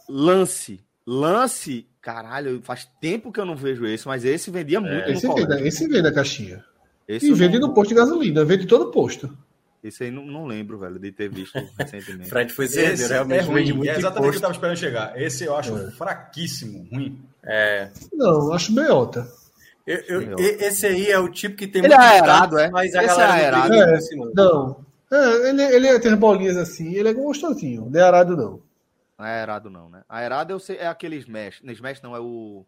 [0.09, 0.81] Lance.
[1.07, 5.11] Lance Caralho, faz tempo que eu não vejo esse, mas esse vendia é, muito.
[5.11, 6.65] Esse, vende, esse vende a caixinha.
[7.07, 7.69] Esse e vende não...
[7.69, 9.37] no posto de gasolina, vende todo posto.
[9.83, 12.29] Esse aí não, não lembro, velho, de ter visto recentemente.
[12.29, 13.91] Fred foi certeiro, realmente é ruim, vende muito.
[13.91, 15.21] É exatamente o que eu tava esperando chegar.
[15.21, 15.91] Esse eu acho é.
[15.93, 17.21] fraquíssimo, ruim.
[17.43, 17.91] É.
[18.13, 19.27] Não, acho meiota.
[19.87, 22.71] Eu, eu, esse aí é o tipo que tem ele muito é aerado, é?
[22.71, 23.75] Mas a esse galera é aerado.
[23.75, 23.99] É,
[24.35, 24.85] não.
[25.11, 27.89] É, ele, ele tem bolinhas assim, ele é gostosinho.
[27.91, 28.61] Não é arado, não.
[29.21, 30.03] Não é aerado, não, né?
[30.09, 31.61] Aerado eu sei, é aquele Smash.
[31.63, 32.65] Não, Smash não, é o.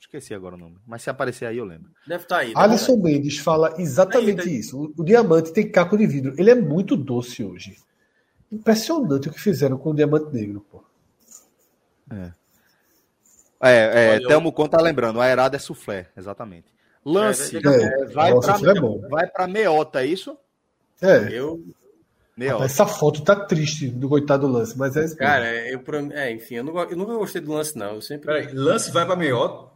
[0.00, 0.78] Esqueci agora o nome.
[0.86, 1.90] Mas se aparecer aí, eu lembro.
[2.06, 2.54] Deve estar tá aí.
[2.56, 4.80] Alisson Mendes fala exatamente aí, isso.
[4.80, 6.34] O, o, diamante tem caco de vidro.
[6.38, 7.76] Ele é muito doce hoje.
[8.50, 10.82] Impressionante o que fizeram com o diamante negro, pô.
[12.10, 12.32] É.
[13.62, 16.72] É, é Thelmo Conta tá lembrando, a aerado é soufflé, exatamente.
[17.04, 20.34] Lance, é, é, vai para é vai para meota, é isso?
[21.02, 21.28] É.
[21.30, 21.62] Eu
[22.48, 26.56] Rapaz, essa foto tá triste do coitado do lance, mas é Cara, eu, é, enfim,
[26.56, 27.94] eu, não, eu nunca gostei do lance, não.
[27.96, 28.26] Eu sempre.
[28.26, 29.70] Peraí, lance vai pra melhor?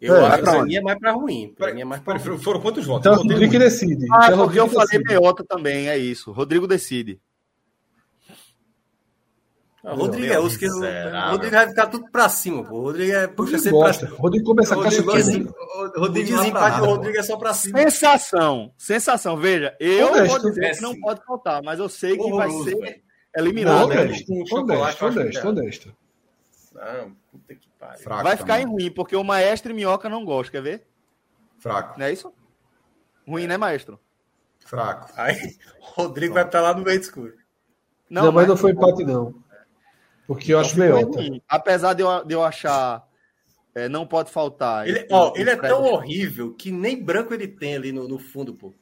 [0.00, 1.54] Eu é, acho que pra mim é mais pra ruim.
[1.56, 2.38] Pra mim é mais pra ruim.
[2.38, 3.06] Foram quantos votos?
[3.06, 4.06] Então, Rodrigo que decide.
[4.12, 6.30] Ah, então, porque eu falei meiota também, é isso.
[6.32, 7.20] Rodrigo decide.
[9.84, 10.66] Ah, Rodrigo é os que.
[10.66, 12.80] Rodrigo vai ficar tudo pra cima, pô.
[12.80, 13.26] Rodrigo é.
[13.26, 14.16] Puxa sempre pra cima.
[14.16, 15.46] Rodrigo começa a caixa assim,
[15.94, 17.78] Rodrigo, desempate do Rodrigo é só pra cima.
[17.78, 18.72] Sensação.
[18.78, 19.36] Sensação.
[19.36, 23.02] Veja, eu Honesto, vou dizer que não pode faltar, mas eu sei que vai ser
[23.36, 23.84] eliminado.
[23.84, 25.96] Honesto, honesto, honesto, honesto.
[26.72, 27.98] Não, puta que pariu.
[27.98, 28.66] Fraco vai ficar também.
[28.66, 30.86] em ruim, porque o maestro e minhoca não gosta, quer ver?
[31.58, 31.98] Fraco.
[31.98, 32.32] Não é isso?
[33.28, 34.00] Ruim, né, maestro?
[34.64, 35.12] Fraco.
[35.14, 35.36] Aí,
[35.78, 37.34] Rodrigo vai estar lá no meio escuro.
[38.08, 39.34] Não, não mas não foi empate, não.
[40.26, 41.20] Porque eu então, acho meiota.
[41.48, 43.06] Apesar de eu, de eu achar
[43.74, 44.88] é, não pode faltar.
[44.88, 48.54] Ele, ó, ele é tão horrível que nem branco ele tem ali no, no fundo,
[48.54, 48.72] pô.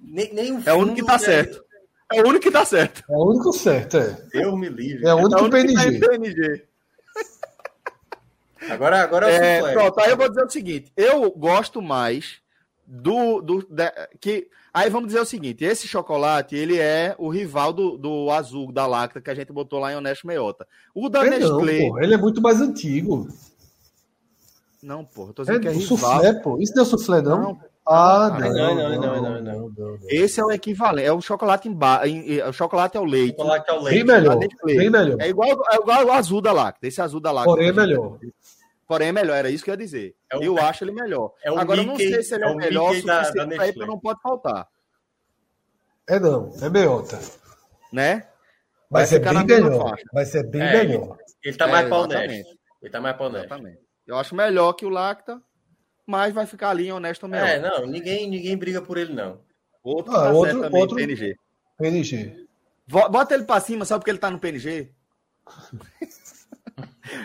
[0.00, 1.62] Nem, nem o é o único que tá certo.
[2.12, 3.02] É o único que tá certo.
[3.08, 4.26] É o único certo, é.
[4.32, 5.06] Eu me livre.
[5.06, 6.00] É o único, é o único PNG.
[6.00, 6.64] Tá PNG.
[8.70, 12.40] Agora, agora é, é Pronto, aí eu vou dizer o seguinte: eu gosto mais
[12.86, 13.42] do.
[13.42, 13.90] do de,
[14.20, 18.72] que Aí vamos dizer o seguinte: esse chocolate ele é o rival do, do azul
[18.72, 20.66] da Lacta que a gente botou lá em Honesto Meiota.
[20.92, 21.88] O da é Nestlé.
[21.88, 23.28] Não, ele é muito mais antigo.
[24.82, 25.86] Não, pô, tô dizendo é, que é rival.
[25.86, 26.58] Soufflé, pô.
[26.58, 27.40] Isso não é soufflé, não?
[27.40, 31.68] não ah, não não não, não não, não, Esse é o equivalente, é o chocolate
[31.68, 32.00] em ba...
[32.48, 33.36] o chocolate ao leite.
[33.36, 34.04] Chocolate ao leite.
[34.04, 35.20] Bem melhor, bem melhor.
[35.20, 37.50] É igual, é igual o azul da Lacta, esse azul da Lacta.
[37.50, 38.18] Porém é melhor.
[38.86, 40.14] Porém é melhor, era isso que eu ia dizer.
[40.30, 40.36] É.
[40.44, 41.32] Eu acho ele melhor.
[41.42, 43.86] É Agora eu não sei se ele é, é o melhor o suficiente para ele
[43.86, 44.68] não pode faltar.
[46.06, 47.18] É não, é meiota.
[47.92, 48.26] Né?
[48.90, 49.96] Vai, vai ser bem melhor.
[50.12, 51.16] Vai ser bem é, melhor.
[51.42, 52.58] Ele tá mais é, honesto.
[52.82, 53.46] Ele tá mais honesto.
[53.46, 53.78] Exatamente.
[54.06, 55.42] Eu acho melhor que o Lacta,
[56.06, 57.48] mas vai ficar ali em honesto melhor.
[57.48, 59.40] É, não, ninguém, ninguém briga por ele, não.
[59.82, 61.36] Outro, ah, tá outro, também, outro PNG.
[61.78, 62.46] PNG.
[62.86, 64.90] Bota ele pra cima, só porque ele tá no PNG.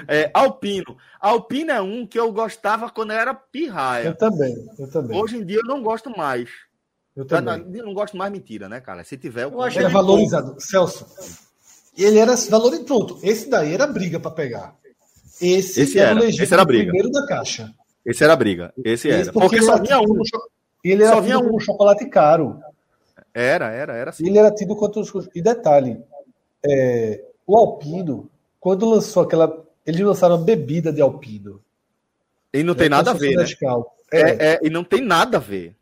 [0.07, 0.97] é, Alpino.
[1.19, 4.07] Alpino é um que eu gostava quando eu era pirraia.
[4.07, 5.17] Eu também, eu também.
[5.17, 6.49] Hoje em dia eu não gosto mais.
[7.15, 7.59] Eu também.
[7.59, 9.03] Não, não gosto mais mentira, né, cara?
[9.03, 10.53] Se tiver, eu, eu acho era valorizado.
[10.53, 10.59] Bom.
[10.59, 11.05] Celso.
[11.97, 12.85] Ele era valorizado.
[12.85, 14.75] Pronto, esse daí era briga para pegar.
[15.41, 16.91] Esse, esse era, esse era briga.
[16.91, 17.73] primeiro da caixa.
[18.05, 18.73] Esse era briga.
[18.83, 19.33] Esse, esse era.
[19.33, 20.21] Porque, porque só vinha um.
[20.83, 22.59] Ele era só vinha um chocolate caro.
[23.33, 24.27] Era, era, era assim.
[24.27, 25.01] Ele era tido quanto
[25.35, 26.01] E detalhe,
[26.65, 28.29] é, o Alpino,
[28.59, 29.65] quando lançou aquela.
[29.85, 31.61] Eles lançaram a bebida de Alpino.
[32.53, 33.35] E não tem nada a ver.
[33.35, 33.45] Né?
[34.11, 34.21] É.
[34.21, 35.75] É, é, e não tem nada a ver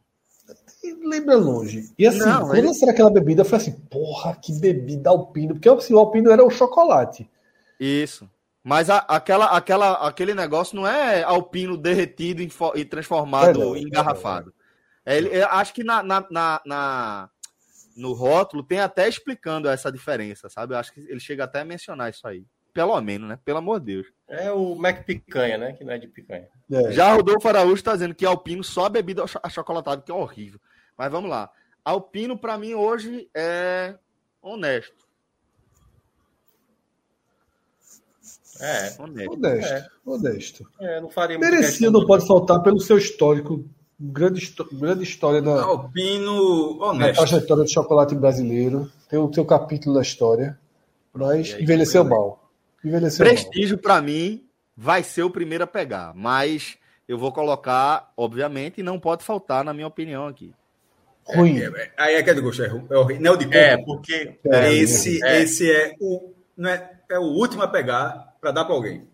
[1.08, 1.91] lembra longe.
[1.98, 5.94] E assim, não, quando será aquela bebida, foi assim, porra, que bebida alpino, porque assim,
[5.94, 7.30] o alpino era o chocolate.
[7.80, 8.30] Isso.
[8.64, 13.76] Mas a, aquela, aquela, aquele negócio não é alpino derretido e, e transformado é não,
[13.76, 14.54] em engarrafado.
[15.06, 17.30] É, ele, acho que na, na, na, na,
[17.95, 20.74] no rótulo tem até explicando essa diferença, sabe?
[20.74, 22.45] Eu acho que ele chega até a mencionar isso aí.
[22.78, 23.40] Pelo menos, né?
[23.44, 24.08] Pelo amor de Deus.
[24.28, 25.74] É o Mac Picanha, né?
[25.74, 26.48] Que não é de picanha.
[26.72, 26.91] É.
[26.91, 30.60] Já Rodolfo Araújo está dizendo que alpino só a bebida achocolatada, que é horrível.
[30.95, 31.49] Mas vamos lá.
[31.84, 33.95] Alpino, para mim, hoje é
[34.40, 35.08] honesto.
[38.62, 38.94] É.
[39.02, 39.32] Honesto.
[39.32, 39.74] Modesto.
[39.74, 39.88] É.
[40.06, 40.72] Modesto.
[40.80, 43.66] É, não faria Merecido não pode faltar pelo seu histórico.
[43.99, 45.64] Grande, grande história da.
[45.64, 47.16] Alpino honesto.
[47.16, 48.91] trajetória do chocolate brasileiro.
[49.10, 50.60] Tem o seu capítulo da história.
[51.12, 52.47] Mas aí, envelheceu mal.
[52.84, 54.45] Envelheceu Prestígio, para mim,
[54.76, 56.14] vai ser o primeiro a pegar.
[56.16, 56.78] Mas
[57.08, 60.54] eu vou colocar, obviamente, e não pode faltar, na minha opinião, aqui.
[61.26, 61.60] Ruim.
[61.60, 63.58] É, é, aí é, é, é do gosto, é, é Não, de coco.
[63.58, 65.41] É, porque é, esse, é.
[65.41, 69.08] esse é o, não é, é o último a pegar para dar para alguém.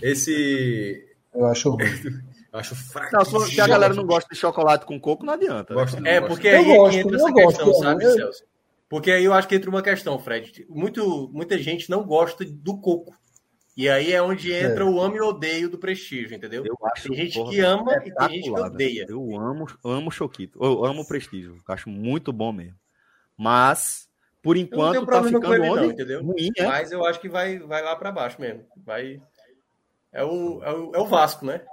[0.00, 1.06] Esse.
[1.34, 1.86] Eu acho ruim.
[2.52, 3.16] Eu acho fraco.
[3.16, 5.72] Não, se a galera não gosta de chocolate com coco, não adianta.
[5.72, 6.16] Gosto, né?
[6.16, 8.12] é, porque aí gosto, entra essa questão, gosto, sabe, eu...
[8.12, 8.44] Celso?
[8.92, 10.66] Porque aí eu acho que entra uma questão, Fred.
[10.68, 13.16] Muito, muita gente não gosta do coco.
[13.74, 14.86] E aí é onde entra é.
[14.86, 16.62] o amo e odeio do prestígio, entendeu?
[16.66, 19.06] Eu acho, tem gente porra, que ama e tem gente que odeia.
[19.08, 20.62] Eu amo, amo o Choquito.
[20.62, 21.56] Eu amo o prestígio.
[21.66, 22.78] Eu acho muito bom mesmo.
[23.34, 24.10] Mas,
[24.42, 26.22] por enquanto, eu não tá ficando ele, não, entendeu?
[26.22, 26.66] Ruim, é?
[26.66, 28.62] Mas eu acho que vai, vai lá para baixo mesmo.
[28.76, 29.22] Vai...
[30.12, 31.64] É, o, é, o, é o Vasco, né?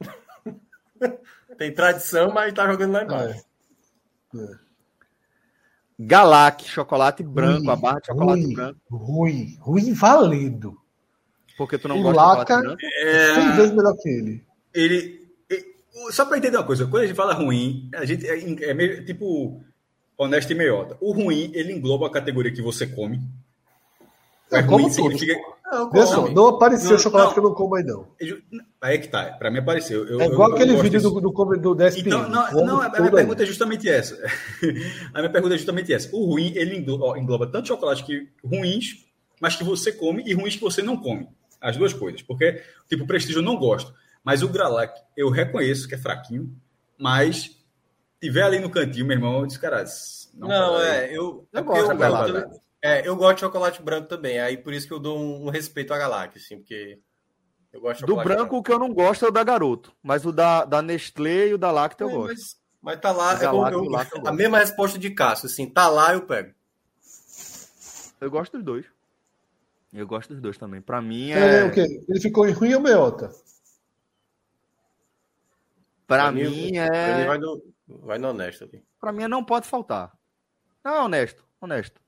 [1.58, 3.44] tem tradição, mas tá jogando lá embaixo.
[4.32, 4.65] É.
[5.98, 6.04] É.
[6.04, 8.80] Galac, chocolate branco, ruim, a barra de chocolate ruim, branco.
[8.90, 10.76] Ruim, ruim valendo.
[11.56, 13.34] Porque tu não o gosta Laca de é...
[13.34, 14.44] seis vezes melhor que ele.
[14.74, 15.26] Ele.
[16.10, 19.04] Só para entender uma coisa, quando a gente fala ruim, a gente é, é meio,
[19.06, 19.62] tipo
[20.18, 20.96] honesto e meiota.
[21.00, 23.20] O ruim, ele engloba a categoria que você come.
[24.50, 25.34] É, é ruim significa.
[25.72, 27.34] Não, não, não apareceu não, chocolate não.
[27.34, 28.06] que eu não como aí, não.
[28.80, 29.32] Aí é que tá.
[29.32, 30.06] Pra mim apareceu.
[30.06, 32.88] Eu, é igual eu, aquele eu vídeo do, do, do, do Então, não, não a
[32.88, 34.14] minha pergunta é justamente essa.
[35.12, 36.14] a minha pergunta é justamente essa.
[36.14, 39.06] O ruim, ele engloba, engloba tanto chocolate que ruins,
[39.40, 41.28] mas que você come, e ruins que você não come.
[41.60, 42.22] As duas coisas.
[42.22, 43.92] Porque, tipo, prestígio eu não gosto.
[44.22, 46.52] Mas o Gralac, eu reconheço que é fraquinho,
[46.96, 47.56] mas
[48.20, 49.84] tiver ali no cantinho, meu irmão, eu disse, cara.
[50.34, 51.98] Não, não é, eu, eu, gosto eu,
[52.28, 54.38] eu, é, eu gosto de chocolate branco também.
[54.38, 57.00] Aí por isso que eu dou um, um respeito à Galaxy, assim, porque
[57.72, 59.94] eu gosto Do branco, branco, o que eu não gosto é o da Garoto.
[60.02, 62.34] Mas o da, da Nestlé e o da Lacta eu é, gosto.
[62.34, 66.14] Mas, mas tá lá, é como, eu, a mesma resposta de Cássio, assim, tá lá,
[66.14, 66.54] eu pego.
[68.20, 68.86] Eu gosto dos dois.
[69.92, 70.80] Eu gosto dos dois também.
[70.80, 71.60] Para mim é.
[71.60, 72.04] é o quê?
[72.08, 73.30] Ele ficou em ruim ou meiota?
[76.06, 77.18] Para mim, mim é.
[77.18, 78.82] Ele vai no, vai no honesto ali.
[79.00, 80.12] Para mim é não pode faltar.
[80.84, 82.00] Não, honesto, honesto.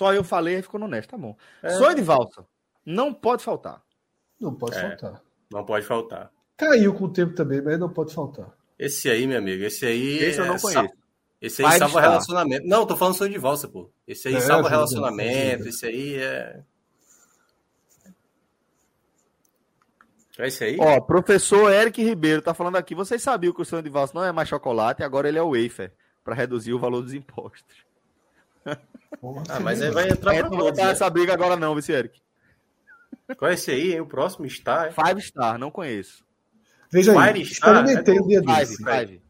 [0.00, 1.36] Só eu falei e ficou no honesto, tá bom.
[1.62, 1.68] É.
[1.68, 2.42] Sonho de valsa.
[2.86, 3.82] Não pode faltar.
[4.40, 5.22] Não pode é, faltar.
[5.52, 6.32] Não pode faltar.
[6.56, 8.50] Caiu com o tempo também, mas não pode faltar.
[8.78, 10.16] Esse aí, meu amigo, esse aí.
[10.20, 10.94] Esse eu não é conheço.
[11.38, 12.66] Esse aí salva relacionamento.
[12.66, 13.90] Não, tô falando sonho de valsa, pô.
[14.08, 15.54] Esse aí é, salva ajuda, relacionamento.
[15.56, 15.68] Ajuda.
[15.68, 16.60] Esse aí é.
[20.38, 20.76] É esse aí?
[20.80, 22.94] Ó, professor Eric Ribeiro tá falando aqui.
[22.94, 25.50] Vocês sabiam que o sonho de valsa não é mais chocolate, agora ele é o
[25.50, 25.92] wafer,
[26.24, 27.89] para reduzir o valor dos impostos.
[29.48, 30.90] Ah, mas aí vai entrar é, pra todos, né?
[30.90, 32.20] essa briga agora não, vice Eric.
[33.36, 34.00] Qual é esse aí, hein?
[34.00, 34.92] O próximo Star?
[34.92, 36.24] Five Star, não conheço.
[36.90, 38.76] Veja Fire aí, Star, experimentei é um dia desse.
[38.76, 39.22] Five, five.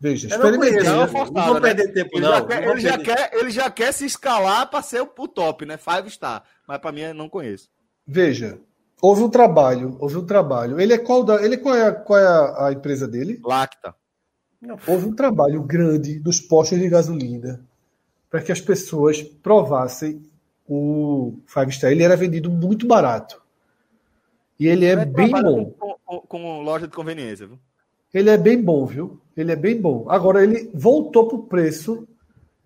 [0.00, 0.82] Veja, experimentei.
[0.84, 1.92] Não, não, forçado, não vou perder né?
[1.92, 2.30] tempo, ele não.
[2.30, 5.28] Já quer, não ele, já quer, ele já quer se escalar para ser o, o,
[5.28, 5.76] top, né?
[5.76, 6.44] Five Star.
[6.66, 7.68] Mas para mim, eu não conheço.
[8.06, 8.60] Veja,
[9.02, 10.80] houve um trabalho, houve um trabalho.
[10.80, 13.40] Ele é qual, da, ele, qual é, qual é a, a empresa dele?
[13.44, 13.94] Lacta.
[14.86, 17.60] Houve um trabalho grande dos postos de gasolina
[18.28, 20.20] para que as pessoas provassem
[20.68, 21.90] o Five Star.
[21.90, 23.40] Ele era vendido muito barato.
[24.58, 25.70] E ele é bem bom.
[25.78, 27.58] Com, com, com, loja de conveniência, viu?
[28.12, 29.20] Ele é bem bom, viu?
[29.36, 30.06] Ele é bem bom.
[30.08, 32.06] Agora ele voltou pro preço.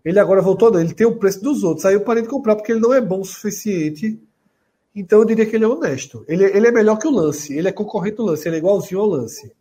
[0.04, 1.84] Ele agora voltou, ele tem o preço dos outros.
[1.84, 4.18] Aí eu parei de comprar porque ele não é bom o suficiente.
[4.94, 6.24] Então eu diria que ele é honesto.
[6.26, 7.56] Ele, ele é melhor que o lance.
[7.56, 8.48] Ele é concorrente do lance.
[8.48, 9.52] Ele é igualzinho ao lance.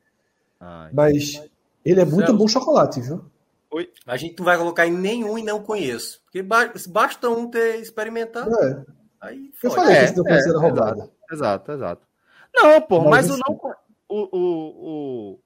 [0.59, 1.41] Ai, Mas
[1.83, 2.37] ele é muito Celso.
[2.37, 3.25] bom chocolate, viu?
[3.71, 3.89] Oi.
[4.05, 6.21] A gente não vai colocar em nenhum e não conheço.
[6.25, 8.53] Porque basta um ter experimentado.
[8.63, 8.85] É.
[9.21, 11.09] Aí eu falei é, que não conhecia é, roubada.
[11.31, 12.07] Exato, exato.
[12.53, 13.77] Não, pô, mas, mas o não.
[14.09, 14.39] O, o,
[15.31, 15.39] o,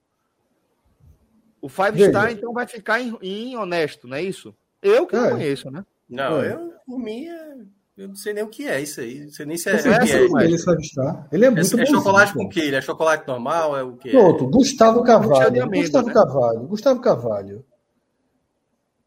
[1.62, 2.10] o Five Veja.
[2.10, 4.56] Star, então, vai ficar em, em, honesto, não é isso?
[4.82, 5.20] Eu que é.
[5.20, 5.86] não conheço, né?
[6.10, 6.54] Não, é.
[6.54, 7.58] eu, por mim, é,
[7.98, 9.22] eu não sei nem o que é isso aí.
[9.22, 9.74] Não sei nem se é.
[9.74, 11.28] é, é ele, Five Star.
[11.32, 12.60] ele é muito É, é chocolate com o quê?
[12.62, 13.78] Ele é chocolate normal?
[13.78, 14.12] É o quê?
[14.12, 15.64] Pronto, Gustavo Carvalho.
[15.64, 16.14] Amêndoa, Gustavo né?
[16.14, 16.60] Carvalho.
[16.68, 17.66] Gustavo Carvalho.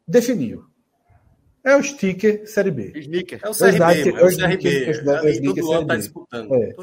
[0.07, 0.65] Definiu.
[1.63, 2.93] É o sticker Série B.
[2.97, 3.41] Snicker.
[3.43, 4.11] É o CRB.
[4.11, 4.85] É o CRB.
[4.85, 6.55] É o todo ano está disputando.
[6.55, 6.75] É.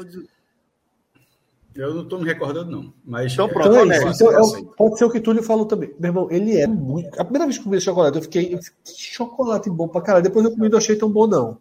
[1.74, 2.92] Eu não estou me recordando, não.
[3.04, 4.24] Mas então, pronto, então é isso.
[4.24, 5.92] Então, é, pode ser o que Túlio falou também.
[5.98, 7.20] Meu irmão, ele é muito.
[7.20, 8.54] A primeira vez que eu comi chocolate, eu fiquei.
[8.54, 10.22] Eu fiquei que chocolate bom pra caralho.
[10.22, 11.58] Depois eu comi e não achei tão bom, não.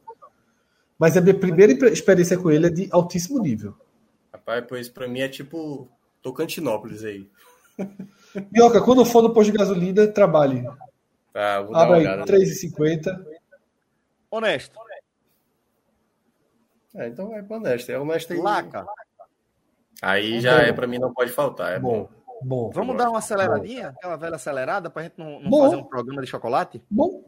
[0.97, 3.75] Mas a minha primeira experiência com ele é de altíssimo nível.
[4.33, 5.89] Rapaz, pois pra mim é tipo
[6.21, 7.29] Tocantinópolis aí.
[8.51, 10.63] Mioca, quando for no posto de gasolina, trabalhe.
[11.33, 13.25] Tá, vou Abra aí, 3,50.
[14.31, 14.79] Honesto.
[16.95, 17.91] É, então vai para honesto.
[17.91, 18.39] É honesto aí.
[18.39, 18.85] Laca.
[20.01, 21.73] Aí já é, para mim, não pode faltar.
[21.73, 22.09] É bom.
[22.41, 22.69] bom.
[22.71, 23.91] Vamos dar uma aceleradinha?
[23.91, 23.97] Bom.
[23.97, 26.81] Aquela velha acelerada, para a gente não, não fazer um programa de chocolate?
[26.89, 27.23] Bom.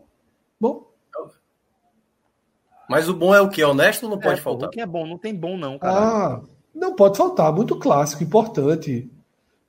[0.60, 0.89] Bom.
[2.89, 3.64] Mas o bom é o que?
[3.64, 4.69] Honesto ou não pode é, faltar?
[4.69, 5.05] O que é bom?
[5.05, 5.99] Não tem bom, não, cara.
[5.99, 6.41] Ah,
[6.73, 7.51] não pode faltar.
[7.51, 9.11] Muito clássico, importante.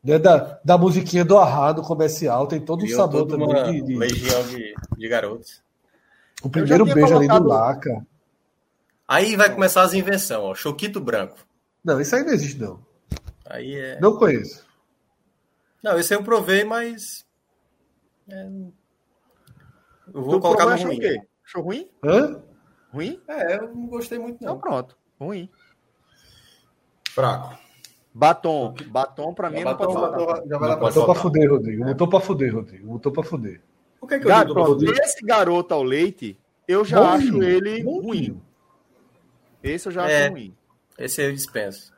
[0.03, 3.49] Né, da, da musiquinha do Arrado comercial, tem todo o sabor também.
[3.73, 3.97] De, de...
[3.97, 5.61] Legião de, de garotos.
[6.43, 7.33] O primeiro beijo colocado...
[7.33, 8.07] ali do Laca.
[9.09, 10.55] Aí vai começar as invenções, ó.
[10.55, 11.37] Choquito branco.
[11.85, 12.81] Não, isso aí não existe, não.
[13.47, 13.99] Aí é.
[14.01, 14.65] Não conheço.
[15.83, 17.27] Não, esse eu provei, mas.
[18.29, 18.49] É...
[20.15, 21.01] Eu vou tu colocar no ruim.
[21.45, 21.91] Achou ruim?
[22.05, 22.43] Hã?
[22.93, 23.21] Ruim?
[23.29, 24.53] É, eu não gostei muito, não.
[24.55, 24.97] Então pronto.
[25.21, 25.51] Ruim.
[27.11, 27.59] Fraco.
[28.15, 28.75] Batom.
[28.89, 30.49] Batom pra mim batom, não pode faltar.
[30.49, 31.85] Já vai não botou pra fuder, Rodrigo.
[31.85, 32.89] Botou pra fuder, Rodrigo.
[32.89, 33.61] Botou pra fuder.
[34.01, 37.43] O que é que eu Gato, pronto, Esse garoto ao leite, eu já bom acho
[37.43, 38.41] ele bom ruim.
[39.63, 40.57] Esse eu já é, acho ruim.
[40.99, 41.93] Esse eu dispenso.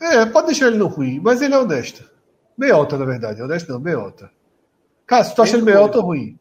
[0.00, 2.08] É, pode deixar ele no ruim, mas ele é honesto.
[2.56, 3.42] Meiota, na verdade.
[3.42, 4.30] Honesto não, meiota.
[5.06, 6.38] Cássio, tu acha ele meiota ou ruim?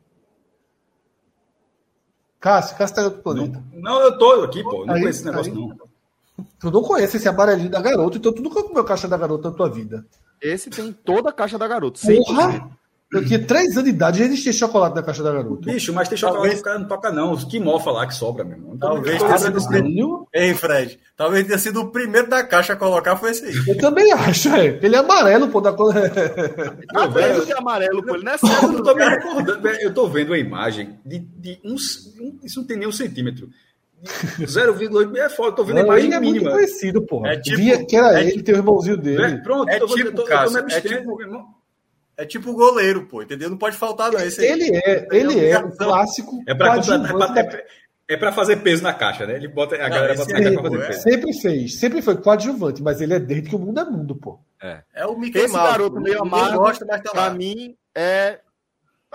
[2.46, 3.64] Cássio, Cássio tá em outro planeta.
[3.74, 4.86] Não, não eu tô aqui, pô.
[4.86, 5.58] Não aí, conheço esse negócio, aí.
[5.58, 6.46] não.
[6.60, 9.56] Tu não conhece esse amarelinho da garota, então tu nunca comeu caixa da garota na
[9.56, 10.06] tua vida.
[10.40, 12.00] Esse tem toda a caixa da garota.
[12.06, 12.70] Porra!
[13.14, 15.72] Eu tinha três anos de idade e já existia chocolate na caixa da garota.
[15.72, 16.56] Bicho, mas tem chocolate talvez...
[16.56, 17.32] que o cara não toca, não.
[17.32, 18.78] Os que mofa lá que sobra, meu irmão.
[18.78, 20.28] Talvez tenha sido o primeiro.
[20.34, 21.00] Ei, Fred.
[21.16, 23.54] Talvez tenha sido o primeiro da caixa a colocar, foi esse aí.
[23.68, 24.80] Eu também acho, é.
[24.82, 25.94] Ele é amarelo, pô, da cor.
[26.94, 28.16] Não, velho, é amarelo, pô.
[28.16, 28.74] Ele não é certo.
[28.74, 32.14] Eu tô me recordando, eu tô vendo a imagem de, de uns.
[32.44, 33.50] Isso não tem nem um centímetro.
[34.40, 36.44] 0,8 é foda, tô vendo a imagem ele é mínima.
[36.44, 37.26] muito conhecido, pô.
[37.26, 39.24] É tipo, Via que era é, ele, tem o irmãozinho dele.
[39.24, 41.18] É, pronto, é tipo, tô, Cássio, é tipo,
[42.18, 43.50] é tipo goleiro, pô, entendeu?
[43.50, 44.20] Não pode faltar, não.
[44.20, 46.44] Esse ele é, ele é o clássico.
[46.48, 47.66] É pra, é,
[48.10, 49.36] é pra fazer peso na caixa, né?
[49.36, 51.02] Ele bota, a não, galera bota na caixa pra fazer peso.
[51.02, 54.40] Sempre fez, sempre foi coadjuvante, mas ele é desde que o mundo é mundo, pô.
[54.62, 58.40] É, é o Mickey Esse Mouse, garoto meio amargo, gosta, mas tá pra mim, é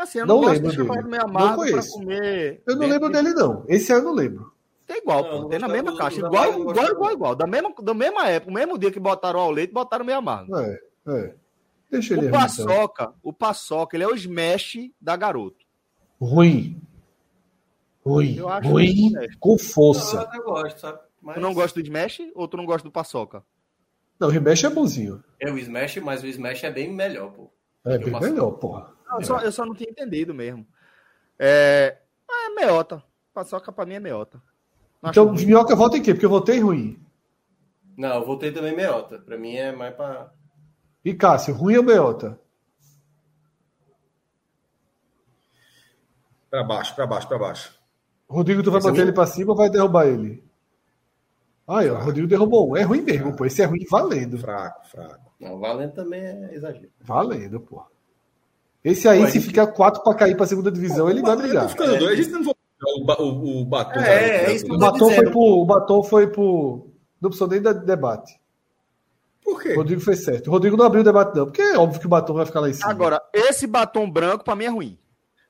[0.00, 0.82] Assim, eu não, não lembro dele.
[1.04, 1.92] Meio não conheço.
[1.92, 3.64] Comer eu não lembro dele, não.
[3.68, 4.50] Esse eu não lembro.
[4.88, 5.48] É igual, não, pô.
[5.48, 6.18] Tem na mesma caixa.
[6.18, 7.34] Igual, igual, igual, igual.
[7.34, 10.56] Da mesma, da mesma época, o mesmo dia que botaram ao leite, botaram meio amargo.
[10.56, 10.78] É,
[11.08, 11.34] é.
[11.90, 13.16] Deixa ele o Paçoca, então.
[13.22, 15.64] o Paçoca, ele é o smash da garoto.
[16.20, 16.80] Ruim.
[18.04, 20.28] Ruim, ruim com força.
[20.32, 21.00] Eu, eu gosto, sabe?
[21.20, 21.34] Mas...
[21.34, 23.44] Tu não gosta do Smash ou tu não gosta do Paçoca?
[24.18, 25.22] Não, o Smash é bonzinho.
[25.38, 27.50] É o Smash, mas o Smash é bem melhor, pô.
[27.84, 28.92] É bem melhor, porra.
[29.06, 30.66] Não, eu, só, eu só não tinha entendido mesmo.
[31.38, 31.98] É,
[32.30, 33.02] é meiota.
[33.32, 34.42] Paçoca pra mim é meiota.
[35.02, 36.12] Não então, minhoca vota em quê?
[36.12, 37.02] Porque eu votei ruim.
[37.96, 39.18] Não, eu votei também meiota.
[39.18, 40.32] Pra mim é mais pra.
[41.04, 42.38] E Cássio, ruim ou meiota?
[46.50, 47.74] Pra baixo, pra baixo, pra baixo.
[48.28, 50.44] Rodrigo, tu vai bater ele pra cima ou vai derrubar ele?
[51.66, 52.76] Aí, ó, o Rodrigo derrubou um.
[52.76, 53.44] É ruim mesmo, pô.
[53.44, 54.38] Esse é ruim valendo.
[54.38, 55.32] Fraco, fraco.
[55.40, 56.90] Não, valendo também é exagero.
[57.00, 57.82] Valendo, pô.
[58.84, 59.46] Esse aí, pô, se gente...
[59.46, 61.68] ficar quatro pra cair pra segunda divisão, pô, ele vai brigar.
[61.68, 61.98] Ficando é.
[61.98, 64.00] dois, a gente não vai o, o, o batom.
[64.00, 66.88] É, é isso que o batom foi pro, o batom foi pro.
[67.20, 68.39] Não precisou nem de debate.
[69.50, 69.72] Por quê?
[69.72, 70.46] O Rodrigo fez certo.
[70.46, 72.60] O Rodrigo não abriu o debate, não, porque é óbvio que o batom vai ficar
[72.60, 72.88] lá em cima.
[72.88, 74.98] Agora, esse batom branco, pra mim, é ruim.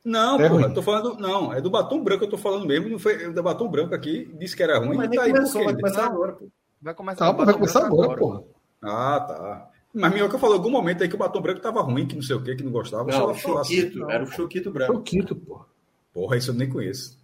[0.03, 0.75] Não, é porra, ruim.
[0.75, 1.19] tô falando.
[1.19, 2.89] Não, é do batom branco, eu tô falando mesmo.
[2.89, 4.97] Não foi do batom branco aqui, disse que era ruim.
[4.97, 6.49] Mas tá aí começou, vai começar agora, pô.
[6.81, 8.43] Vai começar, tá, vai começar agora, agora, porra.
[8.83, 9.71] Ah, tá.
[9.93, 12.23] Mas Minhoca falou em algum momento aí que o batom branco tava ruim, que não
[12.23, 13.11] sei o que, que não gostava.
[13.11, 14.13] Não, o Choquito, assim.
[14.13, 14.95] era o Choquito branco.
[14.95, 15.67] Choquito, porra.
[16.15, 17.19] Porra, isso eu nem conheço.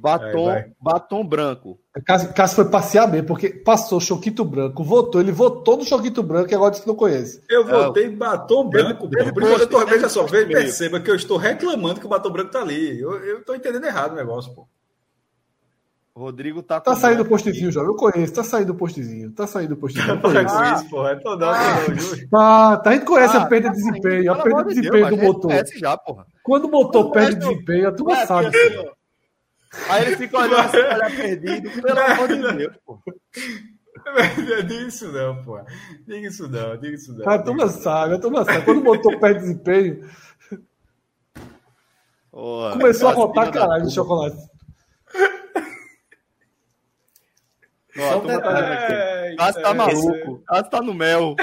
[0.00, 1.78] Batom, é, batom branco.
[2.04, 6.50] Cássio, Cássio foi passear mesmo, porque passou Choquito Branco, votou, ele votou no Choquito Branco
[6.50, 7.42] e agora disse que não conhece.
[7.48, 9.08] Eu votei em batom branco.
[9.12, 12.30] Ele, ele, eu tô, veja só, veja, perceba que eu estou reclamando que o batom
[12.30, 13.00] branco tá ali.
[13.00, 14.68] Eu, eu tô entendendo errado o negócio, pô.
[16.18, 17.80] Rodrigo tá Tá saindo o postzinho, já.
[17.80, 19.30] Eu conheço, tá saindo o postzinho.
[19.30, 20.20] Tá saindo o postzinho.
[20.20, 21.10] Tá com isso, porra.
[21.10, 21.54] É todo ah,
[22.28, 24.32] tá, tá, a gente conhece ah, a perda de desempenho.
[24.32, 25.52] A perda de desempenho Deus, do motor.
[25.76, 26.26] Já, porra.
[26.42, 28.48] Quando o motor perde desempenho, a turma sabe.
[28.48, 28.88] Assim,
[29.88, 31.82] Aí ele fica olhando assim, olhar perdido.
[31.82, 32.98] Pelo amor de Deus, pô.
[34.36, 35.60] Diga isso não, pô.
[36.06, 37.28] Diga isso não, diga isso não.
[37.28, 38.64] A turma sabe, a turma sabe.
[38.64, 40.10] Quando botou pé de desempenho,
[42.32, 44.36] oh, começou a botar caralho de chocolate.
[47.98, 50.42] Ó, tá, tá maluco.
[50.46, 51.34] Cássio tá no mel.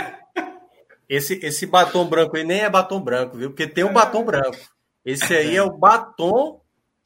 [1.08, 3.50] Esse, esse batom branco aí nem é batom branco, viu?
[3.50, 4.58] Porque tem um batom branco.
[5.04, 6.62] Esse aí é o batom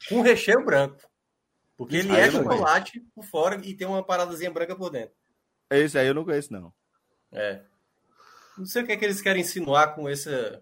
[0.08, 1.09] com recheio branco.
[1.80, 5.16] Porque ele aí é chocolate por fora e tem uma paradazinha branca por dentro.
[5.70, 6.74] Esse aí eu não conheço, não.
[7.32, 7.62] É.
[8.58, 10.62] Não sei o que é que eles querem insinuar com, essa,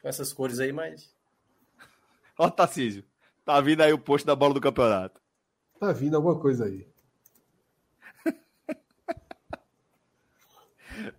[0.00, 1.14] com essas cores aí, mas.
[2.38, 3.04] Ó, Tarcísio.
[3.44, 5.20] Tá vindo aí o posto da bola do campeonato.
[5.78, 6.88] Tá vindo alguma coisa aí.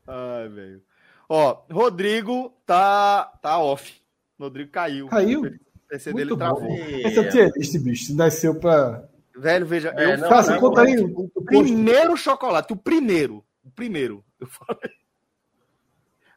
[0.07, 0.83] Ai, velho.
[1.29, 4.01] Ó, Rodrigo tá, tá off.
[4.39, 5.07] Rodrigo caiu.
[5.07, 5.43] Caiu?
[5.43, 6.67] O PC dele travou.
[6.67, 8.15] Esse é o tier list, bicho.
[8.15, 9.07] Nasceu pra
[9.39, 9.93] Velho, veja.
[9.95, 10.99] É, eu não, faço, não, conta aí.
[10.99, 13.43] O, o primeiro chocolate, o primeiro.
[13.63, 14.23] O primeiro.
[14.39, 14.91] Eu falei.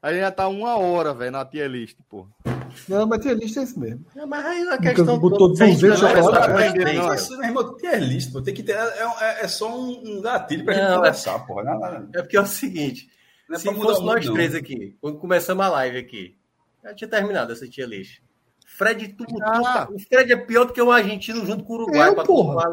[0.00, 2.26] A gente já tá uma hora, velho, na tier list, pô.
[2.88, 4.04] Não, mas tier list é isso mesmo.
[4.16, 6.74] Não, mas aí a questão botou 200 chocolates.
[6.74, 8.72] Não, não, isso, meu irmão, tier list, pô, tem que ter.
[8.72, 11.64] É, é, é só um, gatilho pra não, gente conversar, é, porra.
[11.64, 13.08] Não, é porque é o seguinte:
[13.50, 16.36] é se fosse nós três aqui, quando começamos a live aqui,
[16.82, 18.21] já tinha terminado essa tier list.
[18.76, 19.88] Fred tudo, ah.
[19.90, 22.08] O Fred é pior do que o argentino junto com o Uruguai.
[22.08, 22.64] Eu, porra.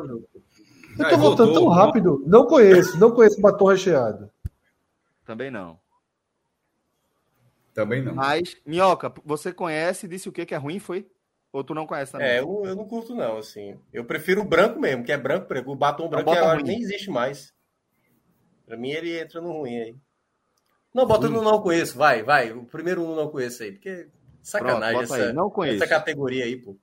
[0.98, 2.24] Eu tô voltando tão rápido.
[2.26, 4.32] Não conheço, não conheço batom recheado.
[5.26, 5.80] Também não.
[7.74, 8.16] Também não.
[8.16, 11.06] Mas, Minhoca, você conhece e disse o que que é ruim, foi?
[11.52, 12.28] Ou tu não conhece também?
[12.28, 13.78] É, eu, eu não curto não, assim.
[13.92, 17.54] Eu prefiro o branco mesmo, que é branco, o batom branco é, nem existe mais.
[18.66, 19.96] Pra mim ele entra no ruim aí.
[20.94, 22.52] Não, bota no não conheço, vai, vai.
[22.52, 24.08] O primeiro não conheço aí, porque
[24.50, 25.84] Sacanagem Pronto, essa, não conheço.
[25.84, 26.78] essa categoria aí, pô.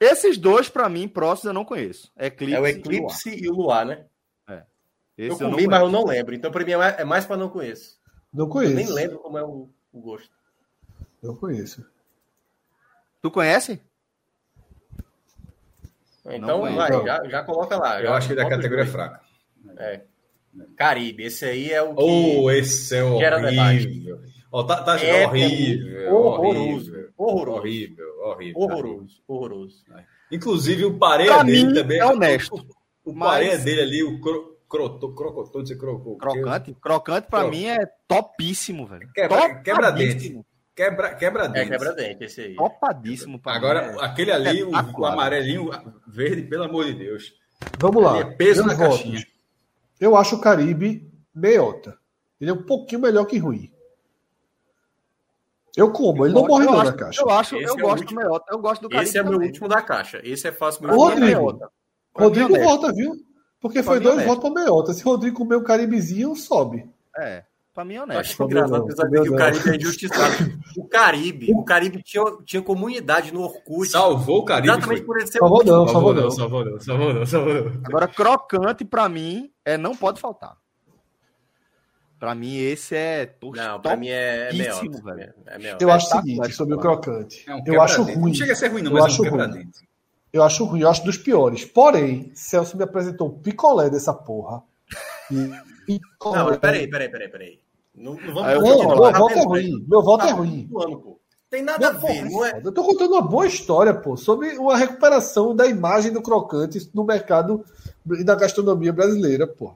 [0.00, 2.12] Esses dois, para mim, próximos eu não conheço.
[2.18, 4.06] Eclipse é o Eclipse e o Luar, e o Luar né?
[4.48, 4.62] É.
[5.16, 6.34] Esse eu comi, eu mas eu não lembro.
[6.34, 7.98] Então, para mim, é mais, é para não conheço.
[8.32, 8.72] Não conheço.
[8.72, 10.30] Eu nem lembro como é o, o gosto.
[11.22, 11.84] Não conheço.
[13.22, 13.80] Tu conhece?
[16.26, 18.02] Então, vai, já, já coloca lá.
[18.02, 19.20] Eu acho que da categoria é fraca.
[19.78, 20.02] É.
[20.76, 22.02] Caribe, esse aí é o que.
[22.02, 24.20] Oh, esse é horrível.
[24.58, 29.84] Oh, tá, tá é horrível, horroroso, horroroso, horrível, horrível, horroroso, horroroso.
[30.32, 32.66] Inclusive o pareia dele também é honesto.
[33.04, 33.32] O, o mas...
[33.32, 36.16] pareia dele ali, o cro, croto, crocotô, você crocou.
[36.16, 39.06] Crocante, crocante para mim é topíssimo, velho.
[39.14, 40.40] Quebra, quebra dente.
[40.74, 41.66] Quebra, quebra dente.
[41.66, 42.56] É quebra dente esse aí.
[42.56, 44.04] Topadíssimo para Agora mim, é...
[44.06, 45.68] aquele ali, o, o, amarelinho
[46.06, 47.34] verde, pelo amor de Deus.
[47.78, 48.20] Vamos lá.
[48.20, 49.02] é peso na votos.
[49.02, 49.26] caixinha.
[50.00, 51.98] Eu acho o Caribe meiota.
[52.40, 53.75] Ele é um pouquinho melhor que ruim.
[55.76, 57.20] Eu como, ele não morre não na caixa.
[57.20, 59.38] Eu acho, Esse eu é gosto do meiota, eu gosto do Caribe Esse é também.
[59.38, 60.20] meu último da caixa.
[60.24, 61.58] Esse é fácil meu Rodrigo,
[62.14, 63.12] Rodrigo é volta, viu?
[63.60, 64.94] Porque foi dois votos para meiota.
[64.94, 66.88] Se o Rodrigo comer o Caribezinho, sobe.
[67.16, 67.44] É.
[67.74, 68.20] Pra mim é honesto.
[68.20, 70.34] Acho engraçado apesar que o Caribe é injustiçado.
[70.78, 73.90] O Caribe, o Caribe tinha, tinha comunidade no Orkut.
[73.90, 74.68] Salvou o Caribe.
[74.68, 75.06] Exatamente foi.
[75.06, 77.80] por ele ser salvou não, salvou não, salvou não, salvou não, salvou não.
[77.84, 80.56] Agora, crocante, pra mim, é não pode faltar.
[82.18, 83.30] Pra mim, esse é.
[83.54, 85.34] Não, pra mim é, é velho.
[85.46, 87.44] É eu acho o seguinte sobre o crocante.
[87.46, 88.16] É um eu acho ruim.
[88.16, 89.70] Não chega a ser ruim, não, eu mas acho é um ruim.
[90.32, 91.64] Eu acho ruim, eu acho dos piores.
[91.64, 94.62] Porém, Celso me apresentou um picolé dessa porra.
[95.30, 95.50] E,
[95.86, 96.38] picolé.
[96.38, 97.60] Não, peraí, peraí, peraí, peraí.
[97.94, 99.84] Não, não vamos eu, meu, meu voto é ruim.
[99.88, 100.68] Meu voto é tá ruim.
[101.48, 102.60] Tem nada não, a ver, não é?
[102.64, 107.04] Eu tô contando uma boa história, pô, sobre uma recuperação da imagem do crocante no
[107.04, 107.64] mercado
[108.18, 109.74] e da gastronomia brasileira, pô.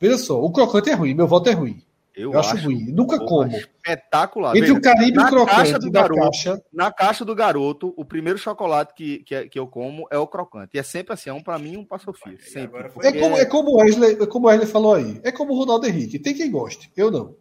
[0.00, 1.82] Veja só, o crocante é ruim, meu voto é ruim.
[2.16, 2.86] Eu, eu acho, acho, ruim.
[2.90, 3.54] Nunca como.
[3.56, 4.50] Espetacular.
[4.56, 6.62] Entre Veja, o Caribe e o crocante do garoto, caixa...
[6.72, 10.70] Na caixa do garoto, o primeiro chocolate que, que, que eu como é o crocante.
[10.74, 12.36] E é sempre assim, é um para mim um para Sofia.
[12.40, 12.90] Sempre.
[13.02, 15.20] É como, é como o Wesley, é como Wesley falou aí.
[15.22, 16.18] É como o Ronaldo Henrique.
[16.18, 16.90] Tem quem goste.
[16.96, 17.34] Eu não.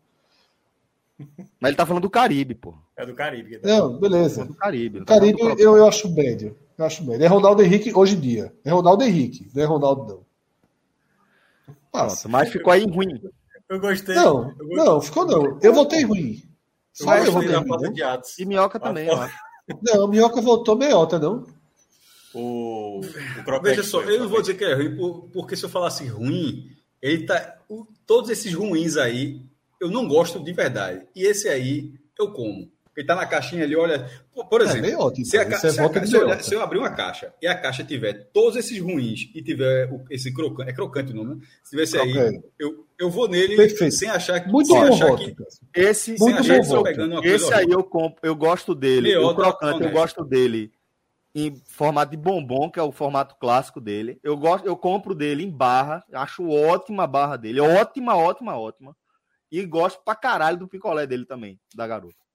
[1.59, 2.73] Mas ele tá falando do Caribe, pô.
[2.95, 3.57] É do Caribe.
[3.57, 4.43] Tá não, beleza.
[4.43, 4.99] É do Caribe.
[4.99, 6.55] Tá Caribe eu, eu acho médio.
[6.77, 7.25] Eu acho médio.
[7.25, 8.53] É Ronaldo Henrique hoje em dia.
[8.63, 10.28] É Ronaldo Henrique, não é Ronaldo não.
[12.03, 12.27] Passa.
[12.27, 13.21] Mas ficou aí ruim.
[13.69, 14.15] Eu gostei.
[14.15, 14.77] Não, eu gostei.
[14.77, 15.59] não, ficou não.
[15.61, 16.41] Eu votei ruim.
[16.93, 17.93] Só eu, eu votei ruim.
[17.93, 18.03] De
[18.39, 19.35] e Minhoca também, acho.
[19.83, 21.45] Não, Minhoca votou meiota, não.
[22.33, 24.95] O, o Veja só, eu não vou dizer que é ruim,
[25.31, 26.69] porque se eu falasse ruim,
[27.01, 27.57] ele tá.
[27.67, 29.41] O, todos esses ruins aí,
[29.79, 31.05] eu não gosto de verdade.
[31.15, 32.71] E esse aí, eu como.
[32.99, 34.09] Ele tá na caixinha ali, olha.
[34.49, 37.47] Por, é, exemplo, é ótimo, se, a, se, eu, se, eu, abrir uma caixa e
[37.47, 41.41] a caixa tiver todos esses ruins e tiver esse crocante, é crocante o nome, né?
[41.63, 43.95] Se tivesse aí, eu, eu vou nele Perfeito.
[43.95, 44.49] sem achar que.
[44.49, 47.25] Muito sem bom achar voto, que, esse, muito bom voto.
[47.25, 49.15] Esse aí eu, compro, eu gosto dele.
[49.15, 50.69] o crocante, eu gosto dele
[51.33, 54.19] em formato de bombom, que é o formato clássico dele.
[54.21, 58.93] Eu gosto, eu compro dele em barra, acho ótima a barra dele, ótima, ótima, ótima.
[59.49, 62.28] E gosto pra caralho do picolé dele também, da garota.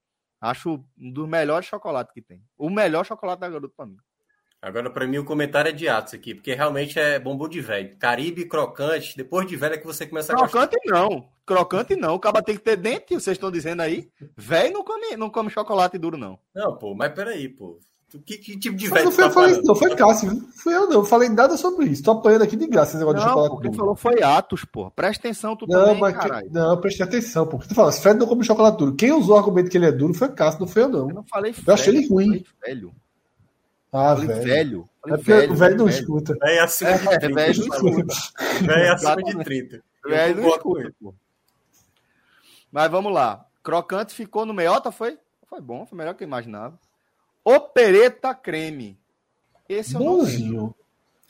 [0.44, 2.42] Acho um dos melhores chocolates que tem.
[2.58, 3.96] O melhor chocolate da garota pra mim.
[4.60, 7.96] Agora, para mim, o comentário é de Atos aqui, porque realmente é bombom de velho.
[7.98, 11.00] Caribe, crocante, depois de velho é que você começa a Crocante gostar.
[11.00, 11.28] não.
[11.46, 12.14] Crocante não.
[12.14, 14.10] O cara tem que ter dente, vocês estão dizendo aí.
[14.36, 16.38] Velho não come, não come chocolate duro, não.
[16.54, 17.78] Não, pô, mas peraí, pô.
[18.24, 19.06] Que, que tipo de velho?
[19.06, 20.48] Não foi, tá falei, não, foi Cássio, viu?
[20.54, 22.02] Fui eu não, eu falei nada sobre isso.
[22.02, 23.62] Tô apanhando aqui de graça esse negócio não, de chocolate.
[23.62, 24.90] Quem falou foi Atos, pô.
[24.92, 27.58] Presta atenção, tu não, também, mas que, Não, preste atenção, pô.
[27.58, 28.94] Tu fala, Fred não come chocolate duro.
[28.94, 31.08] Quem usou o argumento que ele é duro foi Cássio, não foi eu não.
[31.08, 32.44] Eu não falei Eu achei ele ruim.
[32.64, 32.94] velho.
[33.92, 34.42] Ah, velho.
[34.42, 34.88] velho.
[35.06, 35.98] É porque velho, o velho não velho.
[35.98, 36.34] escuta.
[36.40, 37.26] Velho acima de 30.
[37.26, 38.14] É, velho não escuta.
[38.60, 39.82] Velho acima de 30.
[40.06, 41.14] Velho não escuta, pô.
[42.70, 43.44] Mas vamos lá.
[43.62, 45.18] Crocante ficou no meiota, foi?
[45.48, 46.78] Foi bom, foi melhor que eu imaginava.
[47.44, 48.98] Opereta creme.
[49.68, 50.74] Esse é o Bonzinho.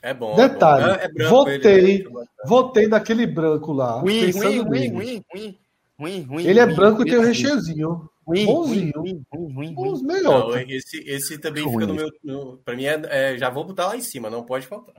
[0.01, 0.35] É bom.
[0.35, 2.09] Detalhe, é, é branco votei, ele,
[2.45, 3.99] votei naquele branco lá.
[3.99, 5.59] Ruim, ruim, ruim, ruim, ruim,
[5.99, 6.45] ruim, ruim.
[6.45, 8.09] Ele é branco e tem o um recheiozinho.
[8.25, 8.93] Ruim, bonzinho.
[8.95, 9.91] Ruim, ruim, ruim, ruim.
[9.91, 10.67] Os melhores.
[10.67, 11.73] Não, esse, esse também ruim.
[11.73, 12.11] fica no meu.
[12.23, 14.95] No, pra mim, é, é, já vou botar lá em cima, não pode faltar.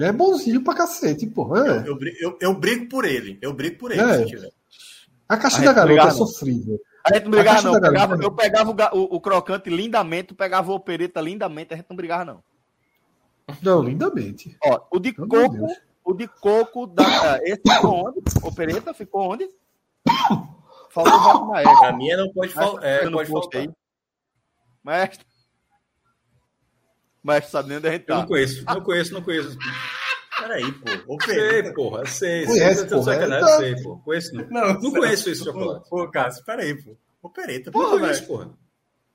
[0.00, 1.56] É bonzinho pra cacete, pô.
[1.56, 1.78] É.
[1.86, 3.38] Eu, eu, eu, eu, brigo por ele.
[3.40, 4.18] Eu brigo por ele, é.
[4.18, 4.50] se tiver.
[5.28, 6.80] A caixa da garota é sofrível.
[7.04, 7.80] A gente não brigava, não.
[7.80, 12.24] Pegava, eu pegava o, o, crocante lindamente, pegava o opereta lindamente, a gente não brigava,
[12.24, 12.44] não.
[13.60, 14.56] Não, lindamente.
[14.64, 15.72] Ó, o de Meu coco, Deus.
[16.04, 17.40] o de coco da.
[17.42, 18.22] Esse ficou onde?
[18.42, 19.48] Opereta ficou onde?
[20.90, 21.84] Faltou o Rato Maestro.
[21.86, 23.66] A minha não pode, fal é, pode faltar.
[24.82, 25.26] Maestro.
[27.22, 28.14] Maestro sabe nem onde a gente tá.
[28.14, 29.58] Eu não conheço, não conheço, não conheço.
[30.42, 31.14] Peraí, pô.
[31.14, 32.46] Ô, Sei, porra, sei.
[32.46, 33.02] Conhece, sei, porra.
[33.02, 33.56] Sacanagem, tá...
[33.58, 33.96] sei, pô.
[33.98, 34.46] Conheço não.
[34.50, 35.88] Não, não conheço esse chocolate.
[35.88, 36.96] Pô, Cássio, peraí, pô.
[37.22, 38.50] Opereta, porra, porra porra.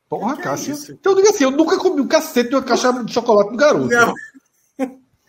[0.08, 0.74] Porra, que Cássio.
[0.74, 3.52] É então eu digo assim, eu nunca comi um cacete de uma caixa de chocolate
[3.52, 3.88] do garoto.
[3.88, 4.14] Não.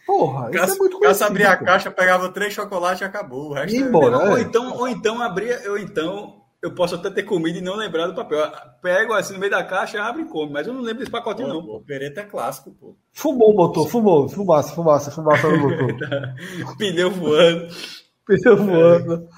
[0.07, 3.51] Porra, Cássio, isso é muito Cássio abria a caixa, pegava três chocolates e acabou.
[3.51, 4.31] O resto e é embora, é...
[4.31, 8.07] ou, então, ou então abria, eu então eu posso até ter comido e não lembrar
[8.07, 8.41] do papel.
[8.83, 11.49] Pego assim no meio da caixa, abre e come, mas eu não lembro desse pacotinho,
[11.49, 11.77] pô, não.
[11.77, 12.97] O Pereta é clássico, pô.
[13.13, 15.97] Fumou o motor, fumou, fumaça, fumaça, fumaça no motor.
[16.77, 17.69] Pneu voando.
[18.27, 19.29] Pneu voando.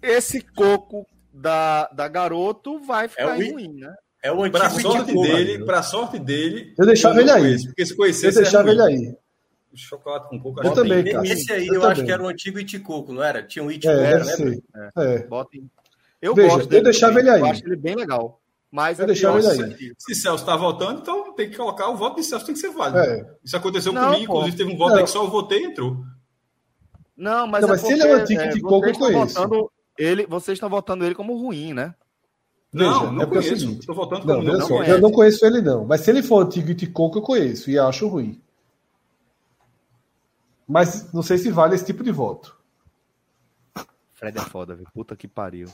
[0.00, 3.92] Esse coco da, da garoto vai ficar é ruim, né?
[4.22, 6.74] É o pra sorte dele, para sorte dele.
[6.78, 7.64] Eu deixava ele aí.
[7.66, 9.16] porque se conhecesse, eu deixava ele aí.
[9.72, 10.64] O chocolate com coco.
[10.64, 11.26] Eu também, cara.
[11.26, 13.42] Esse aí eu, eu acho que era o antigo Iticoco, não era?
[13.42, 14.58] Tinha um Iticoco, é, né?
[14.96, 15.14] É.
[15.14, 15.26] é.
[15.26, 15.68] Botem
[16.26, 16.80] eu Veja, gosto dele.
[16.80, 17.40] Eu deixava ele aí.
[17.40, 18.40] Eu acho ele bem legal.
[18.70, 19.92] Mas eu é deixava ele aí.
[19.98, 22.70] Se Celso está votando, então tem que colocar o voto de Celso, tem que ser
[22.70, 22.98] válido.
[22.98, 23.26] É.
[23.44, 24.38] Isso aconteceu não, comigo, pô.
[24.38, 24.98] inclusive teve um voto não.
[24.98, 26.04] aí que só eu votei e entrou.
[27.16, 29.70] Não, mas, não, é mas porque, se ele é um antigo de coco, eu conheço.
[29.98, 31.94] Ele, vocês estão votando ele como ruim, né?
[32.72, 33.68] Não, Veja, não é conheço.
[33.68, 35.86] É Estou votando como não, não, Eu não conheço ele, não.
[35.86, 38.42] Mas se ele for antigo de coco, eu conheço e acho ruim.
[40.68, 42.54] Mas não sei se vale esse tipo de voto.
[44.12, 44.88] Fred é foda, velho.
[44.92, 45.68] Puta que pariu.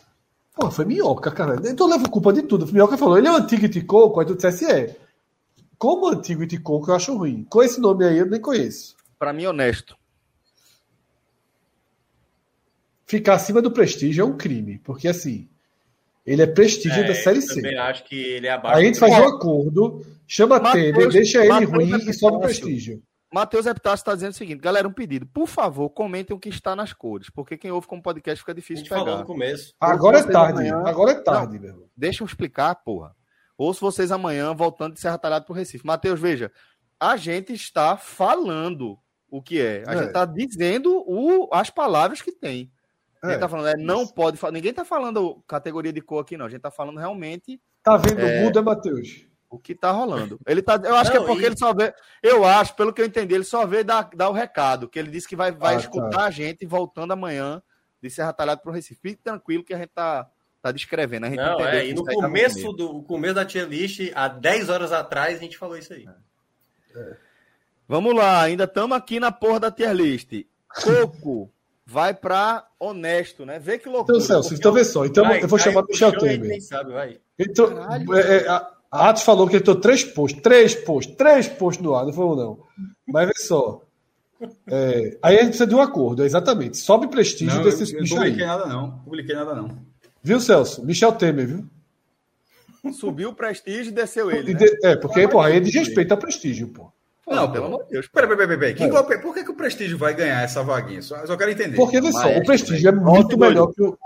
[0.55, 1.61] Pô, foi minhoca, cara.
[1.69, 2.70] Então leva culpa de tudo.
[2.70, 4.97] Minhoca falou, ele é o antigo Iticoco, aí tu dissesse é.
[5.79, 7.45] Como antigo Iticoco eu acho ruim.
[7.49, 8.95] Com esse nome aí eu nem conheço.
[9.19, 9.97] Pra mim, honesto.
[13.07, 15.49] Ficar acima do prestígio é um crime, porque assim,
[16.24, 17.53] ele é prestígio é, da Série C.
[17.53, 18.77] Eu também acho que ele é abaixo.
[18.77, 22.15] Aí a gente faz um acordo, chama Mateus, Temer, deixa ele Mateus ruim é e
[22.15, 23.03] sobe o prestígio.
[23.33, 25.27] Matheus Epitácio está dizendo o seguinte, galera, um pedido.
[25.27, 28.85] Por favor, comentem o que está nas cores, porque quem ouve como podcast fica difícil
[28.85, 29.05] de pegar.
[29.05, 29.73] falou no começo.
[29.81, 30.83] Agora é tarde, amanhã...
[30.85, 31.91] agora é tarde, Não, meu.
[31.97, 33.17] Deixa eu explicar, porra.
[33.57, 35.87] Ouço vocês amanhã voltando de Serra Talhada para o Recife.
[35.87, 36.53] Matheus, veja,
[37.01, 38.99] a gente está falando
[39.31, 39.83] o que é.
[39.87, 39.97] A é.
[39.97, 42.71] gente está dizendo o, as palavras que tem.
[43.23, 43.41] A gente é.
[43.41, 44.15] tá falando, é, não Isso.
[44.15, 44.53] pode falar.
[44.53, 46.47] Ninguém tá falando categoria de cor aqui, não.
[46.47, 47.59] A gente tá falando realmente.
[47.83, 48.45] Tá vendo é...
[48.45, 49.27] muda, Matheus?
[49.53, 50.41] O que tá rolando.
[50.47, 51.47] Ele tá, eu acho não, que é porque e...
[51.47, 54.33] ele só vê, eu acho, pelo que eu entendi, ele só vê dar, dar o
[54.33, 56.24] recado, que ele disse que vai, vai ah, escutar tá.
[56.24, 57.62] a gente voltando amanhã
[58.03, 58.99] de Serra Talhada pro Recife.
[59.01, 60.27] Fique tranquilo que a gente tá,
[60.62, 61.27] tá descrevendo.
[61.27, 64.91] A gente não, é, e no começo, do, começo da tier list, há 10 horas
[64.91, 66.09] atrás, a gente falou isso aí.
[66.97, 67.16] É.
[67.87, 70.47] Vamos lá, ainda estamos aqui na porra da tier list.
[70.66, 71.53] Coco
[71.85, 73.59] vai para honesto, né?
[73.59, 74.16] Vê que loucura.
[74.16, 75.05] Então, Celso, então vê só.
[75.05, 76.62] Então vai, eu vou chamar Michel Temer.
[76.62, 77.20] Sabe, vai.
[77.39, 77.69] Então,
[78.15, 81.82] é, é, a, a Atos falou que ele tô três postos, três postos, três postos
[81.82, 82.59] no ar, não foi um não.
[83.09, 83.81] Mas vê só.
[84.66, 86.77] É, aí a gente precisa de um acordo, exatamente.
[86.77, 88.10] Sobe prestígio não, desses bichos.
[88.10, 88.98] Não publiquei nada, não.
[88.98, 89.78] Publiquei nada, não.
[90.23, 90.85] Viu, Celso?
[90.85, 92.93] Michel Temer, viu?
[92.93, 94.52] Subiu o prestígio e desceu ele.
[94.52, 94.60] Né?
[94.82, 96.93] É, porque, pô, aí é de respeito ao prestígio, pô.
[97.27, 98.09] Não, pelo amor de Deus.
[98.09, 98.74] Peraí, peraí, peraí.
[98.74, 98.98] Pera.
[99.14, 99.19] É.
[99.19, 101.01] Por que, que o Prestígio vai ganhar essa vaguinha?
[101.01, 101.77] Só, só quero entender.
[101.77, 103.97] Porque, vê só, o Prestígio é muito melhor que o.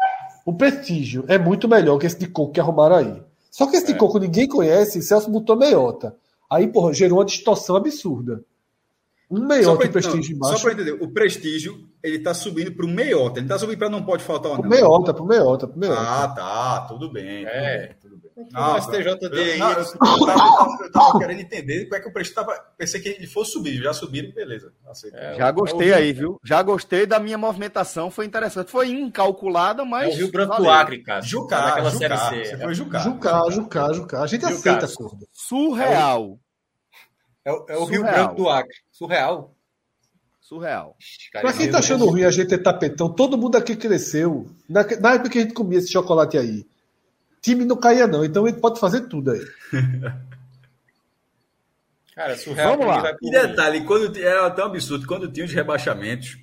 [0.44, 3.20] O Prestígio é muito melhor que esse de coco que arrumaram aí.
[3.56, 3.92] Só que esse é.
[3.94, 6.14] de coco ninguém conhece, Celso botou meiota.
[6.50, 8.44] Aí, porra, gerou uma distorção absurda.
[9.30, 12.88] Um meiota de prestígio não, Só para entender, o prestígio ele tá subindo para o
[12.88, 13.40] meiota.
[13.40, 14.68] Ele tá subindo para não pode faltar ou não.
[14.68, 16.02] Meiota, pro meiota, pro meiota.
[16.02, 17.46] Ah, tá, tudo bem.
[17.46, 18.25] É, tudo bem.
[18.52, 19.78] Não, STJD não, eu,
[20.82, 22.54] eu, tava, querendo entender como é que o prestígio tava.
[22.76, 24.74] Pensei que ele fosse subir, já subiram, beleza.
[25.14, 26.38] É, já gostei aí, viu?
[26.44, 28.70] Já gostei da minha movimentação, foi interessante.
[28.70, 30.10] Foi incalculada, mas.
[30.10, 31.22] É o Rio Branco do Acre, cara.
[31.22, 32.50] Jucá, naquela Jucá, série C.
[32.50, 32.98] Você foi Jucá.
[32.98, 34.22] Jucá, Jucá, Jucá.
[34.22, 34.54] A gente Jucá.
[34.54, 35.26] aceita, surdo.
[35.32, 36.38] Surreal.
[37.42, 38.76] É o, é o Rio Branco do Acre.
[38.92, 39.56] Surreal.
[40.46, 40.96] Surreal.
[41.32, 44.46] Pra quem tá achando ruim a gente ter tapetão, todo mundo aqui cresceu.
[44.68, 46.64] Na, na, época que a gente comia esse chocolate aí,
[47.46, 48.24] time não caía, não.
[48.24, 49.40] Então gente pode fazer tudo aí.
[52.14, 52.76] Cara, surreal.
[52.76, 53.14] Vamos lá.
[53.22, 56.38] E detalhe, quando, era tão absurdo, quando tinha os rebaixamentos,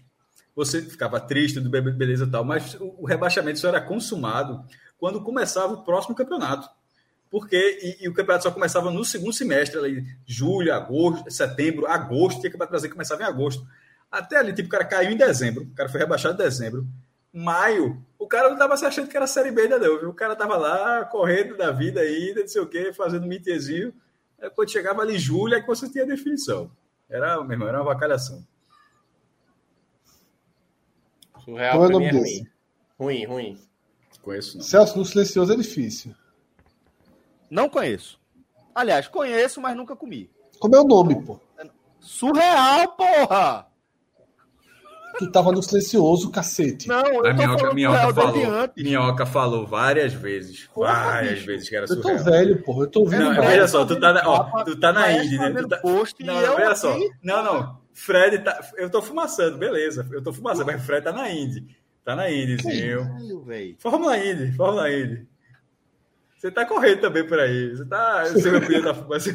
[0.56, 4.64] você ficava triste do beleza e tal, mas o, rebaixamento só era consumado
[4.98, 6.70] quando começava o próximo campeonato.
[7.30, 12.40] Porque, e, e, o campeonato só começava no segundo semestre, ali, julho, agosto, setembro, agosto,
[12.40, 13.68] tinha campeonato brasileiro começava em agosto.
[14.12, 16.88] Até ali, tipo, o cara caiu em dezembro, o cara foi rebaixado em dezembro.
[17.34, 20.10] Maio, o cara não tava se achando que era Série B ainda não, viu?
[20.10, 23.92] O cara tava lá, correndo da vida ainda, não sei o quê, fazendo mitezinho.
[24.56, 26.70] Quando chegava ali julho, é que você tinha a definição.
[27.10, 28.46] Era, meu irmão, era uma vacalhação.
[31.44, 32.48] Surreal Qual é o nome é ruim.
[33.00, 33.62] ruim, ruim.
[34.22, 34.64] Conheço não.
[34.64, 36.16] Celso no Silencioso é difícil.
[37.50, 38.20] Não conheço.
[38.74, 40.30] Aliás, conheço, mas nunca comi.
[40.60, 41.40] Como é o nome, pô?
[42.00, 43.68] Surreal, porra!
[45.18, 46.88] Tu tava no silencioso, cacete.
[46.88, 50.68] Não, eu a minhoca, minhoca falou, minhoca falou várias vezes.
[50.76, 51.46] várias bicho.
[51.46, 52.18] vezes que era surreal.
[52.18, 52.84] Eu tô velho, porra.
[52.84, 53.24] Eu tô ouvindo.
[53.24, 55.54] Não, veja só, tu tá na, ó, tu tá na Indy, né?
[55.54, 55.78] Tu tá...
[55.78, 56.98] Post não, não, veja só.
[57.22, 57.84] Não, não.
[57.94, 58.60] Fred tá.
[58.76, 60.08] Eu tô fumaçando, beleza.
[60.12, 61.68] Eu tô fumaçando, mas Fred tá na Indy.
[62.04, 63.08] Tá na Indyzinho.
[63.80, 65.28] Fórmula Indy, Fórmula Indy.
[66.38, 67.70] Você tá correndo também por aí.
[67.70, 68.24] Você tá.
[68.26, 69.34] Você, tá, você,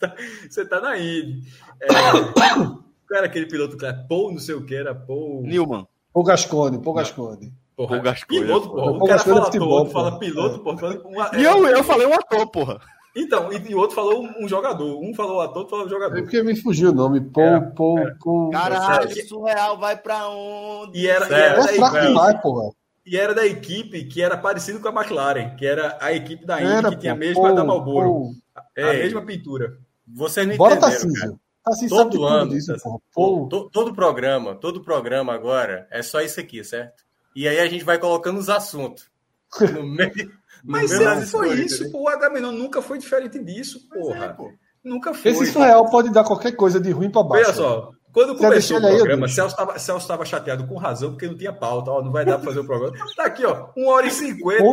[0.00, 0.14] tá,
[0.48, 1.42] você tá na Indy.
[1.80, 1.86] É,
[3.12, 5.42] era aquele piloto que era Paul, não sei o que, era Paul.
[5.42, 5.86] Newman.
[6.12, 7.52] Paul Gascone, Paul Gascone.
[7.76, 8.40] Porra, Paul Gascone.
[8.40, 8.92] Piloto, porra.
[8.92, 11.00] O cara fala futebol, todo, fala piloto, porra.
[11.04, 12.80] Uma, e eu, eu falei um ator, porra.
[13.14, 15.00] Então, e, o outro falou um, jogador.
[15.02, 16.18] Um falou ator, outro falou um jogador.
[16.18, 17.20] É porque me fugiu o nome.
[17.20, 17.98] Paul, era, Paul.
[18.22, 18.50] Paul.
[18.50, 20.98] Caralho, surreal vai pra onde?
[20.98, 22.70] E era, e era, é fraco demais, porra.
[23.04, 26.60] E era da equipe que era parecido com a McLaren, que era a equipe da
[26.60, 28.32] Indy, era, que tinha a mesma da Marlboro.
[28.76, 29.78] É, a mesma pintura.
[30.06, 31.40] Você não Bora, entenderam, Tarcísio.
[31.66, 32.72] Assim, todo ano, disso,
[33.14, 37.04] todo, todo programa, todo programa agora é só isso aqui, certo?
[37.36, 39.10] E aí a gente vai colocando os assuntos
[39.74, 40.32] no meio.
[40.64, 42.02] Mas no sempre foi isso, pô.
[42.02, 44.24] O Agamenon nunca foi diferente disso, porra.
[44.24, 44.52] É, pô.
[44.82, 45.30] Nunca foi.
[45.30, 47.44] Esse surreal pode dar qualquer coisa de ruim para baixo.
[47.46, 51.52] Olha só, quando começou o programa, aí, Celso estava chateado com razão, porque não tinha
[51.52, 51.90] pauta.
[51.90, 52.96] Ó, não vai dar para fazer o programa.
[53.14, 54.64] Tá aqui, ó, 1 hora e 50.
[54.64, 54.66] 1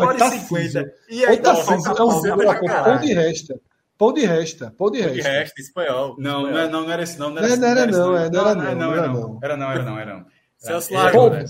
[0.00, 0.92] hora e 50.
[1.10, 2.82] E aí, tá, é um zero pão de resta.
[2.84, 3.60] Pão de resta,
[3.98, 4.72] pão de resta.
[4.78, 6.14] Pão de resta, espanhol.
[6.18, 6.52] Não, espanhol.
[6.52, 7.30] Não, não, não era esse, não.
[7.30, 9.40] Não era, não, era, não, não, era, não, não, era não.
[9.42, 10.26] Era não, era não, era não.
[10.56, 11.44] Celso Lago, né?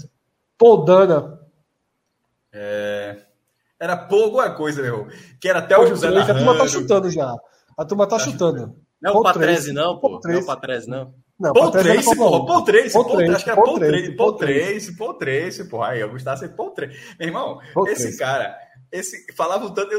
[0.57, 1.39] Poldana.
[2.53, 3.19] É...
[3.79, 5.07] Era Pô alguma coisa, meu.
[5.41, 7.33] Que era até o José da A turma tá chutando já.
[7.77, 8.75] A turma tá, tá chutando.
[9.01, 10.21] Não, o Patrese não, pô.
[10.25, 11.15] Não, o Patrese não.
[11.39, 14.97] Não, Paul Trace, porra, Paul Trace, Paul Trace, acho que era Paul Trace, Paul Trace,
[14.97, 16.99] Paul Trace, porra, aí eu gostava de ser Paul Trace.
[17.17, 18.59] Meu irmão, esse cara,
[18.91, 19.91] esse, falava tanto,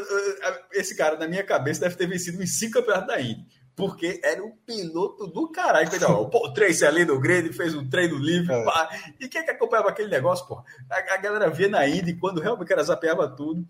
[0.73, 3.45] esse cara na minha cabeça deve ter vencido uns cinco campeonatos da Indy,
[3.75, 5.89] porque era um piloto do caralho.
[6.19, 8.63] O Paul Trace ali no grande fez um treino livre, é.
[8.63, 8.89] pá,
[9.19, 10.63] e quem é que acompanhava aquele negócio, porra?
[10.89, 13.65] A, a galera via na Indy, quando realmente era zapeava tudo,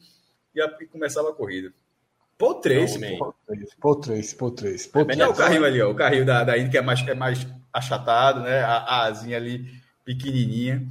[0.55, 1.73] e, a, e começava a corrida.
[2.37, 5.21] Paul Trace, Paul Trace, Paul Trace, Paul Trace.
[5.21, 7.45] É o carrinho ali, ó, o carrinho da, da Indy, que é mais, é mais
[7.73, 8.61] achatado, né?
[8.61, 9.65] A, a asinha ali
[10.05, 10.87] pequenininha.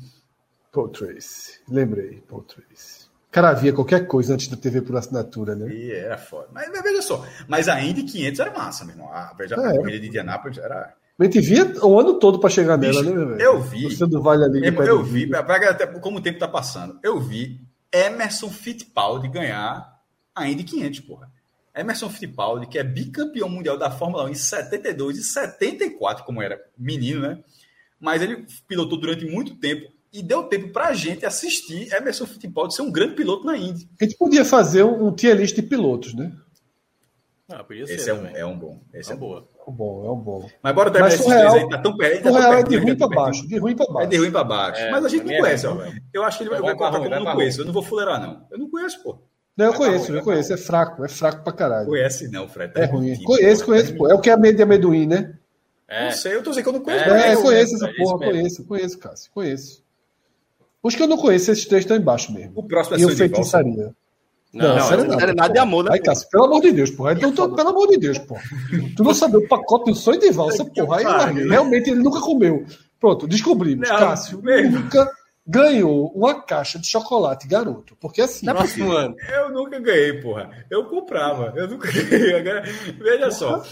[0.71, 2.98] Paul Trace, lembrei, Paul Trace.
[3.29, 5.71] O cara via qualquer coisa antes da TV por assinatura, né?
[5.71, 6.49] E era foda.
[6.51, 9.13] Mas, mas veja só, mas a Indy 500 era massa, meu irmão.
[9.13, 9.59] A, veja, é.
[9.59, 10.95] a corrida de Indianápolis era...
[11.19, 13.41] A gente via o ano todo para chegar nela, né, velho?
[13.41, 13.83] Eu vi.
[13.83, 14.67] Você do Vale ali.
[14.67, 17.61] Eu, eu vi, até como o tempo tá passando, eu vi
[17.93, 20.01] Emerson Fittipaldi ganhar
[20.35, 21.31] a Indy 500, porra.
[21.75, 26.59] Emerson Fittipaldi, que é bicampeão mundial da Fórmula 1 em 72 e 74, como era
[26.79, 27.41] menino, né?
[28.01, 32.75] Mas ele pilotou durante muito tempo e deu tempo para a gente assistir Emerson Fittipaldi
[32.75, 33.89] ser um grande piloto na Indy.
[34.01, 36.33] A gente podia fazer um, um tier list de pilotos, né?
[37.51, 38.79] Ah, Esse ser, é, um, é um bom.
[38.93, 39.49] Esse é, é boa.
[39.67, 40.51] É um bom, é um bom.
[40.63, 42.23] Mas bora terminar esses três aí, tá tão perto.
[42.23, 44.07] Tá real é de ruim para baixo, de ruim para baixo.
[44.07, 44.81] É de ruim para baixo.
[44.83, 45.79] É, Mas a gente não conhece, ó.
[46.13, 48.21] Eu acho que ele vai, vai, vai, vai, eu não conheço, eu não vou fuleirar,
[48.21, 48.47] não.
[48.51, 49.19] Eu não conheço, pô.
[49.57, 50.53] Não, eu conheço, eu conheço.
[50.53, 51.89] É fraco, é fraco pra caralho.
[51.89, 52.73] Conhece não, Fred.
[52.77, 53.15] É, é ruim.
[53.15, 54.09] Tipo, conheço, conheço, pô.
[54.09, 55.35] É o que é meio de amendoim, né?
[55.89, 56.05] É.
[56.05, 57.05] Não sei, eu tô dizendo que eu não conheço.
[57.05, 59.88] É, eu conheço essa porra, conheço, conheço, Cássio, conheço.
[60.83, 62.53] Os que eu não conheço, esses três estão embaixo mesmo.
[62.55, 63.95] O próximo é E o feitiçaria.
[64.53, 65.91] Não, não, não, não, nada de amor, né?
[65.93, 67.13] Aí, Cássio, pelo amor de Deus, porra.
[67.13, 68.43] Então, tô, pelo amor de Deus, porra.
[68.97, 70.99] Tu não sabia o pacote do sonho de valsa, porra.
[70.99, 72.65] Aí, realmente, ele nunca comeu.
[72.99, 73.89] Pronto, descobrimos.
[73.89, 75.11] Cássio nunca
[75.47, 77.97] ganhou uma caixa de chocolate garoto.
[78.01, 78.47] Porque assim.
[78.47, 79.15] Nossa, mano.
[79.29, 80.51] Eu nunca ganhei, porra.
[80.71, 81.53] Eu comprava.
[81.57, 82.37] Eu nunca ganhei.
[82.37, 83.31] Agora, veja porra.
[83.31, 83.65] só.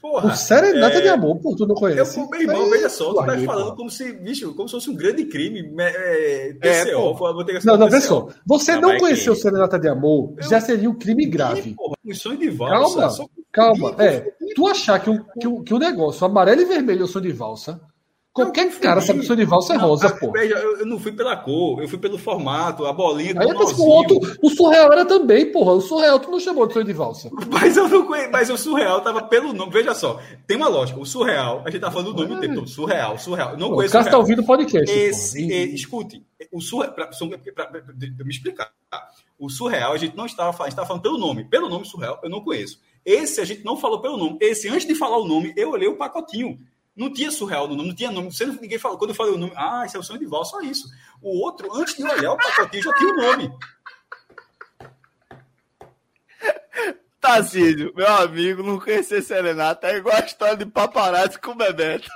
[0.00, 1.00] Porra, o Serenata é...
[1.00, 2.18] de Amor, por tu não conhece.
[2.18, 4.94] Eu, meu irmão, veja só, tu tá falando como se, bicho, como se fosse um
[4.94, 5.74] grande crime.
[5.78, 8.28] É, TCO, é, vou ter que não, não, veja só.
[8.44, 10.42] Você não, não conheceu o Serenata de Amor, eu...
[10.48, 11.74] já seria um crime grave.
[11.74, 13.28] Porra, um sonho de valsa.
[13.52, 14.04] Calma, calma.
[14.04, 17.08] É, tu achar que o, que, o, que o negócio amarelo e vermelho é o
[17.08, 17.80] sonho de valsa
[18.36, 20.36] Qualquer não, cara sabe que o Sonival é rosa, pô.
[20.36, 24.20] Eu, eu, não fui pela cor, eu fui pelo formato, a bolinha Aí o, outro,
[24.42, 25.72] o surreal era também, porra.
[25.72, 27.30] O surreal tu não chamou de sonho de valsa.
[27.50, 29.72] Mas eu não conheço, mas o surreal tava pelo nome.
[29.72, 31.00] Veja só, tem uma lógica.
[31.00, 32.36] O surreal, a gente tá falando do nome é.
[32.36, 32.68] o tempo todo.
[32.68, 33.52] Surreal, surreal.
[33.52, 34.92] Eu não pô, conheço o cara tá ouvindo o podcast.
[34.94, 36.22] Esse, e, escute,
[36.52, 38.70] o surreal, pra, pra, pra, me explicar.
[39.38, 41.44] O surreal, a gente não estava falando, a gente estava falando pelo nome.
[41.44, 42.80] Pelo nome surreal, eu não conheço.
[43.02, 44.36] Esse a gente não falou pelo nome.
[44.42, 46.58] Esse, antes de falar o nome, eu olhei o pacotinho.
[46.96, 48.32] Não tinha surreal no nome, não tinha nome.
[48.32, 48.96] Você, ninguém falou.
[48.96, 50.88] Quando eu falei o nome, ah, esse é o sonho de Val, só isso.
[51.20, 53.52] O outro, antes de olhar o pacotinho, já tinha o nome.
[57.20, 62.08] Tacílio, meu amigo, não conhecer Serenata é igual a história de paparazzi com o Bebeto.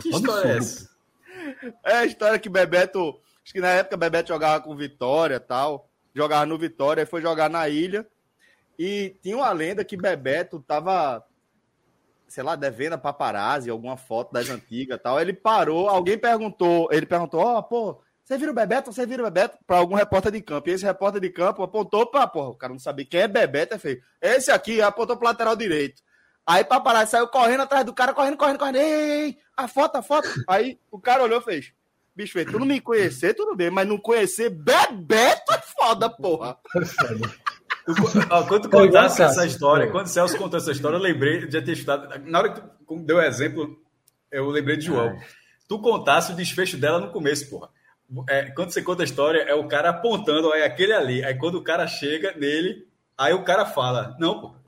[0.00, 0.90] que história é essa?
[1.84, 3.20] É a história que Bebeto.
[3.44, 5.88] Acho que na época Bebeto jogava com Vitória tal.
[6.14, 8.06] Jogava no Vitória e foi jogar na ilha.
[8.78, 11.25] E tinha uma lenda que Bebeto tava
[12.28, 15.20] sei lá, devendo a paparazzi, alguma foto das antigas tal.
[15.20, 18.92] Ele parou, alguém perguntou, ele perguntou, ó, oh, pô, você vira o Bebeto?
[18.92, 19.56] Você vira o Bebeto?
[19.66, 20.68] Para algum repórter de campo.
[20.68, 23.74] E esse repórter de campo apontou para, porra, o cara não sabia quem é Bebeto,
[23.74, 24.02] é feio.
[24.20, 26.02] Esse aqui apontou para lateral direito.
[26.44, 28.78] Aí paparazzi saiu correndo atrás do cara, correndo, correndo, correndo.
[28.78, 30.28] Ei, a foto, a foto.
[30.48, 31.72] Aí o cara olhou e fez.
[32.16, 36.58] Bicho, feio, tu não me conhecer, tudo bem, mas não conhecer Bebeto é foda, porra.
[38.48, 42.18] Quando contasse essa história, quando o Celso contou essa história, eu lembrei de ter estudado.
[42.24, 43.78] Na hora que tu deu o exemplo,
[44.30, 45.06] eu lembrei de João.
[45.06, 45.26] É.
[45.68, 47.70] Tu contasse o desfecho dela no começo, porra.
[48.28, 51.24] É, quando você conta a história, é o cara apontando, é aquele ali.
[51.24, 52.86] Aí quando o cara chega nele,
[53.16, 54.60] aí o cara fala: Não, porra,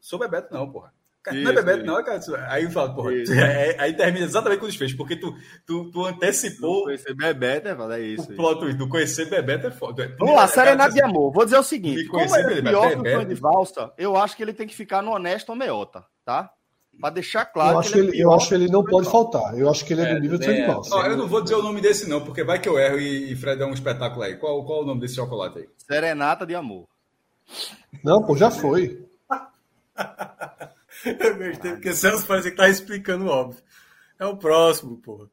[0.00, 0.92] sou Bebeto, não, porra.
[1.28, 2.20] Isso, não é Bebeto, não, cara.
[2.48, 5.34] Aí eu falo, porra, é, aí termina exatamente com o desfecho, porque tu,
[5.66, 6.78] tu, tu antecipou.
[6.78, 8.32] Não conhecer Bebeto é foda, é isso.
[8.32, 10.16] O plot twist, tu conhecer Bebeto é foda.
[10.18, 11.30] Vamos lá, Serenata de Amor.
[11.32, 14.34] Vou dizer o seguinte: como ele é pior que o fã de valsa, eu acho
[14.34, 16.50] que ele tem que ficar no honesto ou meiota, tá?
[16.98, 17.74] Pra deixar claro.
[17.74, 19.58] Eu acho que, ele, ele eu acho que ele não pode faltar.
[19.58, 20.94] Eu acho que ele é, é do nível de de valsa.
[20.96, 23.36] eu não vou dizer o nome desse, não, porque vai que eu erro e, e
[23.36, 24.36] Fred é um espetáculo aí.
[24.36, 25.68] Qual, qual o nome desse chocolate aí?
[25.78, 26.86] Serenata de Amor.
[28.04, 29.06] Não, pô, já foi.
[31.20, 33.62] Eu gostei, porque Celso parece que tá explicando óbvio.
[34.18, 35.28] É o próximo, porra.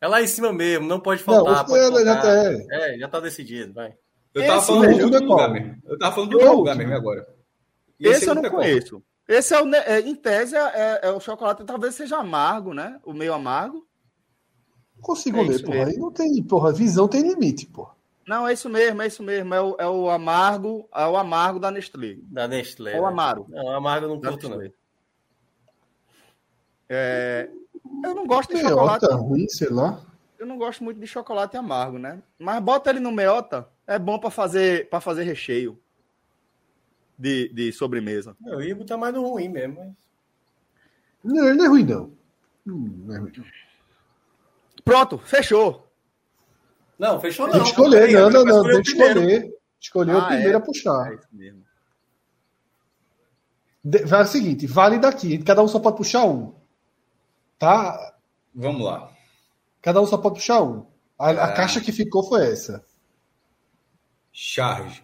[0.00, 1.58] É lá em cima mesmo, não pode faltar.
[1.58, 2.04] Não, pode faltar.
[2.04, 2.66] Já tá, é.
[2.94, 3.94] é, já tá decidido, vai.
[4.34, 5.76] Eu tava, falando de outro lugar mesmo.
[5.84, 7.28] eu tava falando outro lugar mesmo agora.
[8.00, 9.02] E esse, esse eu não conheço.
[9.28, 12.98] Esse é o, é, em tese, é, é, o chocolate talvez seja amargo, né?
[13.04, 13.86] O meio amargo.
[15.00, 15.76] consigo é ler, porra.
[15.76, 15.90] Mesmo.
[15.90, 17.94] Aí não tem, porra, visão tem limite, porra.
[18.26, 19.54] Não, é isso mesmo, é isso mesmo.
[19.54, 22.16] É o, é o amargo, é o amargo da Nestlé.
[22.22, 22.96] Da Nestlé.
[22.96, 23.46] É o amargo.
[23.48, 24.58] Não, o amargo não curto, não.
[26.94, 27.48] É,
[28.04, 29.14] eu não gosto de meota, chocolate.
[29.14, 30.04] ruim, sei lá.
[30.38, 32.22] Eu não gosto muito de chocolate amargo, né?
[32.38, 35.78] Mas bota ele no meota, é bom para fazer para fazer recheio
[37.18, 38.36] de, de sobremesa.
[38.44, 39.94] Eu ia botar mais no ruim mesmo, mas...
[41.24, 42.12] Não, ele não é ruim, não.
[42.66, 43.32] Hum, não é ruim.
[44.84, 45.90] Pronto, fechou.
[46.98, 47.54] Não, fechou não.
[47.54, 48.64] Tem que escolher, não, não, não.
[48.64, 49.54] Tem que escolher.
[49.80, 50.56] Escolher ah, o primeiro é.
[50.56, 51.10] a puxar.
[51.10, 51.64] É isso mesmo.
[54.06, 55.38] Vai o seguinte, vale daqui.
[55.38, 56.61] Cada um só pode puxar um.
[57.62, 58.16] Tá?
[58.52, 59.12] Vamos lá.
[59.80, 60.84] Cada um só pode puxar um.
[61.16, 61.40] A, é.
[61.40, 62.84] a caixa que ficou foi essa.
[64.32, 65.00] Charge.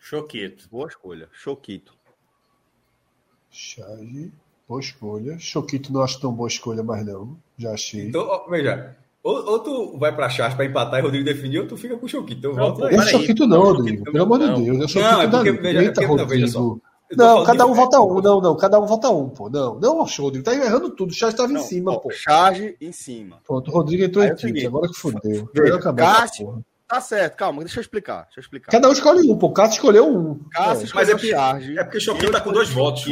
[0.00, 0.66] Choquito.
[0.70, 1.28] Boa escolha.
[1.32, 1.92] Choquito.
[3.50, 4.32] Charge.
[4.66, 5.38] Boa escolha.
[5.38, 7.36] Choquito não acho tão boa escolha, mas não.
[7.58, 8.08] Já achei.
[8.08, 8.96] Então, veja.
[9.22, 12.06] Ou, ou tu vai pra Charge pra empatar e Rodrigo definir, ou tu fica com
[12.06, 12.38] o Choquito.
[12.38, 14.04] Então, não, volta Esse Choquito não, Rodrigo.
[14.04, 14.84] Pelo amor de Deus.
[14.84, 15.60] É Choquito não, é porque, da...
[15.60, 16.78] veja, Eita, é porque, não, veja só.
[17.16, 18.20] Não, cada um vota um.
[18.20, 19.48] Não, não, cada um vota um, pô.
[19.48, 20.44] Não, não, Rodrigo.
[20.44, 21.10] Tá errando tudo.
[21.10, 22.10] O Charge estava em cima, pô.
[22.10, 23.40] Charge em cima.
[23.46, 24.64] Pronto, o Rodrigo entrou em tilt.
[24.66, 25.50] Agora que fodeu.
[25.96, 26.64] Cássio.
[26.86, 28.24] Tá certo, calma, deixa eu explicar.
[28.24, 28.72] Deixa eu explicar.
[28.72, 29.52] Cada um escolhe um, pô.
[29.52, 30.40] Cássio escolheu um.
[30.50, 30.84] Cássio é.
[30.84, 31.78] escolheu Mas é, Charge.
[31.78, 33.04] É porque o Choquinho tá com dois votos.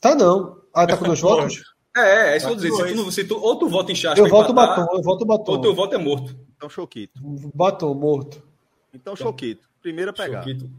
[0.00, 0.58] Tá não.
[0.72, 1.62] Ah, tá com dois votos?
[1.96, 2.88] É, é isso que eu vou dizer.
[2.88, 4.20] Se tu, se tu, ou tu vota em Charge.
[4.20, 5.52] Eu voto batom, eu voto batom.
[5.52, 6.36] Ou teu voto é morto.
[6.56, 7.20] Então, Choquito.
[7.52, 8.42] Batom, morto.
[8.94, 9.68] Então, Choquito.
[9.80, 10.44] Primeira pegada.
[10.44, 10.70] Choquito.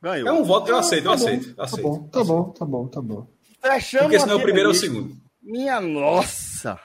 [0.00, 0.28] Ganhou.
[0.28, 1.54] É um voto, eu aceito, eu tá aceito.
[1.54, 1.82] Bom, aceito.
[1.82, 3.26] Tá bom, tá bom, tá bom, tá bom.
[3.60, 5.16] Fechamos Porque senão o primeiro é o segundo.
[5.42, 6.78] Minha nossa!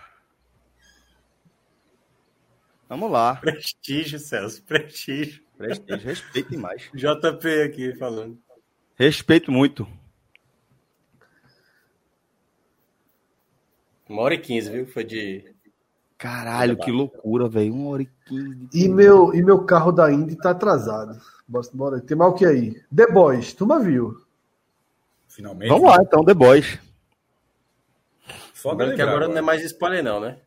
[2.90, 3.36] Vamos lá.
[3.36, 5.44] Prestígio, Celso, prestígio.
[5.58, 6.90] Prestígio, respeito demais.
[6.94, 8.38] JP aqui falando.
[8.96, 9.88] Respeito muito.
[14.08, 14.86] Uma hora e quinze, viu?
[14.86, 15.54] Foi de.
[16.18, 17.74] Caralho, que loucura, velho.
[17.74, 18.70] Uma hora e quinze.
[18.74, 21.20] E meu, e meu carro da Indy tá atrasado.
[21.74, 22.82] Bora, tem mal o que aí?
[22.96, 24.18] The Boys, tu não viu?
[25.28, 25.70] Finalmente.
[25.70, 26.80] Vamos lá, então, The Boys.
[28.54, 30.38] Foda que agora, não é mais spoiler, não, né?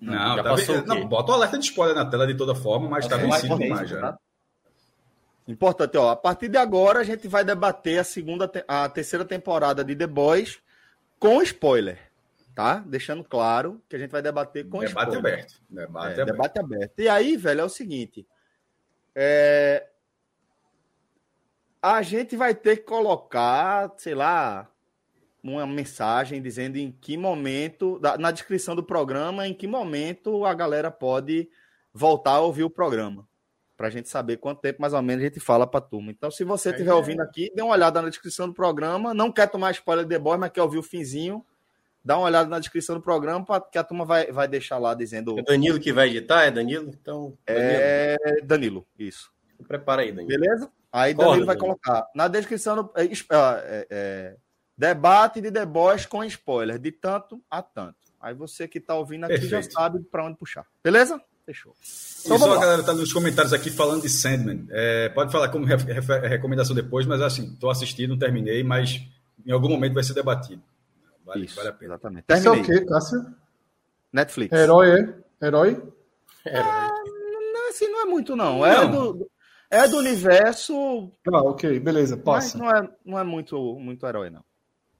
[0.00, 2.88] Não, já tá passou não, bota o alerta de spoiler na tela de toda forma,
[2.88, 4.00] mas tá vencido demais já.
[4.00, 4.18] Tá?
[5.46, 6.10] Importante, ó.
[6.10, 10.06] A partir de agora a gente vai debater a segunda, a terceira temporada de The
[10.06, 10.58] Boys
[11.18, 11.98] com spoiler,
[12.54, 12.82] tá?
[12.86, 15.34] Deixando claro que a gente vai debater com debate spoiler.
[15.34, 15.54] Aberto.
[15.68, 16.26] Debate é, aberto.
[16.26, 16.98] Debate aberto.
[17.00, 18.26] E aí, velho, é o seguinte.
[19.14, 19.86] É,
[21.82, 24.70] a gente vai ter que colocar, sei lá,
[25.42, 30.90] uma mensagem dizendo em que momento, na descrição do programa, em que momento a galera
[30.90, 31.48] pode
[31.92, 33.26] voltar a ouvir o programa.
[33.76, 36.10] Para a gente saber quanto tempo mais ou menos a gente fala para a turma.
[36.10, 36.94] Então, se você estiver é.
[36.94, 39.14] ouvindo aqui, dê uma olhada na descrição do programa.
[39.14, 41.46] Não quer tomar spoiler de The Boys, mas quer ouvir o finzinho,
[42.04, 45.38] dá uma olhada na descrição do programa, que a turma vai, vai deixar lá dizendo.
[45.38, 46.42] É Danilo que vai editar?
[46.42, 46.88] É Danilo?
[46.88, 47.38] Então.
[47.46, 47.78] Danilo.
[47.80, 49.30] É Danilo, isso.
[49.68, 50.28] Prepara aí, Danilo.
[50.28, 50.72] Beleza?
[50.92, 54.36] Aí Corre, Danilo vai colocar na descrição do, é, é, é,
[54.76, 57.96] debate de The Boys com spoiler, de tanto a tanto.
[58.20, 59.62] Aí você que está ouvindo aqui Perfeito.
[59.64, 60.66] já sabe para onde puxar.
[60.82, 61.20] Beleza?
[61.44, 61.74] Fechou.
[62.24, 64.66] Então, e só a galera tá nos comentários aqui falando de Sandman.
[64.70, 69.00] É, pode falar como re re recomendação depois, mas assim, estou assistindo, terminei, mas
[69.46, 70.62] em algum momento vai ser debatido.
[71.24, 71.94] Vale, Isso, vale a pena.
[71.94, 72.24] Exatamente.
[72.24, 72.60] Terminei.
[72.60, 73.34] Isso é o quê, Cássio?
[74.12, 74.52] Netflix.
[74.52, 75.46] Herói, é?
[75.46, 75.82] Herói?
[76.44, 76.62] Herói.
[76.62, 76.90] Ah,
[77.52, 78.64] não, assim, não é muito, não.
[78.64, 79.12] É não.
[79.12, 79.30] do
[79.70, 81.10] é do universo.
[81.26, 82.58] Ah, ok, beleza, passa.
[82.58, 84.44] Mas não é, não é muito, muito herói, não.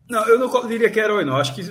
[0.08, 1.36] Não, eu não diria que é herói, não.
[1.36, 1.64] Acho que é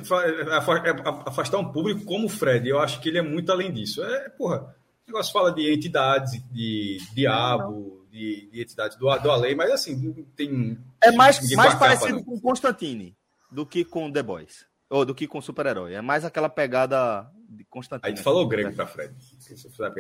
[1.25, 2.69] afastar um público como o Fred.
[2.69, 4.03] Eu acho que ele é muito além disso.
[4.03, 4.75] É, porra,
[5.07, 10.23] o negócio fala de entidades, de diabo, de, de entidades do, do além, mas assim,
[10.35, 10.77] tem.
[11.03, 13.17] É mais, mais parecido com Constantine
[13.51, 14.67] do que com The Boys.
[14.89, 15.95] Ou do que com super-herói.
[15.95, 18.09] É mais aquela pegada de Constantine.
[18.09, 19.13] Aí tu falou grego pra Fred.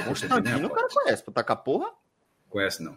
[0.05, 1.91] Constantine, o cara conhece, pra tacar porra?
[2.49, 2.95] Conhece, não.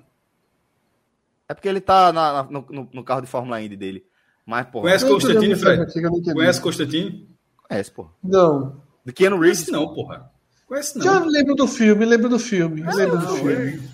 [1.48, 4.06] É porque ele tá na, na, no, no, carro de Fórmula Indy dele.
[4.46, 4.84] Mas, porra.
[4.84, 6.32] Conhece Constantine, Fred?
[6.34, 7.36] Conhece Constantine?
[7.68, 8.10] Conhece, porra.
[8.22, 8.82] Não.
[9.04, 9.64] De Keanu Reeves?
[9.64, 10.30] Conhece não, porra.
[10.66, 11.04] Conhece não.
[11.04, 12.84] Já lembro do filme, lembro do filme.
[12.84, 13.90] Ah, lembro do filme.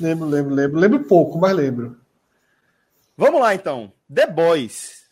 [0.00, 0.80] Lembro, lembro, lembro.
[0.80, 1.96] Lembro pouco, mas lembro.
[3.16, 3.92] Vamos lá, então.
[4.12, 5.04] The Boys.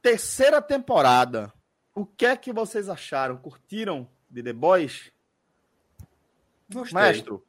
[0.00, 1.52] Terceira temporada.
[1.94, 3.36] O que é que vocês acharam?
[3.36, 5.12] Curtiram de The Boys?
[6.72, 6.94] Gostei.
[6.94, 7.44] Maestro,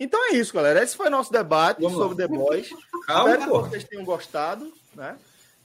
[0.00, 0.82] então é isso, galera.
[0.82, 2.28] Esse foi nosso debate Vamos sobre lá.
[2.28, 2.70] The Boys.
[3.06, 3.62] Calma, Espero pô.
[3.62, 5.16] que vocês tenham gostado, né?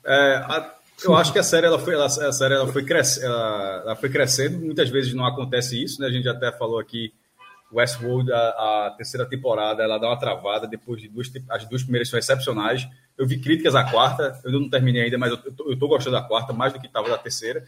[0.04, 3.22] É, a, eu acho que a série ela foi, ela, a série ela foi, cres,
[3.22, 4.60] ela, ela, foi crescendo.
[4.60, 6.08] Muitas vezes não acontece isso, né?
[6.08, 7.14] A gente até falou aqui
[7.74, 11.32] Westworld, a, a, terceira temporada, ela dá uma travada depois de duas.
[11.50, 12.88] As duas primeiras são excepcionais.
[13.18, 15.88] Eu vi críticas à quarta, eu não terminei ainda, mas eu, eu, tô, eu tô
[15.88, 17.66] gostando da quarta mais do que estava da terceira.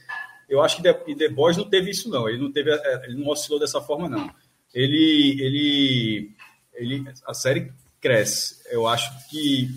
[0.48, 2.30] Eu acho que The, The Boys não teve isso, não.
[2.30, 4.32] Ele não teve, é, ele não oscilou dessa forma, não.
[4.74, 6.32] Ele, ele,
[6.78, 8.62] ele, a série cresce.
[8.70, 9.70] Eu acho que,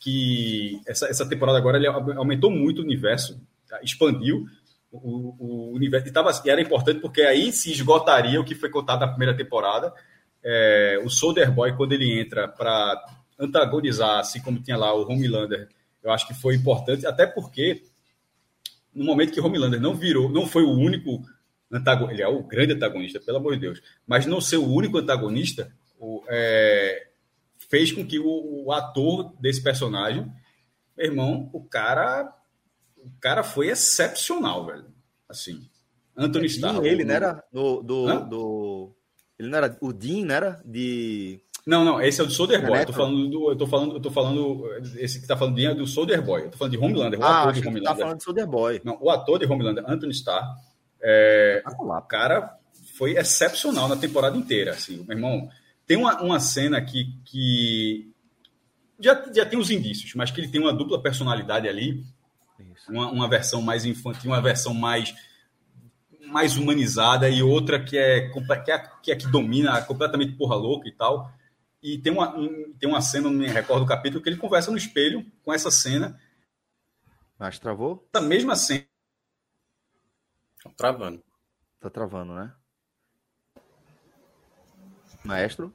[0.00, 3.40] que essa, essa temporada agora ele aumentou muito o universo,
[3.82, 4.46] expandiu
[4.90, 6.08] o, o universo.
[6.08, 9.36] E, tava, e era importante porque aí se esgotaria o que foi contado na primeira
[9.36, 9.92] temporada.
[10.42, 13.04] É, o Soldier Boy, quando ele entra para
[13.38, 15.68] antagonizar, assim como tinha lá o Homelander,
[16.02, 17.82] eu acho que foi importante, até porque
[18.94, 21.22] no momento que Homelander não virou, não foi o único
[21.70, 24.98] antagonista, ele é o grande antagonista, pelo amor de Deus, mas não ser o único
[24.98, 27.08] antagonista o, é,
[27.68, 30.30] fez com que o, o, ator desse personagem,
[30.96, 32.32] meu irmão, o cara
[32.96, 34.86] o cara foi excepcional, velho.
[35.28, 35.68] Assim,
[36.16, 36.84] Anthony Starr.
[36.84, 37.44] Ele, não era?
[37.52, 38.96] Do, do, do,
[39.38, 39.76] Ele não era.
[39.80, 40.62] O Dean, não era?
[40.64, 41.40] De.
[41.66, 42.80] Não, não, esse é o do Soldier Boy.
[42.80, 43.50] Eu tô falando do.
[43.50, 44.64] Eu tô falando, eu tô falando.
[44.96, 46.44] Esse que tá falando de é do Soldier Boy.
[46.44, 47.92] Eu tô falando de Homelander, o ah, ator de tá Homelander.
[47.92, 48.80] Tá falando de Soldier Boy.
[48.84, 50.56] Não, o ator de Homelander, Anthony Starr.
[51.00, 52.56] É, ah, o cara
[52.96, 54.72] foi excepcional na temporada inteira.
[54.72, 55.48] Assim, meu irmão.
[55.86, 58.12] Tem uma, uma cena aqui que.
[58.98, 62.04] Já, já tem os indícios, mas que ele tem uma dupla personalidade ali
[62.88, 65.14] uma, uma versão mais infantil, uma versão mais
[66.26, 70.88] mais humanizada e outra que é que é, que, é que domina completamente porra louca
[70.88, 71.32] e tal.
[71.80, 74.72] E tem uma, um, tem uma cena, não me recordo do capítulo, que ele conversa
[74.72, 76.20] no espelho com essa cena.
[77.38, 78.08] Mas travou?
[78.12, 78.84] A mesma cena.
[80.64, 81.22] Tá travando.
[81.78, 82.52] Tá travando, né?
[85.26, 85.72] Maestro?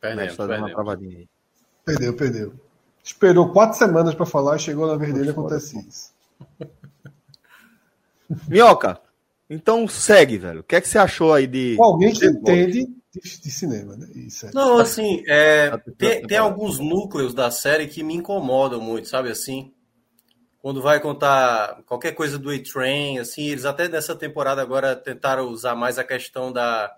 [0.00, 1.28] Perdeu, Maestro, dando uma travadinha aí.
[1.84, 2.54] Perdeu, perdeu.
[3.04, 6.12] Esperou quatro semanas para falar, chegou na vez dele acontece isso.
[8.48, 9.00] Minhoca,
[9.50, 10.60] então segue, velho.
[10.60, 11.76] O que é que você achou aí de.
[11.80, 14.08] alguém que entende de, de, cinema, né?
[14.14, 14.50] Isso é.
[14.54, 19.30] Não, assim, é, tá tem, tem alguns núcleos da série que me incomodam muito, sabe
[19.30, 19.72] assim?
[20.62, 25.74] Quando vai contar qualquer coisa do A-Train, assim, eles até nessa temporada agora tentaram usar
[25.74, 26.94] mais a questão da,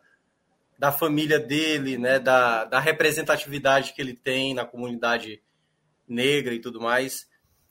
[0.79, 2.19] da família dele, né?
[2.19, 5.43] Da, da representatividade que ele tem na comunidade
[6.07, 7.27] negra e tudo mais.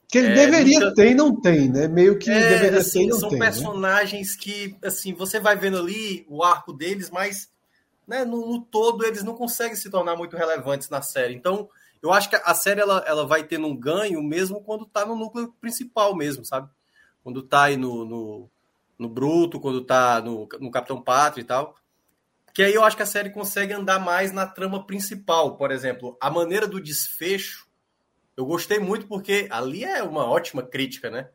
[0.08, 0.94] Que ele é, deveria muita...
[0.94, 1.86] ter e não tem, né?
[1.86, 3.38] Meio que é, deveria assim, ter e não são tem.
[3.38, 3.52] São né?
[3.52, 4.42] personagens né?
[4.42, 7.48] que, assim, você vai vendo ali o arco deles, mas
[8.04, 11.34] né, no, no, todo eles não conseguem se tornar muito relevantes na série.
[11.34, 11.68] Então,
[12.04, 15.16] eu acho que a série ela, ela vai tendo um ganho mesmo quando tá no
[15.16, 16.68] núcleo principal mesmo, sabe?
[17.22, 18.50] Quando tá aí no, no,
[18.98, 21.74] no Bruto, quando tá no, no Capitão Pátria e tal.
[22.52, 25.56] Que aí eu acho que a série consegue andar mais na trama principal.
[25.56, 27.66] Por exemplo, a maneira do desfecho
[28.36, 31.30] eu gostei muito porque ali é uma ótima crítica, né?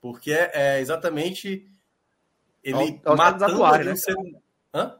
[0.00, 1.66] Porque é, é exatamente
[2.62, 3.96] ele aos, matando atuais, né?
[3.96, 4.14] Ser...
[4.74, 4.98] Hã?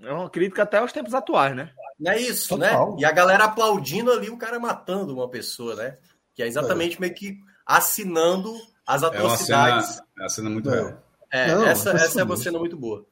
[0.00, 1.72] É uma crítica até aos tempos atuais, né?
[1.98, 2.70] Não é isso, né?
[2.70, 2.90] Total.
[2.92, 2.96] né?
[3.00, 5.96] E a galera aplaudindo ali o cara matando uma pessoa, né?
[6.34, 7.00] Que é exatamente é.
[7.00, 8.54] meio que assinando
[8.86, 9.88] as atrocidades.
[9.88, 11.02] É uma cena, é uma cena muito real.
[11.30, 13.04] É, Não, essa, essa é uma cena muito boa.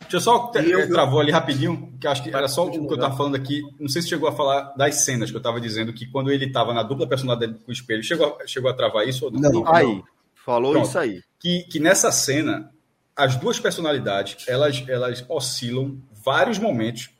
[0.00, 2.94] Deixa eu só eu, travou ali rapidinho, que acho que era só o que eu
[2.94, 3.60] estava falando aqui.
[3.78, 6.46] Não sei se chegou a falar das cenas que eu estava dizendo que quando ele
[6.46, 9.40] estava na dupla personalidade com o espelho, chegou, chegou a travar isso ou não?
[9.40, 9.74] Não, não.
[9.74, 10.02] aí.
[10.34, 10.88] Falou Pronto.
[10.88, 11.22] isso aí.
[11.38, 12.70] Que, que nessa cena,
[13.14, 17.10] as duas personalidades, elas, elas oscilam vários momentos.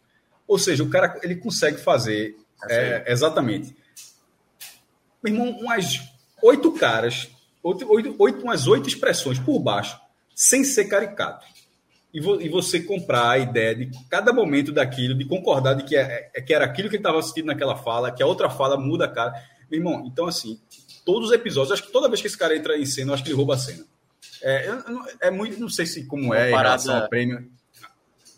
[0.50, 2.36] Ou seja, o cara ele consegue fazer
[2.68, 3.72] é, exatamente.
[5.22, 6.00] Meu irmão, umas
[6.42, 7.30] oito caras,
[7.62, 9.96] oito, oito, oito, umas oito expressões por baixo,
[10.34, 11.46] sem ser caricato
[12.12, 15.96] e, vo, e, você comprar a ideia de cada momento daquilo, de concordar de que,
[15.96, 18.76] é, é que era aquilo que ele estava assistindo naquela fala, que a outra fala
[18.76, 19.32] muda a cara.
[19.70, 20.58] Meu irmão, então assim,
[21.04, 23.22] todos os episódios, acho que toda vez que esse cara entra em cena, eu acho
[23.22, 23.84] que ele rouba a cena.
[24.42, 27.08] É, eu, eu, é muito, não sei se como uma é parada, em relação ao
[27.08, 27.59] prêmio.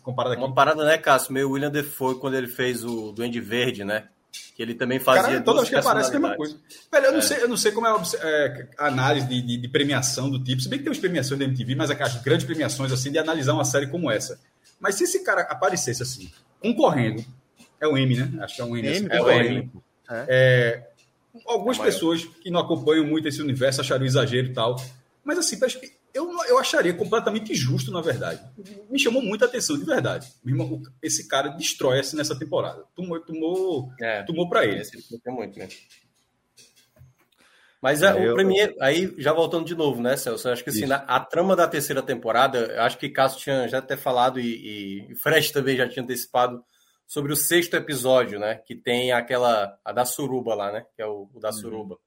[0.03, 0.43] Comparado aqui.
[0.43, 1.33] Uma parada, né, Cássio?
[1.33, 4.09] Meio William Defoe quando ele fez o Duende Verde, né?
[4.55, 5.23] que ele também fazia.
[5.23, 6.57] Cara, toda vez que aparece a mesma coisa.
[6.91, 7.21] Velho, eu, não é.
[7.21, 10.61] sei, eu não sei como é a, é, análise de, de, de, premiação do tipo.
[10.61, 13.53] Se bem que tem umas premiações da MTV, mas aquelas grandes premiações assim de analisar
[13.53, 14.39] uma série como essa.
[14.79, 17.23] Mas se esse cara aparecesse assim, concorrendo,
[17.79, 18.43] é o M, né?
[18.43, 18.87] Acho que é um M.
[18.87, 19.71] M assim, é o M.
[20.09, 20.25] É.
[20.29, 20.87] é.
[21.47, 24.75] algumas é pessoas que não acompanham muito esse universo achariam exagero e tal.
[25.23, 25.67] Mas assim, eu,
[26.53, 28.41] eu acharia completamente injusto, na verdade.
[28.89, 30.31] Me chamou muita atenção, de verdade.
[31.01, 32.83] Esse cara destrói assim nessa temporada.
[32.95, 34.81] Tomou, tomou, é, tomou para ele.
[35.27, 35.79] Muito mesmo.
[37.81, 38.31] Mas é, eu...
[38.31, 40.47] o primeiro, aí já voltando de novo, né, Celso?
[40.47, 43.79] Eu acho que assim, na, a trama da terceira temporada, acho que Cássio tinha já
[43.79, 46.63] até falado e, e Fred também já tinha antecipado
[47.05, 48.55] sobre o sexto episódio, né?
[48.55, 50.85] Que tem aquela a da suruba lá, né?
[50.95, 51.53] Que é o, o da uhum.
[51.53, 51.97] suruba.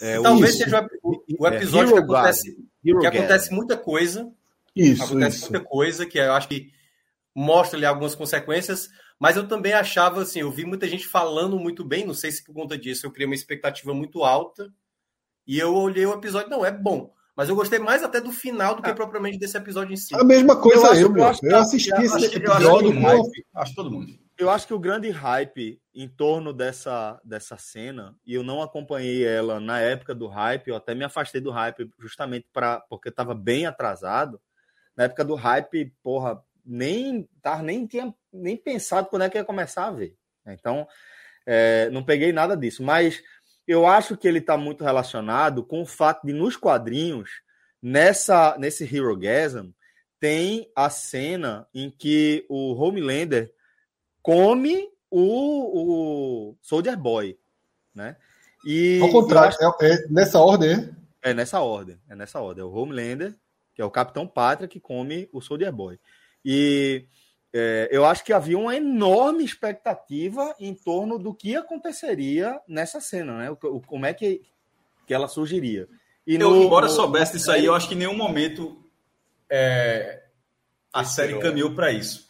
[0.00, 0.64] É, talvez isso.
[0.64, 4.30] seja o, o é, episódio é, que acontece, que acontece muita coisa.
[4.74, 5.50] Isso, acontece isso.
[5.50, 6.72] muita coisa que eu acho que
[7.34, 8.88] mostra ali algumas consequências,
[9.18, 12.44] mas eu também achava assim, eu vi muita gente falando muito bem, não sei se
[12.44, 14.72] por conta disso eu criei uma expectativa muito alta,
[15.46, 17.12] e eu olhei o episódio, não, é bom.
[17.34, 18.94] Mas eu gostei mais até do final do que ah.
[18.94, 20.14] propriamente desse episódio em si.
[20.14, 22.92] A mesma coisa eu, eu, eu, acho, eu assisti eu esse episódio.
[22.92, 24.12] Eu acho, acho todo mundo.
[24.42, 29.24] Eu acho que o grande hype em torno dessa, dessa cena, e eu não acompanhei
[29.24, 33.34] ela na época do hype, eu até me afastei do hype justamente para porque estava
[33.34, 34.40] bem atrasado.
[34.96, 39.44] Na época do hype, porra, nem, tá, nem tinha nem pensado quando é que ia
[39.44, 40.16] começar a ver.
[40.44, 40.88] Então,
[41.46, 42.82] é, não peguei nada disso.
[42.82, 43.22] Mas
[43.64, 47.30] eu acho que ele está muito relacionado com o fato de, nos quadrinhos,
[47.80, 49.70] nessa nesse Hero Gasm,
[50.18, 53.52] tem a cena em que o Homelander
[54.22, 57.38] come o, o Soldier Boy,
[57.94, 58.16] né?
[58.64, 59.84] E ao contrário, acho...
[59.84, 61.30] é, é, nessa ordem, é?
[61.30, 62.62] É nessa ordem, é nessa ordem.
[62.62, 63.34] É o Homelander,
[63.74, 65.98] que é o Capitão Pátria, que come o Soldier Boy.
[66.44, 67.06] E
[67.52, 73.38] é, eu acho que havia uma enorme expectativa em torno do que aconteceria nessa cena,
[73.38, 73.50] né?
[73.50, 74.40] O, como é que,
[75.06, 75.88] que ela surgiria.
[76.26, 78.82] E eu, no, embora no, soubesse disso aí, eu acho que em nenhum momento
[79.50, 80.22] é,
[80.92, 82.26] a série caminhou para isso.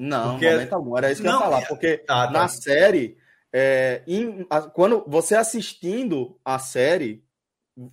[0.00, 0.50] Não, porque...
[0.50, 0.96] momento algum.
[0.96, 1.66] Era isso que não, eu ia falar.
[1.66, 2.30] Porque ah, tá.
[2.30, 3.18] na série,
[3.52, 7.22] é, em, a, quando você assistindo a série,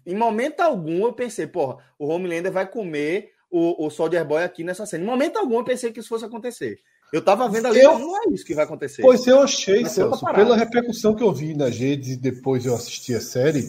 [0.05, 4.63] em momento algum eu pensei, porra, o Homelander vai comer o, o Soldier Boy aqui
[4.63, 5.03] nessa cena.
[5.03, 6.79] Em momento algum eu pensei que isso fosse acontecer.
[7.11, 7.99] Eu tava vendo ali, eu...
[7.99, 9.01] não é isso que vai acontecer.
[9.01, 13.13] Pois eu achei, Celso, pela repercussão que eu vi nas redes e depois eu assisti
[13.13, 13.67] a série,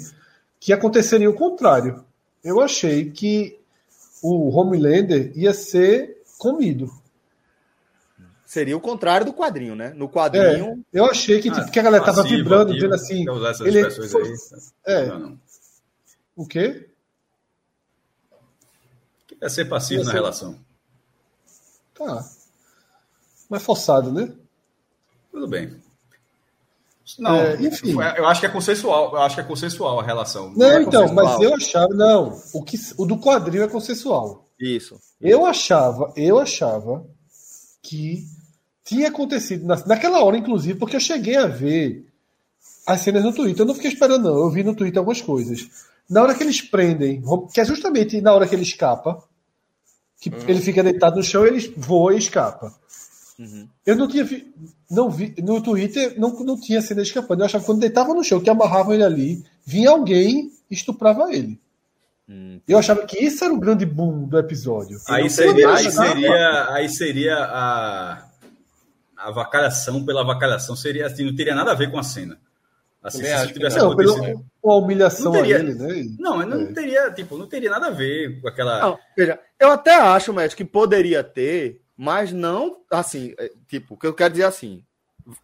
[0.60, 2.05] que aconteceria o contrário.
[2.43, 3.59] Eu achei que
[4.23, 6.90] o Homelander ia ser comido.
[8.48, 9.90] Seria o contrário do quadrinho, né?
[9.90, 10.82] No quadrinho.
[10.90, 13.28] É, eu achei que, ah, que a galera tava vibrando, vendo assim.
[13.28, 13.84] Usar essas ele...
[13.84, 14.34] aí.
[14.86, 15.06] É.
[15.06, 15.40] Não, não.
[16.34, 16.88] O quê?
[19.38, 20.58] É ser passivo na relação.
[21.92, 22.26] Tá.
[23.50, 24.32] Mas forçado, né?
[25.30, 25.82] Tudo bem.
[27.18, 27.96] Não, é, enfim.
[28.16, 29.12] Eu acho que é consensual.
[29.12, 30.48] Eu acho que é consensual a relação.
[30.52, 31.88] Não, não é então, mas eu achava.
[31.88, 34.48] Não, o, que, o do quadrinho é consensual.
[34.58, 34.98] Isso.
[35.20, 37.06] Eu achava, eu achava
[37.82, 38.38] que
[38.89, 42.06] tinha acontecido na, naquela hora, inclusive, porque eu cheguei a ver
[42.86, 43.60] as cenas no Twitter.
[43.60, 44.39] Eu não fiquei esperando, não.
[44.39, 45.69] Eu vi no Twitter algumas coisas.
[46.09, 49.23] Na hora que eles prendem, que é justamente na hora que ele escapa,
[50.19, 50.36] que uhum.
[50.48, 52.74] ele fica deitado no chão, ele voa e escapa.
[53.39, 53.69] Uhum.
[53.85, 54.52] Eu não tinha vi,
[54.90, 57.40] não vi no Twitter não, não tinha cena escapando.
[57.40, 61.31] Eu achava que quando deitava no chão, que amarravam ele ali, vinha alguém e estuprava
[61.31, 61.60] ele.
[62.27, 62.59] Uhum.
[62.66, 64.98] Eu achava que isso era o grande boom do episódio.
[65.06, 68.27] Aí seria, aí seria, aí seria a,
[69.18, 70.76] a vacalhação pela vacalhação.
[70.76, 72.38] Seria assim, não teria nada a ver com a cena.
[73.02, 76.16] Assim, se tivesse não, pelo, a humilhação não teria, a ele, né?
[76.18, 76.72] Não, não é.
[76.72, 78.80] teria, tipo, não teria nada a ver com aquela.
[78.80, 83.96] Não, veja, eu até acho, Matt, que poderia ter, mas não, assim, é, tipo, o
[83.96, 84.84] que eu quero dizer assim,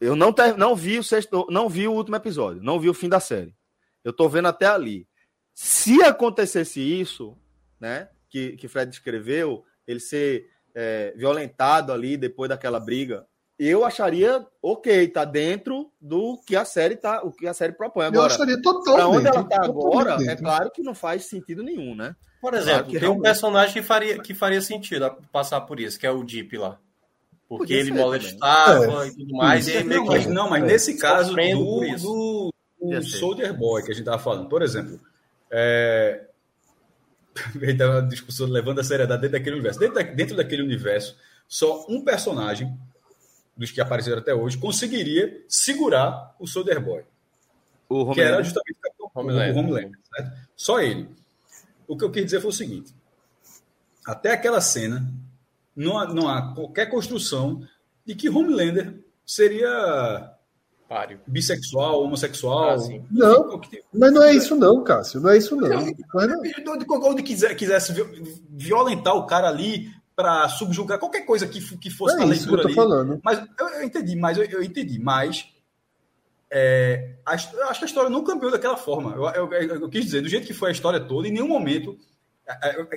[0.01, 2.95] eu não, ter, não vi o sexto, não vi o último episódio, não vi o
[2.95, 3.55] fim da série.
[4.03, 5.07] Eu tô vendo até ali.
[5.55, 7.37] Se acontecesse isso,
[7.79, 13.25] né, que, que Fred escreveu, ele ser é, violentado ali depois daquela briga,
[13.59, 18.07] eu acharia ok, tá dentro do que a série tá, o que a série propõe
[18.07, 18.23] agora.
[18.23, 18.95] Eu acharia totalmente.
[18.95, 22.17] Pra onde ela tá agora, é claro que não faz sentido nenhum, né?
[22.41, 26.07] Por exemplo, claro tem um personagem que faria, que faria sentido passar por isso, que
[26.07, 26.79] é o Deep lá.
[27.49, 29.09] Porque Podia ele molestava é.
[29.09, 29.69] e tudo mais.
[29.69, 30.67] E não, mas, não, mas é.
[30.67, 34.99] nesse caso do, do, do Soldier Boy que a gente tava falando, por exemplo,
[35.51, 36.25] é...
[37.81, 39.79] uma discussão levando a seriedade dentro daquele universo.
[39.79, 41.17] Dentro, da, dentro daquele universo,
[41.47, 42.77] só um personagem
[43.57, 47.05] dos que apareceram até hoje, conseguiria segurar o Soldier Boy.
[47.89, 49.55] O que era justamente o Homelander.
[49.55, 50.33] O Homelander certo?
[50.57, 51.09] Só ele.
[51.87, 52.95] O que eu quis dizer foi o seguinte:
[54.05, 55.07] até aquela cena,
[55.77, 57.67] não há, não há qualquer construção
[58.05, 60.35] de que Homelander seria
[60.89, 61.21] Páreo.
[61.27, 62.71] bissexual, homossexual.
[62.71, 62.77] Ah,
[63.11, 63.61] não,
[63.93, 65.21] mas não é isso não, Cássio.
[65.21, 65.69] Não é isso não.
[65.69, 65.85] não.
[66.43, 67.93] De, onde quiser, quisesse
[68.51, 72.75] violentar o cara ali para subjugar qualquer coisa que, que fosse é na leitura ali.
[72.75, 73.21] Falando.
[73.23, 75.49] Mas eu, eu, entendi, mas eu, eu entendi, mas
[76.51, 79.13] é, a, eu acho que a história não cambiou daquela forma.
[79.15, 81.99] Eu, eu, quis dizer, do jeito que foi a história toda, em nenhum momento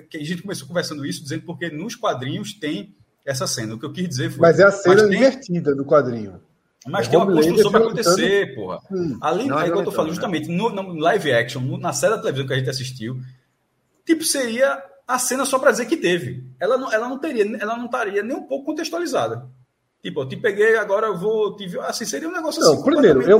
[0.09, 2.95] que a gente começou conversando isso, dizendo porque nos quadrinhos tem
[3.25, 3.75] essa cena.
[3.75, 4.41] O que eu quis dizer foi.
[4.41, 6.41] Mas é a cena tem, invertida do quadrinho.
[6.85, 8.79] Mas é tem uma construção para acontecer, porra.
[8.91, 10.15] Hum, Além, não, é que eu tô falando, né?
[10.15, 13.19] justamente, no, no, live action, no, na série da televisão que a gente assistiu,
[14.05, 16.43] tipo, seria a cena só para dizer que teve.
[16.59, 19.47] Ela não, ela não teria, ela não estaria nem um pouco contextualizada.
[20.01, 21.79] Tipo, eu te peguei, agora eu vou te.
[21.79, 22.83] Assim, seria um negócio não, assim.
[22.83, 23.39] Primeiro, eu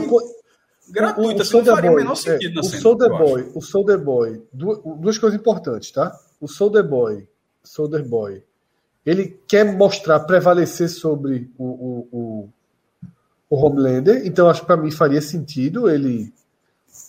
[0.90, 2.82] gratuito, o, o assim, não faria o menor sentido é, o cena.
[2.82, 6.18] Soldier Boy, o Soldier Boy, duas, duas coisas importantes, tá?
[6.40, 7.28] O Soldier Boy,
[7.64, 8.44] Soldier Boy,
[9.06, 12.50] ele quer mostrar, prevalecer sobre o, o, o,
[13.50, 16.34] o Homelander, então acho que para mim faria sentido ele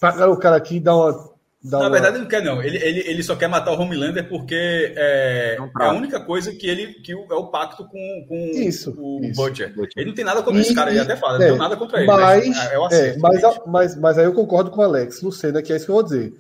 [0.01, 1.31] pagar o cara aqui e dar uma
[1.63, 2.63] na verdade, ele não quer, não.
[2.63, 4.55] Ele, ele, ele só quer matar o Homelander porque
[4.97, 9.25] é, é a única coisa que ele que é o pacto com, com isso, o
[9.25, 9.43] isso.
[9.43, 9.75] Butcher.
[9.97, 11.77] Ele não tem nada contra e, esse cara, ele até fala, é, não tem nada
[11.77, 12.07] contra ele.
[12.07, 15.73] Mas, mas, é, acerto, mas, mas, mas, aí eu concordo com o Alex Lucena, que
[15.73, 16.33] é isso que eu vou dizer.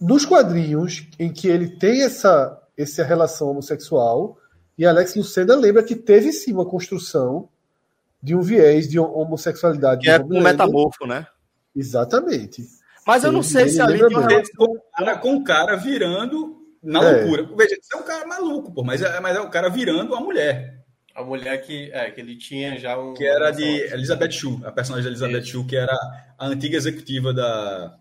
[0.00, 4.38] Nos quadrinhos em que ele tem essa, essa relação homossexual,
[4.78, 7.50] e Alex Lucena lembra que teve sim uma construção
[8.22, 10.02] de um viés de homossexualidade.
[10.02, 11.26] Que é um metamorfo, né?
[11.76, 12.77] Exatamente.
[13.08, 14.78] Mas eu não sei se ali com,
[15.22, 17.22] com o cara virando na é.
[17.22, 17.48] loucura.
[17.56, 20.20] Veja, você é um cara maluco, pô, mas é, mas é o cara virando a
[20.20, 20.84] mulher.
[21.14, 23.14] A mulher que, é, que ele tinha já um.
[23.14, 25.96] Que era de Elizabeth Shue, a personagem de Elizabeth Shue, que era
[26.38, 27.96] a antiga executiva da.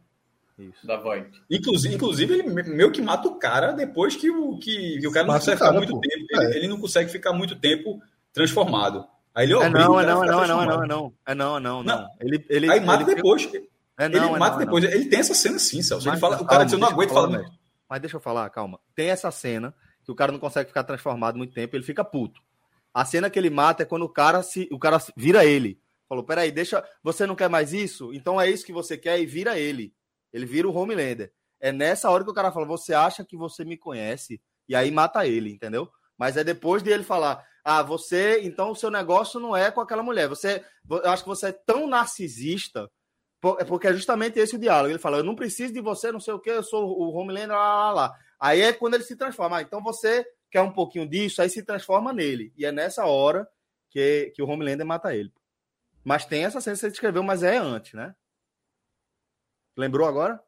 [0.59, 0.85] Isso.
[0.85, 1.29] Da Void.
[1.49, 5.25] Inclusive, inclusive, ele meio que mata o cara depois que o, que, que o cara
[5.25, 6.01] não consegue cara, ficar muito pô.
[6.01, 6.25] tempo.
[6.31, 6.57] Ele, é.
[6.57, 8.01] ele, não consegue ficar muito tempo
[8.33, 9.07] transformado.
[9.33, 11.35] Aí ele é não, é não, é não, é não, é não, é não, é
[11.35, 12.07] não, não, não.
[12.19, 13.43] Ele, ele, aí mata ele depois.
[13.43, 13.76] Fica...
[13.97, 14.83] É, não, ele é mata não, depois.
[14.83, 16.07] É ele tem essa cena sim, Celso.
[16.07, 17.49] Ele fala, o cara diz, eu não aguento falar.
[17.89, 18.79] Mas deixa eu falar, calma.
[18.93, 22.41] Tem essa cena que o cara não consegue ficar transformado muito tempo, ele fica puto.
[22.93, 25.79] A cena que ele mata é quando o cara se, o cara vira ele.
[26.07, 26.83] Falou, peraí, deixa.
[27.03, 28.13] Você não quer mais isso?
[28.13, 29.93] Então é isso que você quer e vira ele.
[30.31, 31.31] Ele vira o Homelander.
[31.59, 34.39] É nessa hora que o cara fala, você acha que você me conhece?
[34.69, 35.89] E aí mata ele, entendeu?
[36.17, 39.81] Mas é depois de ele falar, ah, você, então o seu negócio não é com
[39.81, 40.27] aquela mulher.
[40.27, 42.89] Você, eu acho que você é tão narcisista
[43.59, 44.91] é porque é justamente esse o diálogo.
[44.91, 47.55] Ele fala: Eu não preciso de você, não sei o que, eu sou o Homelander,
[47.55, 48.19] lá, lá, lá.
[48.39, 49.57] Aí é quando ele se transforma.
[49.57, 52.53] Ah, então você quer um pouquinho disso, aí se transforma nele.
[52.57, 53.47] E é nessa hora
[53.89, 55.31] que, que o Homelander mata ele.
[56.03, 58.15] Mas tem essa cena que você descreveu, mas é antes, né?
[59.75, 60.41] Lembrou agora?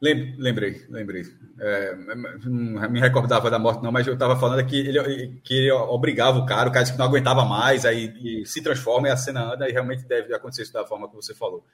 [0.00, 1.24] Lembrei, lembrei.
[1.58, 1.96] É,
[2.44, 6.38] não me recordava da morte, não, mas eu estava falando que ele, que ele obrigava
[6.38, 9.54] o cara, o cara disse que não aguentava mais, aí se transforma e a cena
[9.54, 11.64] anda, e realmente deve acontecer isso da forma que você falou.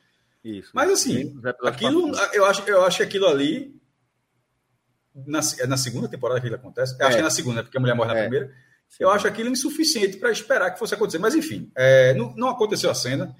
[0.44, 0.70] Isso.
[0.72, 1.34] Mas assim,
[1.64, 3.74] aquilo, eu acho, eu acho que aquilo ali.
[5.26, 6.96] Na, é na segunda temporada que ele acontece?
[7.00, 7.04] É.
[7.04, 8.22] Acho que é na segunda, porque a mulher morre na é.
[8.22, 8.52] primeira.
[9.00, 11.18] Eu acho aquilo insuficiente para esperar que fosse acontecer.
[11.18, 13.34] Mas enfim, é, não, não aconteceu a cena.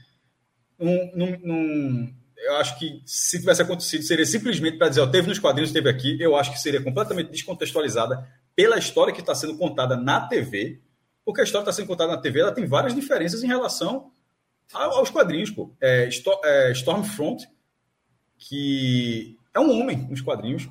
[0.79, 2.13] Não
[2.43, 5.89] eu acho que se tivesse acontecido, seria simplesmente para dizer, ó, teve nos quadrinhos, teve
[5.89, 6.21] aqui.
[6.21, 10.81] Eu acho que seria completamente descontextualizada pela história que está sendo contada na TV,
[11.25, 14.11] porque a história está sendo contada na TV, ela tem várias diferenças em relação
[14.73, 15.75] aos quadrinhos, pô.
[15.81, 16.09] É,
[16.45, 17.47] é, Stormfront,
[18.39, 20.69] que é um homem nos quadrinhos,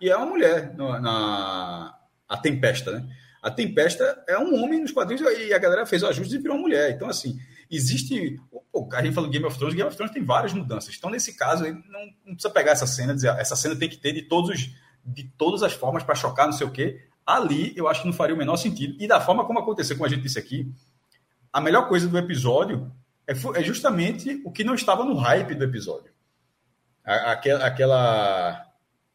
[0.00, 1.98] e é uma mulher na, na
[2.28, 3.08] a Tempesta, né?
[3.42, 6.56] A Tempesta é um homem nos quadrinhos e a galera fez o ajuste e virou
[6.56, 6.90] uma mulher.
[6.90, 7.38] Então, assim,
[7.74, 8.40] existe.
[8.72, 10.94] Pô, a gente falou Game of Thrones, Game of Thrones tem várias mudanças.
[10.96, 13.96] Então, nesse caso, não, não precisa pegar essa cena dizer, ah, essa cena tem que
[13.96, 14.70] ter de, todos os,
[15.04, 17.06] de todas as formas para chocar, não sei o quê.
[17.26, 18.96] Ali, eu acho que não faria o menor sentido.
[19.00, 20.70] E da forma como aconteceu, como a gente disse aqui,
[21.52, 22.92] a melhor coisa do episódio
[23.26, 26.12] é, é justamente o que não estava no hype do episódio.
[27.04, 28.74] Aquela, aquela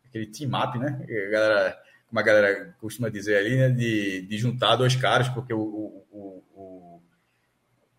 [0.09, 1.05] aquele team-up, né?
[1.27, 3.69] A galera, como a galera costuma dizer ali, né?
[3.69, 7.01] De, de juntar dois caras, porque o, o, o,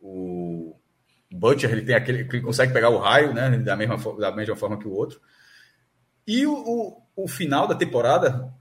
[0.00, 0.39] o
[1.32, 3.50] Butcher ele tem aquele que consegue pegar o raio, né?
[3.58, 5.20] Da mesma, da mesma forma que o outro.
[6.26, 8.52] E o, o, o final da temporada,